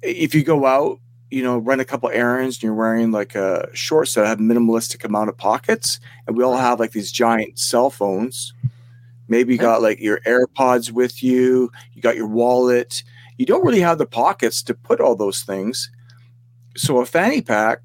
if 0.00 0.34
you 0.34 0.42
go 0.44 0.64
out 0.64 1.00
you 1.34 1.42
know 1.42 1.58
run 1.58 1.80
a 1.80 1.84
couple 1.84 2.08
errands 2.10 2.56
and 2.56 2.62
you're 2.62 2.74
wearing 2.74 3.10
like 3.10 3.34
a 3.34 3.68
shorts 3.74 4.14
that 4.14 4.24
have 4.24 4.38
minimalistic 4.38 5.04
amount 5.04 5.28
of 5.28 5.36
pockets 5.36 5.98
and 6.26 6.36
we 6.36 6.44
all 6.44 6.56
have 6.56 6.78
like 6.78 6.92
these 6.92 7.10
giant 7.10 7.58
cell 7.58 7.90
phones. 7.90 8.54
Maybe 9.26 9.54
you 9.54 9.58
got 9.58 9.82
like 9.82 9.98
your 10.00 10.20
airpods 10.20 10.92
with 10.92 11.22
you 11.22 11.72
you 11.92 12.00
got 12.00 12.16
your 12.16 12.28
wallet. 12.28 13.02
You 13.36 13.46
don't 13.46 13.64
really 13.64 13.80
have 13.80 13.98
the 13.98 14.06
pockets 14.06 14.62
to 14.62 14.74
put 14.74 15.00
all 15.00 15.16
those 15.16 15.42
things. 15.42 15.90
So 16.76 16.98
a 16.98 17.06
fanny 17.06 17.42
pack 17.42 17.80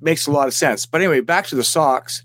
makes 0.00 0.28
a 0.28 0.30
lot 0.30 0.46
of 0.46 0.54
sense. 0.54 0.86
But 0.86 1.00
anyway 1.00 1.20
back 1.20 1.46
to 1.48 1.56
the 1.56 1.64
socks. 1.64 2.22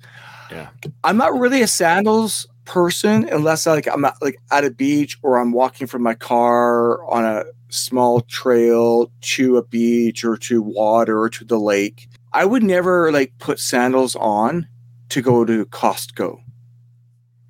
Yeah. 0.52 0.70
I'm 1.04 1.18
not 1.18 1.38
really 1.38 1.64
a 1.64 1.68
sandals 1.68 2.48
person 2.66 3.28
unless 3.30 3.66
like 3.66 3.88
I'm 3.88 4.06
at, 4.06 4.22
like 4.22 4.40
at 4.52 4.64
a 4.64 4.70
beach 4.70 5.18
or 5.24 5.38
I'm 5.38 5.54
walking 5.54 5.88
from 5.88 6.04
my 6.04 6.14
car 6.14 7.04
on 7.10 7.26
a 7.26 7.46
small 7.70 8.22
trail 8.22 9.12
to 9.22 9.58
a 9.58 9.64
beach 9.64 10.24
or 10.24 10.38
to 10.38 10.62
water 10.62 11.20
or 11.20 11.30
to 11.30 11.44
the 11.46 11.60
lake. 11.60 12.08
I 12.34 12.46
would 12.46 12.64
never 12.64 13.12
like 13.12 13.34
put 13.40 13.60
sandals 13.60 14.16
on 14.16 14.68
to 15.10 15.22
go 15.22 15.46
to 15.46 15.66
Costco 15.68 16.40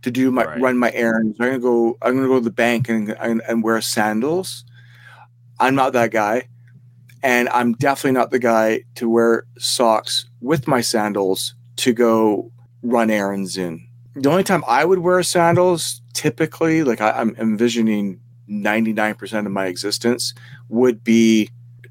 to 0.03 0.11
do 0.11 0.31
my 0.31 0.45
Right. 0.45 0.61
run 0.61 0.77
my 0.77 0.91
errands. 0.93 1.37
I'm 1.39 1.47
gonna 1.47 1.59
go. 1.59 1.97
I'm 2.01 2.15
gonna 2.15 2.27
go 2.27 2.35
to 2.39 2.43
the 2.43 2.51
bank 2.51 2.87
and 2.89 3.11
and, 3.19 3.41
and 3.47 3.63
wear 3.63 3.81
sandals. 3.81 4.63
I'm 5.59 5.75
not 5.75 5.93
that 5.93 6.11
guy, 6.11 6.47
and 7.23 7.49
I'm 7.49 7.73
definitely 7.73 8.11
not 8.11 8.29
the 8.31 8.39
guy 8.39 8.83
to 8.95 9.09
wear 9.09 9.45
socks 9.57 10.29
with 10.39 10.67
my 10.67 10.81
sandals 10.81 11.55
to 11.77 11.93
go 11.93 12.51
run 12.83 13.09
errands 13.09 13.57
in. 13.57 13.85
The 14.15 14.29
only 14.29 14.43
time 14.43 14.63
I 14.67 14.85
would 14.85 14.99
wear 14.99 15.21
sandals, 15.23 16.01
typically, 16.13 16.83
like 16.83 17.01
I, 17.01 17.11
I'm 17.11 17.35
envisioning 17.39 18.19
99% 18.49 19.45
of 19.45 19.51
my 19.51 19.65
existence, 19.65 20.33
would 20.69 21.03
be 21.03 21.49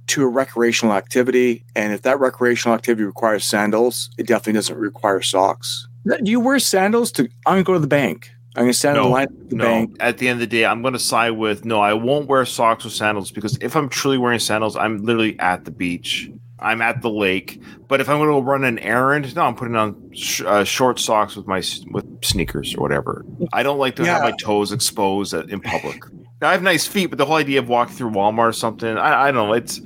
to 0.09 0.23
a 0.23 0.29
recreational 0.29 0.95
activity. 0.95 1.65
And 1.75 1.93
if 1.93 2.03
that 2.03 2.21
recreational 2.21 2.75
activity 2.75 3.05
requires 3.05 3.45
sandals, 3.45 4.11
it 4.19 4.27
definitely 4.27 4.55
doesn't 4.55 4.77
require 4.77 5.21
socks. 5.23 5.89
Do 6.07 6.31
you 6.31 6.39
wear 6.41 6.59
sandals 6.61 7.11
to? 7.13 7.25
I'm 7.47 7.55
gonna 7.55 7.65
go 7.65 7.73
to 7.73 7.79
the 7.81 7.87
bank. 7.89 8.31
I'm 8.55 8.63
gonna 8.63 8.73
stand 8.73 8.97
in 8.97 9.03
No, 9.03 9.09
the 9.09 9.13
line 9.15 9.23
at 9.25 9.51
the 9.51 9.57
no, 9.57 9.65
bank. 9.65 9.97
at 10.01 10.19
the 10.19 10.29
end 10.29 10.37
of 10.37 10.41
the 10.41 10.47
day, 10.57 10.65
I'm 10.65 10.81
going 10.81 10.95
to 10.95 10.99
side 11.01 11.31
with 11.33 11.65
no. 11.65 11.81
I 11.81 11.93
won't 11.95 12.29
wear 12.29 12.45
socks 12.47 12.85
with 12.85 12.93
sandals 12.95 13.31
because 13.33 13.59
if 13.61 13.75
I'm 13.77 13.89
truly 13.89 14.17
wearing 14.17 14.39
sandals, 14.39 14.77
I'm 14.77 15.03
literally 15.05 15.37
at 15.41 15.65
the 15.65 15.71
beach. 15.73 16.31
I'm 16.59 16.81
at 16.81 17.03
the 17.03 17.11
lake. 17.11 17.61
But 17.87 18.01
if 18.01 18.09
I'm 18.09 18.17
going 18.17 18.29
to 18.31 18.35
go 18.35 18.41
run 18.41 18.65
an 18.65 18.79
errand, 18.79 19.35
no, 19.37 19.43
I'm 19.43 19.55
putting 19.57 19.77
on 19.77 20.11
sh- 20.15 20.41
uh, 20.41 20.65
short 20.65 20.99
socks 20.99 21.37
with 21.37 21.47
my 21.47 21.63
with 21.91 22.25
sneakers 22.25 22.75
or 22.77 22.81
whatever. 22.81 23.27
I 23.53 23.63
don't 23.63 23.79
like 23.79 23.97
to 23.97 24.07
have 24.07 24.23
my 24.23 24.33
toes 24.41 24.73
exposed 24.73 25.35
in 25.35 25.61
public. 25.61 26.03
I 26.43 26.53
have 26.53 26.63
nice 26.63 26.87
feet, 26.87 27.07
but 27.07 27.19
the 27.19 27.25
whole 27.25 27.37
idea 27.37 27.59
of 27.61 27.69
walking 27.69 27.95
through 27.97 28.11
Walmart 28.11 28.49
or 28.49 28.53
something, 28.53 28.97
I, 28.99 29.29
I 29.29 29.33
don't 29.33 29.49
know. 29.49 29.53
It's 29.55 29.81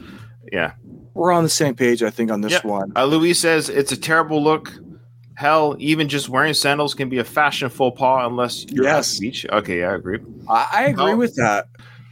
yeah. 0.53 0.73
We're 1.15 1.33
on 1.33 1.43
the 1.45 1.51
same 1.51 1.75
page, 1.75 2.03
I 2.03 2.11
think, 2.11 2.31
on 2.31 2.41
this 2.41 2.53
Yep. 2.53 2.65
one. 2.65 2.93
Uh, 2.97 3.05
Louis 3.05 3.35
says 3.35 3.69
it's 3.69 3.93
a 3.93 3.97
terrible 3.97 4.43
look. 4.43 4.73
Hell, 5.35 5.75
even 5.79 6.09
just 6.09 6.29
wearing 6.29 6.53
sandals 6.55 6.95
can 6.95 7.09
be 7.09 7.19
a 7.19 7.25
fashion 7.25 7.69
faux 7.71 7.99
pas 7.99 8.27
unless 8.27 8.65
you're 8.71 8.87
at 8.87 9.05
the 9.05 9.19
beach. 9.21 9.47
Okay, 9.51 9.81
yeah, 9.81 9.91
I 9.91 9.95
agree. 9.95 10.19
I, 10.49 10.69
I 10.73 10.83
agree 10.87 11.15
with 11.15 11.35
that. 11.37 11.67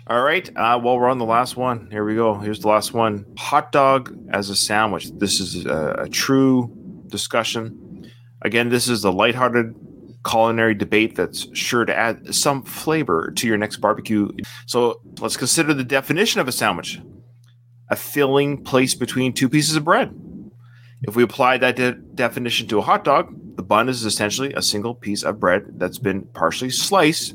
All 0.07 0.23
right. 0.23 0.49
Uh, 0.57 0.81
well, 0.83 0.99
we're 0.99 1.11
on 1.11 1.19
the 1.19 1.27
last 1.27 1.55
one. 1.57 1.89
Here 1.91 2.03
we 2.05 2.15
go. 2.15 2.35
Here's 2.39 2.61
the 2.61 2.69
last 2.69 2.95
one. 2.95 3.27
Hot 3.37 3.71
dog 3.71 4.17
as 4.31 4.49
a 4.49 4.57
sandwich. 4.57 5.11
This 5.13 5.41
is 5.41 5.67
a, 5.67 5.97
a 6.05 6.09
true 6.09 6.73
discussion. 7.09 8.11
Again, 8.41 8.71
this 8.71 8.89
is 8.89 9.05
a 9.05 9.11
lighthearted 9.11 9.75
culinary 10.27 10.75
debate 10.75 11.17
that's 11.17 11.47
sure 11.57 11.85
to 11.85 11.97
add 11.97 12.35
some 12.35 12.63
flavor 12.63 13.33
to 13.37 13.47
your 13.47 13.57
next 13.57 13.77
barbecue. 13.79 14.29
So 14.67 15.01
let's 15.21 15.37
consider 15.37 15.75
the 15.75 15.85
definition 15.85 16.41
of 16.41 16.49
a 16.49 16.53
sandwich 16.53 17.01
a 17.91 17.97
filling 17.97 18.63
placed 18.63 19.01
between 19.01 19.33
two 19.33 19.49
pieces 19.49 19.75
of 19.75 19.85
bread. 19.85 20.15
If 21.03 21.17
we 21.17 21.23
apply 21.23 21.59
that 21.59 21.77
de- 21.77 21.93
definition 21.93 22.67
to 22.69 22.79
a 22.79 22.83
hot 22.83 23.03
dog, 23.03 23.33
the 23.57 23.63
bun 23.63 23.89
is 23.89 24.05
essentially 24.05 24.53
a 24.53 24.63
single 24.63 24.95
piece 24.95 25.23
of 25.23 25.41
bread 25.41 25.63
that's 25.77 25.99
been 25.99 26.23
partially 26.35 26.71
sliced 26.71 27.35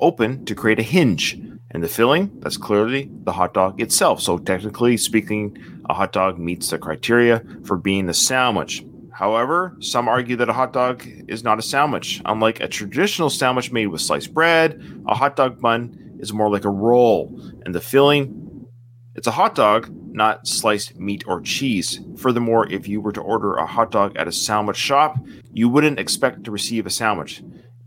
open 0.00 0.44
to 0.46 0.54
create 0.54 0.80
a 0.80 0.82
hinge 0.82 1.38
And 1.70 1.82
the 1.82 1.88
filling, 1.88 2.30
that's 2.40 2.58
clearly 2.58 3.10
the 3.24 3.32
hot 3.32 3.54
dog 3.54 3.80
itself. 3.80 4.20
So, 4.20 4.36
technically 4.36 4.98
speaking, 4.98 5.56
a 5.88 5.94
hot 5.94 6.12
dog 6.12 6.38
meets 6.38 6.68
the 6.68 6.78
criteria 6.78 7.42
for 7.64 7.78
being 7.78 8.08
a 8.08 8.14
sandwich. 8.14 8.84
However, 9.12 9.76
some 9.80 10.08
argue 10.08 10.36
that 10.36 10.48
a 10.48 10.52
hot 10.52 10.72
dog 10.72 11.06
is 11.28 11.44
not 11.44 11.58
a 11.58 11.62
sandwich. 11.62 12.22
Unlike 12.24 12.60
a 12.60 12.68
traditional 12.68 13.30
sandwich 13.30 13.70
made 13.70 13.88
with 13.88 14.00
sliced 14.00 14.32
bread, 14.32 14.80
a 15.06 15.14
hot 15.14 15.36
dog 15.36 15.60
bun 15.60 16.16
is 16.18 16.32
more 16.32 16.50
like 16.50 16.64
a 16.64 16.70
roll. 16.70 17.38
And 17.64 17.74
the 17.74 17.80
filling, 17.80 18.66
it's 19.14 19.26
a 19.26 19.32
hot 19.32 19.54
dog, 19.54 19.90
not 20.12 20.46
sliced 20.46 20.98
meat 20.98 21.24
or 21.26 21.40
cheese. 21.40 22.00
Furthermore, 22.16 22.70
if 22.70 22.88
you 22.88 23.00
were 23.00 23.12
to 23.12 23.20
order 23.20 23.54
a 23.54 23.66
hot 23.66 23.90
dog 23.90 24.16
at 24.16 24.28
a 24.28 24.32
sandwich 24.32 24.76
shop, 24.76 25.16
you 25.52 25.68
wouldn't 25.68 25.98
expect 25.98 26.44
to 26.44 26.50
receive 26.50 26.86
a 26.86 26.90
sandwich. 26.90 27.42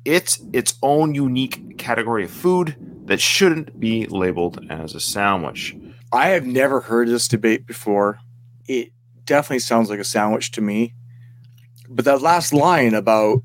It's 0.05 0.43
its 0.53 0.75
own 0.83 1.15
unique 1.15 1.77
category 1.79 2.25
of 2.25 2.31
food 2.31 2.75
that 3.05 3.19
shouldn't 3.19 3.79
be 3.79 4.05
labeled 4.05 4.63
as 4.69 4.93
a 4.93 4.99
sandwich. 4.99 5.75
I 6.11 6.29
have 6.29 6.45
never 6.45 6.81
heard 6.81 7.07
this 7.07 7.27
debate 7.27 7.65
before. 7.65 8.19
It 8.67 8.91
definitely 9.25 9.59
sounds 9.59 9.89
like 9.89 9.99
a 9.99 10.03
sandwich 10.03 10.51
to 10.51 10.61
me. 10.61 10.93
But 11.89 12.05
that 12.05 12.21
last 12.21 12.53
line 12.53 12.93
about 12.93 13.43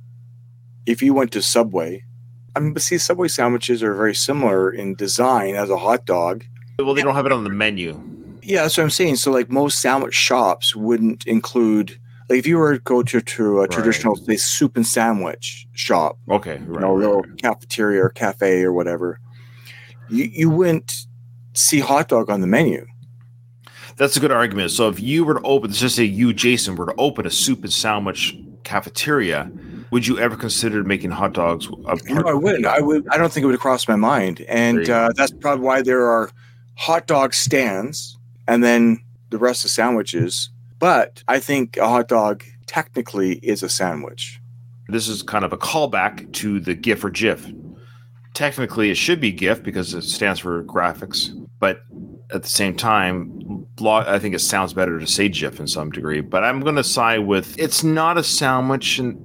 if 0.87 1.03
you 1.03 1.15
went 1.15 1.33
to 1.33 1.43
Subway, 1.43 2.05
I 2.57 2.61
mean, 2.61 2.73
but 2.73 2.83
see, 2.83 2.99
Subway 2.99 3.29
sandwiches 3.29 3.83
are 3.83 3.95
very 3.95 4.15
similar 4.15 4.71
in 4.71 4.95
design 4.95 5.55
as 5.55 5.71
a 5.71 5.77
hot 5.79 6.05
dog. 6.07 6.45
Well, 6.79 6.95
they 6.95 7.03
don't 7.03 7.15
have 7.15 7.27
it 7.27 7.33
on 7.33 7.45
the 7.45 7.51
menu. 7.51 8.01
Yeah, 8.43 8.63
that's 8.63 8.77
what 8.77 8.85
I'm 8.85 8.91
saying. 8.91 9.17
So, 9.17 9.31
like, 9.31 9.51
most 9.51 9.81
sandwich 9.81 10.15
shops 10.15 10.75
wouldn't 10.75 11.27
include, 11.27 12.01
like, 12.31 12.39
if 12.39 12.47
you 12.47 12.57
were 12.57 12.75
to 12.75 12.79
go 12.81 13.03
to, 13.03 13.21
to 13.21 13.59
a 13.59 13.61
Right. 13.61 13.71
traditional, 13.71 14.17
say, 14.17 14.37
soup 14.37 14.77
and 14.77 14.87
sandwich 14.87 15.67
shop, 15.73 16.19
Okay, 16.31 16.59
you 16.59 16.65
right, 16.73 16.81
know, 16.81 16.95
right, 16.95 16.99
little 17.01 17.21
right. 17.23 17.43
cafeteria 17.43 18.03
or 18.03 18.09
cafe 18.09 18.63
or 18.63 18.73
whatever, 18.73 19.21
you, 20.09 20.25
you 20.25 20.51
wouldn't 20.51 21.07
see 21.55 21.81
hot 21.81 22.09
dog 22.09 22.31
on 22.31 22.41
the 22.41 22.47
menu. 22.47 22.87
That's 24.01 24.17
a 24.17 24.21
good 24.21 24.33
argument. 24.33 24.71
So 24.71 24.89
if 24.89 24.99
you 24.99 25.27
were 25.27 25.35
to 25.35 25.43
open, 25.43 25.69
let's 25.69 25.79
just 25.79 25.95
say 25.95 26.05
you, 26.05 26.33
Jason, 26.33 26.75
were 26.75 26.87
to 26.87 26.95
open 26.97 27.27
a 27.27 27.31
soup 27.31 27.65
and 27.65 27.71
sandwich 27.71 28.35
cafeteria, 28.65 29.53
would 29.91 30.07
you 30.07 30.19
ever 30.19 30.37
consider 30.37 30.83
making 30.83 31.11
hot 31.11 31.35
dogs? 31.35 31.69
No, 32.09 32.23
I 32.27 32.33
wouldn't. 32.33 32.65
I 32.65 32.81
would. 32.81 33.07
I 33.09 33.19
don't 33.19 33.31
think 33.31 33.45
it 33.45 33.49
would 33.49 33.61
cross 33.61 33.87
my 33.87 33.97
mind, 33.97 34.41
and 34.49 34.89
uh, 34.89 35.11
that's 35.15 35.33
probably 35.33 35.67
why 35.67 35.83
there 35.83 36.07
are 36.07 36.31
hot 36.77 37.07
dog 37.07 37.35
stands, 37.35 38.17
and 38.49 38.65
then 38.65 39.03
the 39.29 39.37
rest 39.37 39.67
of 39.67 39.71
sandwiches. 39.71 40.49
But 40.79 41.23
I 41.29 41.39
think 41.39 41.77
a 41.77 41.87
hot 41.87 42.09
dog 42.09 42.43
technically 42.65 43.35
is 43.43 43.63
a 43.63 43.69
sandwich. 43.69 44.41
This 44.89 45.09
is 45.09 45.23
kind 45.23 45.45
of 45.45 45.53
a 45.53 45.59
callback 45.59 46.33
to 46.33 46.59
the 46.59 46.73
GIF 46.73 47.05
or 47.05 47.11
GIF. 47.11 47.53
Technically, 48.33 48.91
it 48.91 48.97
should 48.97 49.21
be 49.21 49.31
GIF 49.31 49.63
because 49.63 49.93
it 49.93 50.05
stands 50.05 50.41
for 50.41 50.65
graphics, 50.65 51.37
but 51.59 51.83
at 52.33 52.43
the 52.43 52.49
same 52.49 52.75
time, 52.77 53.67
I 53.83 54.19
think 54.19 54.35
it 54.35 54.41
sounds 54.41 54.73
better 54.73 54.99
to 54.99 55.07
say 55.07 55.29
GIF 55.29 55.61
in 55.61 55.67
some 55.67 55.91
degree. 55.91 56.21
But 56.21 56.45
I'm 56.45 56.61
going 56.61 56.77
to 56.77 56.85
side 56.85 57.21
with 57.27 57.59
it's 57.59 57.83
not 57.85 58.19
a 58.19 58.23
sandwich, 58.23 58.99
and 58.99 59.25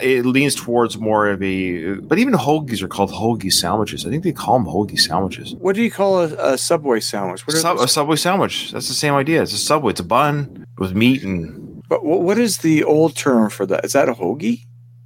it- 0.00 0.26
leans 0.26 0.54
towards 0.54 0.98
more 0.98 1.28
of 1.28 1.42
a. 1.42 1.94
But 1.94 2.18
even 2.18 2.34
hoagies 2.34 2.82
are 2.82 2.88
called 2.88 3.10
hoagie 3.10 3.52
sandwiches. 3.52 4.04
I 4.06 4.10
think 4.10 4.24
they 4.24 4.32
call 4.32 4.58
them 4.58 4.66
hoagie 4.66 4.98
sandwiches. 5.00 5.54
What 5.54 5.74
do 5.76 5.82
you 5.82 5.90
call 5.90 6.20
a, 6.20 6.52
a 6.54 6.58
Subway 6.58 7.00
sandwich? 7.00 7.46
What, 7.46 7.56
Sub- 7.56 7.78
a 7.78 7.88
Subway 7.88 8.16
sandwich. 8.16 8.72
That's 8.72 8.88
the 8.88 8.94
same 8.94 9.14
idea. 9.14 9.42
It's 9.42 9.52
a 9.52 9.58
Subway. 9.58 9.90
It's 9.90 10.00
a 10.00 10.04
bun 10.04 10.66
with 10.78 10.94
meat 10.94 11.22
and 11.22 11.82
but 11.88 12.04
what 12.06 12.38
is 12.38 12.58
the 12.58 12.84
old 12.84 13.16
term 13.16 13.50
for 13.50 13.66
that? 13.66 13.84
Is 13.84 13.92
that 13.92 14.08
a 14.08 14.14
hoagie? 14.14 14.62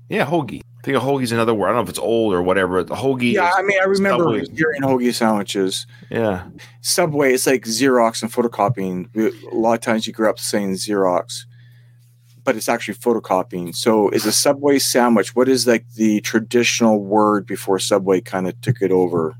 yeah, 0.08 0.24
hoagie. 0.24 0.60
I 0.86 0.90
think 0.90 1.02
a 1.02 1.04
hoagie's 1.04 1.32
another 1.32 1.52
word. 1.52 1.66
I 1.66 1.68
don't 1.70 1.76
know 1.78 1.82
if 1.82 1.88
it's 1.88 1.98
old 1.98 2.32
or 2.32 2.42
whatever. 2.42 2.80
The 2.84 2.94
hoagie. 2.94 3.32
Yeah, 3.32 3.50
I 3.56 3.62
mean, 3.62 3.76
I 3.80 3.86
remember 3.86 4.22
Subway. 4.22 4.44
hearing 4.54 4.82
hoagie 4.82 5.12
sandwiches. 5.12 5.84
yeah. 6.10 6.46
Subway, 6.80 7.34
it's 7.34 7.44
like 7.44 7.64
Xerox 7.64 8.22
and 8.22 8.32
photocopying. 8.32 9.08
A 9.52 9.56
lot 9.56 9.74
of 9.74 9.80
times 9.80 10.06
you 10.06 10.12
grew 10.12 10.30
up 10.30 10.38
saying 10.38 10.74
Xerox, 10.74 11.44
but 12.44 12.54
it's 12.54 12.68
actually 12.68 12.94
photocopying. 12.94 13.74
So 13.74 14.10
is 14.10 14.26
a 14.26 14.30
Subway 14.30 14.78
sandwich, 14.78 15.34
what 15.34 15.48
is 15.48 15.66
like 15.66 15.84
the 15.94 16.20
traditional 16.20 17.02
word 17.02 17.46
before 17.46 17.80
Subway 17.80 18.20
kind 18.20 18.46
of 18.46 18.60
took 18.60 18.80
it 18.80 18.92
over? 18.92 19.34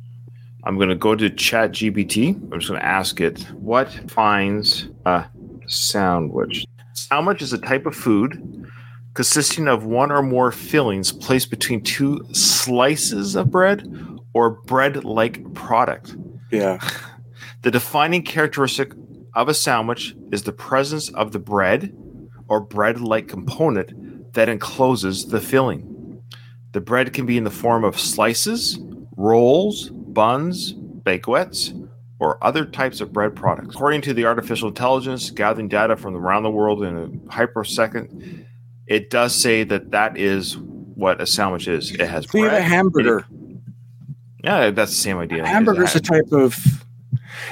I'm 0.65 0.75
going 0.79 0.89
to 0.89 0.97
go 0.97 1.15
to 1.15 1.31
Chat 1.31 1.71
GPT. 1.71 2.35
I'm 2.51 2.59
just 2.59 2.71
going 2.71 2.81
to 2.81 2.85
ask 2.85 3.21
it 3.21 3.41
what 3.53 3.89
finds 4.11 4.89
a 5.05 5.25
sandwich. 5.69 6.65
Sandwich 6.95 7.41
is 7.41 7.53
a 7.53 7.59
type 7.59 7.87
of 7.87 7.95
food 7.95 8.66
consisting 9.17 9.67
of 9.67 9.85
one 9.85 10.13
or 10.13 10.23
more 10.23 10.53
fillings 10.53 11.11
placed 11.11 11.51
between 11.51 11.83
two 11.83 12.21
slices 12.33 13.35
of 13.35 13.51
bread 13.51 13.89
or 14.35 14.51
bread 14.51 15.05
like 15.05 15.53
product. 15.55 16.17
Yeah. 16.53 16.79
The 17.63 17.73
defining 17.73 18.23
characteristic 18.23 18.93
of 19.35 19.49
a 19.49 19.55
sandwich 19.55 20.15
is 20.31 20.45
the 20.45 20.53
presence 20.53 21.09
of 21.09 21.33
the 21.33 21.41
bread 21.41 21.93
or 22.47 22.61
bread 22.61 23.01
like 23.01 23.27
component 23.27 24.33
that 24.35 24.49
encloses 24.49 25.27
the 25.27 25.41
filling. 25.41 26.23
The 26.73 26.81
bread 26.81 27.13
can 27.13 27.27
be 27.27 27.37
in 27.37 27.43
the 27.43 27.51
form 27.51 27.83
of 27.83 27.99
slices, 27.99 28.79
rolls, 29.17 29.89
buns, 29.91 30.75
baguettes, 30.75 31.89
or 32.21 32.39
other 32.45 32.65
types 32.65 33.01
of 33.01 33.13
bread 33.13 33.35
products. 33.35 33.75
According 33.75 34.03
to 34.03 34.15
the 34.15 34.27
artificial 34.27 34.69
intelligence 34.69 35.31
gathering 35.31 35.67
data 35.67 35.97
from 35.97 36.15
around 36.15 36.45
the 36.45 36.51
world 36.51 36.85
in 36.85 36.97
a 36.97 37.09
hypersecond, 37.33 38.47
it 38.87 39.11
does 39.11 39.35
say 39.35 39.65
that 39.65 39.91
that 39.91 40.17
is 40.17 40.57
what 40.59 41.21
a 41.21 41.27
sandwich 41.27 41.69
is. 41.69 41.91
It 41.93 42.01
has 42.01 42.29
So 42.31 42.39
you 42.39 42.45
have 42.45 42.53
a 42.53 42.57
bread. 42.57 42.63
hamburger. 42.65 43.27
Yeah, 44.45 44.71
that's 44.71 44.93
the 44.93 44.97
same 44.99 45.19
idea. 45.19 45.43
A 45.43 45.47
hamburger's 45.47 45.95
a 45.95 46.01
type 46.01 46.31
of. 46.33 46.57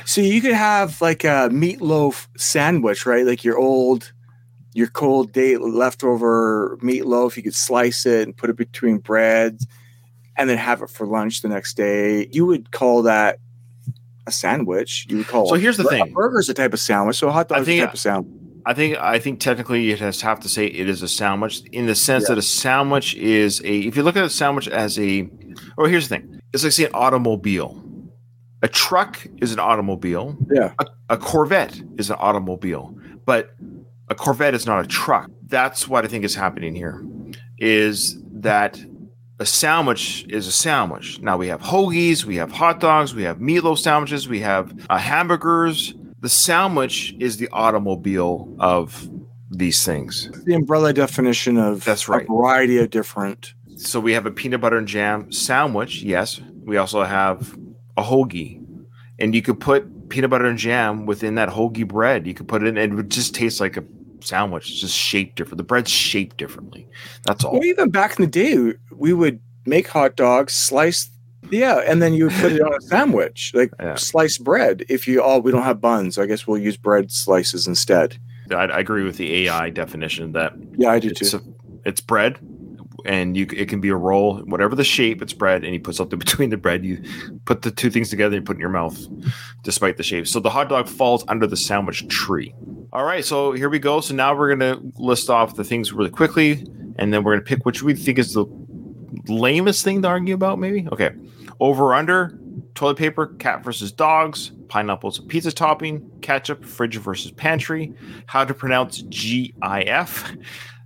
So 0.07 0.21
you 0.21 0.41
could 0.41 0.53
have 0.53 1.01
like 1.01 1.25
a 1.25 1.49
meatloaf 1.51 2.29
sandwich, 2.37 3.05
right? 3.05 3.27
Like 3.27 3.43
your 3.45 3.59
old, 3.59 4.13
your 4.73 4.87
cold 4.87 5.33
date 5.33 5.61
leftover 5.61 6.79
meatloaf. 6.83 7.37
You 7.37 7.43
could 7.43 7.55
slice 7.55 8.07
it 8.07 8.27
and 8.27 8.37
put 8.37 8.49
it 8.51 8.57
between 8.57 8.99
bread, 8.99 9.59
and 10.37 10.49
then 10.49 10.57
have 10.57 10.83
it 10.83 10.91
for 10.91 11.07
lunch 11.07 11.43
the 11.43 11.49
next 11.49 11.77
day. 11.77 12.29
You 12.31 12.47
would 12.47 12.71
call 12.71 13.03
that 13.03 13.39
a 14.27 14.33
sandwich. 14.33 15.07
You 15.11 15.19
would 15.19 15.27
call. 15.27 15.49
So 15.49 15.57
here's 15.57 15.77
the 15.77 15.85
thing 15.85 16.01
a 16.03 16.05
thing. 16.05 16.15
burger's 16.15 16.49
a 16.49 16.55
type 16.55 16.73
of 16.73 16.81
sandwich. 16.81 17.17
So 17.17 17.29
a 17.29 17.33
hot 17.33 17.51
I 17.51 17.57
dog 17.59 17.69
is 17.69 17.69
a 17.69 17.81
type 17.81 17.95
of 17.95 18.01
sandwich. 18.01 18.33
I 18.67 18.75
think 18.75 18.97
I 18.99 19.19
think 19.19 19.41
technically 19.41 19.91
it 19.91 19.99
has 20.01 20.21
have 20.23 20.41
to 20.41 20.49
say 20.49 20.67
it 20.67 20.89
is 20.89 21.03
a 21.03 21.09
sandwich 21.09 21.63
in 21.73 21.87
the 21.87 21.95
sense 21.95 22.25
Yeah. 22.25 22.29
that 22.35 22.39
a 22.39 22.43
sandwich 22.43 23.15
is 23.15 23.61
a 23.63 23.79
if 23.81 23.97
you 23.97 24.03
look 24.03 24.17
at 24.17 24.25
a 24.25 24.31
sandwich 24.31 24.69
as 24.69 24.99
a 24.99 25.29
oh 25.79 25.87
here's 25.87 26.09
the 26.09 26.17
thing. 26.17 26.41
It's 26.53 26.63
like 26.65 26.73
say 26.73 26.85
an 26.85 26.93
automobile. 26.95 27.81
A 28.63 28.69
truck 28.69 29.27
is 29.43 29.53
an 29.53 29.59
automobile. 29.59 30.37
Yeah. 30.51 30.73
a, 30.79 30.87
a 31.11 31.17
Corvette 31.19 31.83
is 31.99 32.09
an 32.09 32.17
automobile. 32.19 32.97
But 33.27 33.51
a 34.09 34.15
Corvette 34.15 34.55
is 34.55 34.65
not 34.65 34.83
a 34.83 34.87
truck. 34.89 35.31
That's 35.47 35.87
what 35.87 36.05
I 36.05 36.09
think 36.09 36.25
is 36.25 36.35
happening 36.35 36.75
here 36.75 37.05
is 37.59 38.19
that 38.33 38.81
a 39.41 39.45
sandwich 39.47 40.25
is 40.29 40.47
a 40.47 40.53
sandwich. 40.53 41.21
Now 41.21 41.37
we 41.37 41.49
have 41.49 41.61
hoagies 41.61 42.25
we 42.25 42.37
have 42.37 42.51
hot 42.53 42.81
dogs 42.81 43.15
we 43.15 43.25
have 43.25 43.39
meatloaf 43.39 43.79
sandwiches 43.79 44.29
we 44.29 44.41
have 44.41 44.73
uh, 44.89 44.97
hamburgers 44.97 45.93
the 46.25 46.31
sandwich 46.31 47.15
is 47.21 47.37
the 47.37 47.51
automobile 47.53 48.57
of 48.59 49.07
these 49.51 49.85
things. 49.85 50.31
The 50.47 50.55
umbrella 50.55 50.95
definition 50.95 51.59
of 51.59 51.85
That's 51.85 52.09
right. 52.09 52.25
a 52.25 52.33
variety 52.33 52.79
of 52.79 52.89
different. 52.89 53.53
So 53.77 54.01
we 54.01 54.15
have 54.15 54.25
a 54.25 54.31
peanut 54.31 54.63
butter 54.63 54.79
and 54.79 54.89
jam 54.89 55.31
sandwich. 55.31 56.03
Yes. 56.03 56.41
We 56.65 56.79
also 56.79 57.03
have 57.03 57.59
a 57.99 58.03
hoagie. 58.03 58.65
And 59.19 59.35
you 59.35 59.43
could 59.43 59.61
put 59.61 60.09
peanut 60.09 60.31
butter 60.31 60.47
and 60.47 60.57
jam 60.59 61.05
within 61.05 61.35
that 61.35 61.51
hoagie 61.51 61.87
bread. 61.87 62.27
You 62.27 62.33
could 62.33 62.49
put 62.49 62.63
it 62.63 62.69
in, 62.69 62.79
and 62.79 62.95
it 62.95 62.97
would 62.97 63.11
just 63.11 63.35
taste 63.35 63.61
like 63.61 63.77
a 63.77 63.85
sandwich, 64.21 64.71
it's 64.71 64.81
just 64.81 64.97
shaped 64.97 65.37
different. 65.37 65.59
The 65.59 65.65
bread's 65.65 65.91
shaped 65.91 66.39
differently. 66.39 66.89
That's 67.25 67.45
all. 67.45 67.53
Well, 67.53 67.65
even 67.65 67.91
back 67.91 68.19
in 68.19 68.25
the 68.25 68.31
day, 68.31 68.79
we 68.91 69.13
would 69.13 69.41
make 69.67 69.89
hot 69.89 70.17
dogs, 70.17 70.55
slice, 70.55 71.11
yeah, 71.51 71.79
and 71.87 72.01
then 72.03 72.15
you 72.15 72.25
would 72.27 72.35
put 72.35 72.53
it 72.53 72.61
on 72.61 72.75
a 72.75 72.81
sandwich, 72.93 73.53
like 73.55 73.71
Yeah. 73.81 73.95
sliced 73.97 74.43
bread. 74.45 74.85
If 74.89 75.07
you, 75.09 75.23
oh, 75.23 75.39
we 75.39 75.53
don't 75.53 75.63
have 75.63 75.81
buns, 75.81 76.19
I 76.19 76.27
guess 76.27 76.47
we'll 76.47 76.59
use 76.61 76.77
bread 76.77 77.11
slices 77.13 77.67
instead. 77.67 78.19
I, 78.51 78.55
I 78.67 78.79
agree 78.81 79.05
with 79.05 79.17
the 79.17 79.47
AI 79.49 79.71
definition 79.71 80.33
that 80.33 80.53
Yeah, 80.77 80.91
I 80.91 80.99
do 80.99 81.09
it's, 81.09 81.31
too. 81.33 81.39
a- 81.39 81.89
it's 81.89 82.01
bread. 82.01 82.39
And 83.07 83.37
you, 83.37 83.47
it 83.55 83.69
can 83.69 83.83
be 83.83 83.91
a 83.91 83.97
roll, 83.97 84.39
whatever 84.45 84.75
the 84.75 84.83
shape, 84.85 85.21
it's 85.21 85.35
bread, 85.35 85.63
and 85.63 85.75
you 85.75 85.81
put 85.81 85.95
something 85.95 86.19
between 86.27 86.49
the 86.49 86.57
bread. 86.57 86.85
You 86.87 87.03
put 87.45 87.61
the 87.61 87.71
two 87.71 87.91
things 87.91 88.09
together, 88.09 88.37
you 88.37 88.43
put 88.43 88.53
it 88.53 88.57
in 88.57 88.61
your 88.61 88.71
mouth, 88.71 88.99
despite 89.63 89.99
the 89.99 90.03
shape. 90.03 90.27
So 90.27 90.41
the 90.41 90.49
hot 90.49 90.71
dog 90.71 90.89
falls 90.89 91.23
under 91.29 91.47
the 91.47 91.57
sandwich 91.57 92.09
tree. 92.09 92.55
All 92.95 93.05
right, 93.05 93.23
so 93.25 93.53
here 93.53 93.69
we 93.69 93.79
go. 93.79 94.01
So 94.01 94.15
now 94.15 94.35
we're 94.35 94.55
gonna 94.55 94.81
list 94.99 95.29
off 95.29 95.57
the 95.57 95.65
things 95.65 95.93
really 95.93 96.09
quickly, 96.11 96.65
and 96.97 97.13
then 97.13 97.25
we're 97.25 97.33
gonna 97.35 97.45
pick 97.45 97.67
which 97.67 97.83
we 97.83 97.93
think 97.95 98.19
is 98.19 98.33
the 98.33 98.47
lamest 99.29 99.85
thing 99.85 100.01
to 100.03 100.09
argue 100.09 100.35
about. 100.35 100.59
Maybe 100.59 100.87
okay. 100.93 101.11
Over 101.61 101.95
under 101.95 102.39
toilet 102.75 102.97
paper, 102.97 103.27
cat 103.27 103.65
versus 103.65 103.93
dogs, 103.93 104.53
pineapples, 104.69 105.19
and 105.19 105.29
pizza 105.29 105.53
topping, 105.53 106.11
ketchup, 106.21 106.65
fridge 106.65 106.97
versus 106.97 107.31
pantry, 107.31 107.93
how 108.27 108.45
to 108.45 108.55
pronounce 108.55 109.03
GIF, 109.03 110.37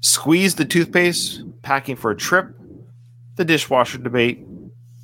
squeeze 0.00 0.54
the 0.54 0.64
toothpaste, 0.64 1.42
packing 1.62 1.96
for 1.96 2.10
a 2.10 2.16
trip, 2.16 2.54
the 3.36 3.44
dishwasher 3.44 3.98
debate, 3.98 4.44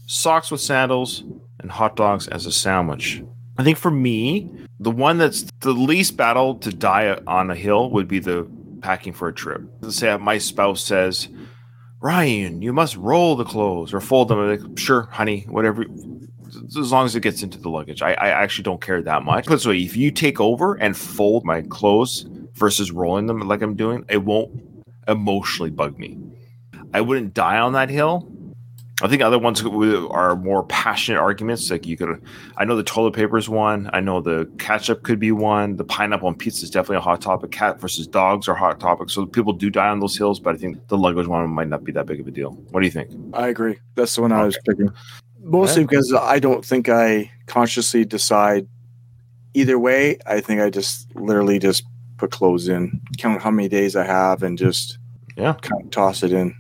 socks 0.07 0.51
with 0.51 0.61
sandals, 0.61 1.25
and 1.61 1.71
hot 1.71 1.97
dogs 1.97 2.29
as 2.29 2.47
a 2.47 2.53
sandwich. 2.53 3.23
I 3.57 3.65
think 3.65 3.79
for 3.79 3.91
me, 3.91 4.51
the 4.81 4.91
one 4.91 5.19
that's 5.19 5.47
the 5.61 5.73
least 5.73 6.17
battle 6.17 6.57
to 6.57 6.73
die 6.73 7.19
on 7.27 7.51
a 7.51 7.55
hill 7.55 7.91
would 7.91 8.09
be 8.09 8.19
the 8.19 8.47
packing 8.83 9.13
for 9.13 9.29
a 9.29 9.33
trip. 9.33 9.63
Let's 9.81 9.97
say 9.97 10.15
my 10.19 10.37
spouse 10.39 10.83
says, 10.83 11.29
Ryan, 12.05 12.61
you 12.61 12.75
must 12.75 12.97
roll 12.97 13.35
the 13.35 13.47
clothes 13.47 13.95
or 13.95 13.99
fold 13.99 14.29
them. 14.29 14.39
I'm 14.39 14.51
like, 14.51 14.79
sure, 14.79 15.09
honey, 15.11 15.47
whatever. 15.49 15.87
As 16.79 16.93
long 16.93 17.07
as 17.07 17.17
it 17.17 17.21
gets 17.21 17.43
into 17.43 17.59
the 17.59 17.71
luggage, 17.71 18.03
I, 18.03 18.13
I 18.13 18.29
actually 18.29 18.65
don't 18.65 18.83
care 18.83 19.01
that 19.01 19.23
much. 19.23 19.47
But 19.47 19.63
so 19.63 19.71
if 19.71 19.97
you 19.97 20.11
take 20.11 20.39
over 20.39 20.75
and 20.75 20.95
fold 20.95 21.47
my 21.47 21.63
clothes 21.63 22.27
versus 22.53 22.93
rolling 22.93 23.25
them 23.25 23.41
like 23.41 23.63
I'm 23.63 23.75
doing, 23.75 24.05
it 24.11 24.19
won't 24.19 24.85
emotionally 25.09 25.71
bug 25.71 25.99
me. 25.99 26.19
I 26.93 27.01
wouldn't 27.01 27.33
die 27.33 27.59
on 27.59 27.73
that 27.73 27.89
hill. 27.89 28.31
I 29.05 29.09
think 29.09 29.23
other 29.23 29.39
ones 29.39 29.63
are 29.63 30.37
more 30.37 30.65
passionate 30.65 31.19
arguments. 31.19 31.71
Like 31.71 31.87
you 31.87 31.97
could, 31.97 32.23
I 32.57 32.65
know 32.65 32.75
the 32.75 32.83
toilet 32.83 33.13
paper 33.13 33.37
is 33.37 33.49
one. 33.49 33.91
I 33.93 34.01
know 34.01 34.21
the 34.21 34.51
ketchup 34.59 35.03
could 35.03 35.19
be 35.19 35.31
one. 35.31 35.77
The 35.77 35.85
pineapple 35.85 36.29
on 36.29 36.35
pizza 36.35 36.65
is 36.65 36.71
definitely 36.71 36.97
a 36.97 37.01
hot 37.01 37.21
topic. 37.21 37.51
Cat 37.51 37.81
versus 37.81 38.07
dogs 38.07 38.49
are 38.49 38.55
hot 38.55 38.81
topics. 38.81 39.13
So 39.13 39.27
people 39.27 39.53
do 39.53 39.69
die 39.69 39.89
on 39.89 40.01
those 40.01 40.17
hills, 40.17 40.41
but 40.41 40.55
I 40.55 40.59
think 40.59 40.89
the 40.89 40.97
luggage 40.97 41.27
one 41.27 41.49
might 41.51 41.69
not 41.69 41.85
be 41.85 41.93
that 41.93 42.07
big 42.07 42.21
of 42.21 42.27
a 42.27 42.31
deal. 42.31 42.53
What 42.71 42.81
do 42.81 42.87
you 42.87 42.93
think? 42.93 43.11
I 43.35 43.49
agree. 43.49 43.79
That's 43.95 44.15
the 44.15 44.23
one 44.23 44.33
I 44.33 44.45
was 44.45 44.59
picking. 44.65 44.91
Mostly 45.41 45.83
yeah. 45.83 45.89
because 45.89 46.15
I 46.15 46.39
don't 46.39 46.65
think 46.65 46.89
I 46.89 47.31
consciously 47.47 48.07
decide 48.07 48.67
either 49.53 49.79
way. 49.79 50.19
I 50.27 50.41
think 50.41 50.63
I 50.63 50.71
just 50.71 51.15
literally 51.15 51.59
just 51.59 51.85
put 52.17 52.31
clothes 52.31 52.69
in, 52.69 53.01
count 53.19 53.43
how 53.43 53.51
many 53.51 53.69
days 53.69 53.97
I 53.97 54.05
have, 54.05 54.43
and 54.43 54.57
just 54.57 54.99
yeah, 55.37 55.55
kind 55.61 55.83
of 55.83 55.91
toss 55.91 56.23
it 56.23 56.33
in. 56.33 56.57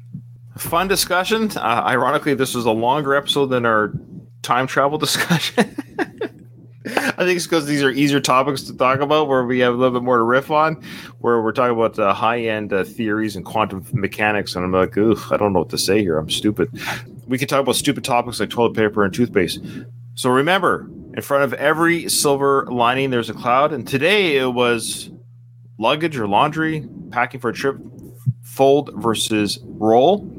Fun 0.56 0.88
discussion. 0.88 1.50
Uh, 1.56 1.82
ironically, 1.86 2.34
this 2.34 2.54
was 2.54 2.64
a 2.64 2.70
longer 2.70 3.14
episode 3.14 3.46
than 3.46 3.66
our 3.66 3.92
time 4.42 4.66
travel 4.66 4.98
discussion. 5.06 5.76
I 6.86 7.24
think 7.24 7.36
it's 7.36 7.46
because 7.46 7.66
these 7.66 7.82
are 7.82 7.90
easier 7.90 8.20
topics 8.20 8.62
to 8.64 8.76
talk 8.76 9.00
about, 9.00 9.26
where 9.26 9.44
we 9.44 9.60
have 9.60 9.72
a 9.72 9.76
little 9.76 9.98
bit 9.98 10.04
more 10.04 10.18
to 10.18 10.22
riff 10.22 10.50
on, 10.50 10.82
where 11.18 11.40
we're 11.40 11.52
talking 11.52 11.76
about 11.76 11.98
uh, 11.98 12.12
high 12.12 12.40
end 12.40 12.72
uh, 12.72 12.84
theories 12.84 13.36
and 13.36 13.44
quantum 13.44 13.86
mechanics. 13.92 14.54
And 14.54 14.64
I'm 14.64 14.72
like, 14.72 14.96
ooh, 14.96 15.16
I 15.30 15.36
don't 15.38 15.52
know 15.54 15.60
what 15.60 15.70
to 15.70 15.78
say 15.78 16.00
here. 16.00 16.18
I'm 16.18 16.28
stupid. 16.28 16.68
We 17.26 17.38
can 17.38 17.48
talk 17.48 17.60
about 17.60 17.76
stupid 17.76 18.04
topics 18.04 18.38
like 18.38 18.50
toilet 18.50 18.74
paper 18.74 19.02
and 19.02 19.14
toothpaste. 19.14 19.60
So 20.14 20.28
remember, 20.30 20.88
in 21.14 21.22
front 21.22 21.44
of 21.44 21.54
every 21.54 22.08
silver 22.10 22.66
lining, 22.70 23.10
there's 23.10 23.30
a 23.30 23.34
cloud. 23.34 23.72
And 23.72 23.88
today 23.88 24.36
it 24.36 24.52
was 24.52 25.10
luggage 25.78 26.18
or 26.18 26.28
laundry, 26.28 26.86
packing 27.10 27.40
for 27.40 27.48
a 27.48 27.54
trip, 27.54 27.78
fold 28.42 28.90
versus 28.96 29.58
roll. 29.64 30.30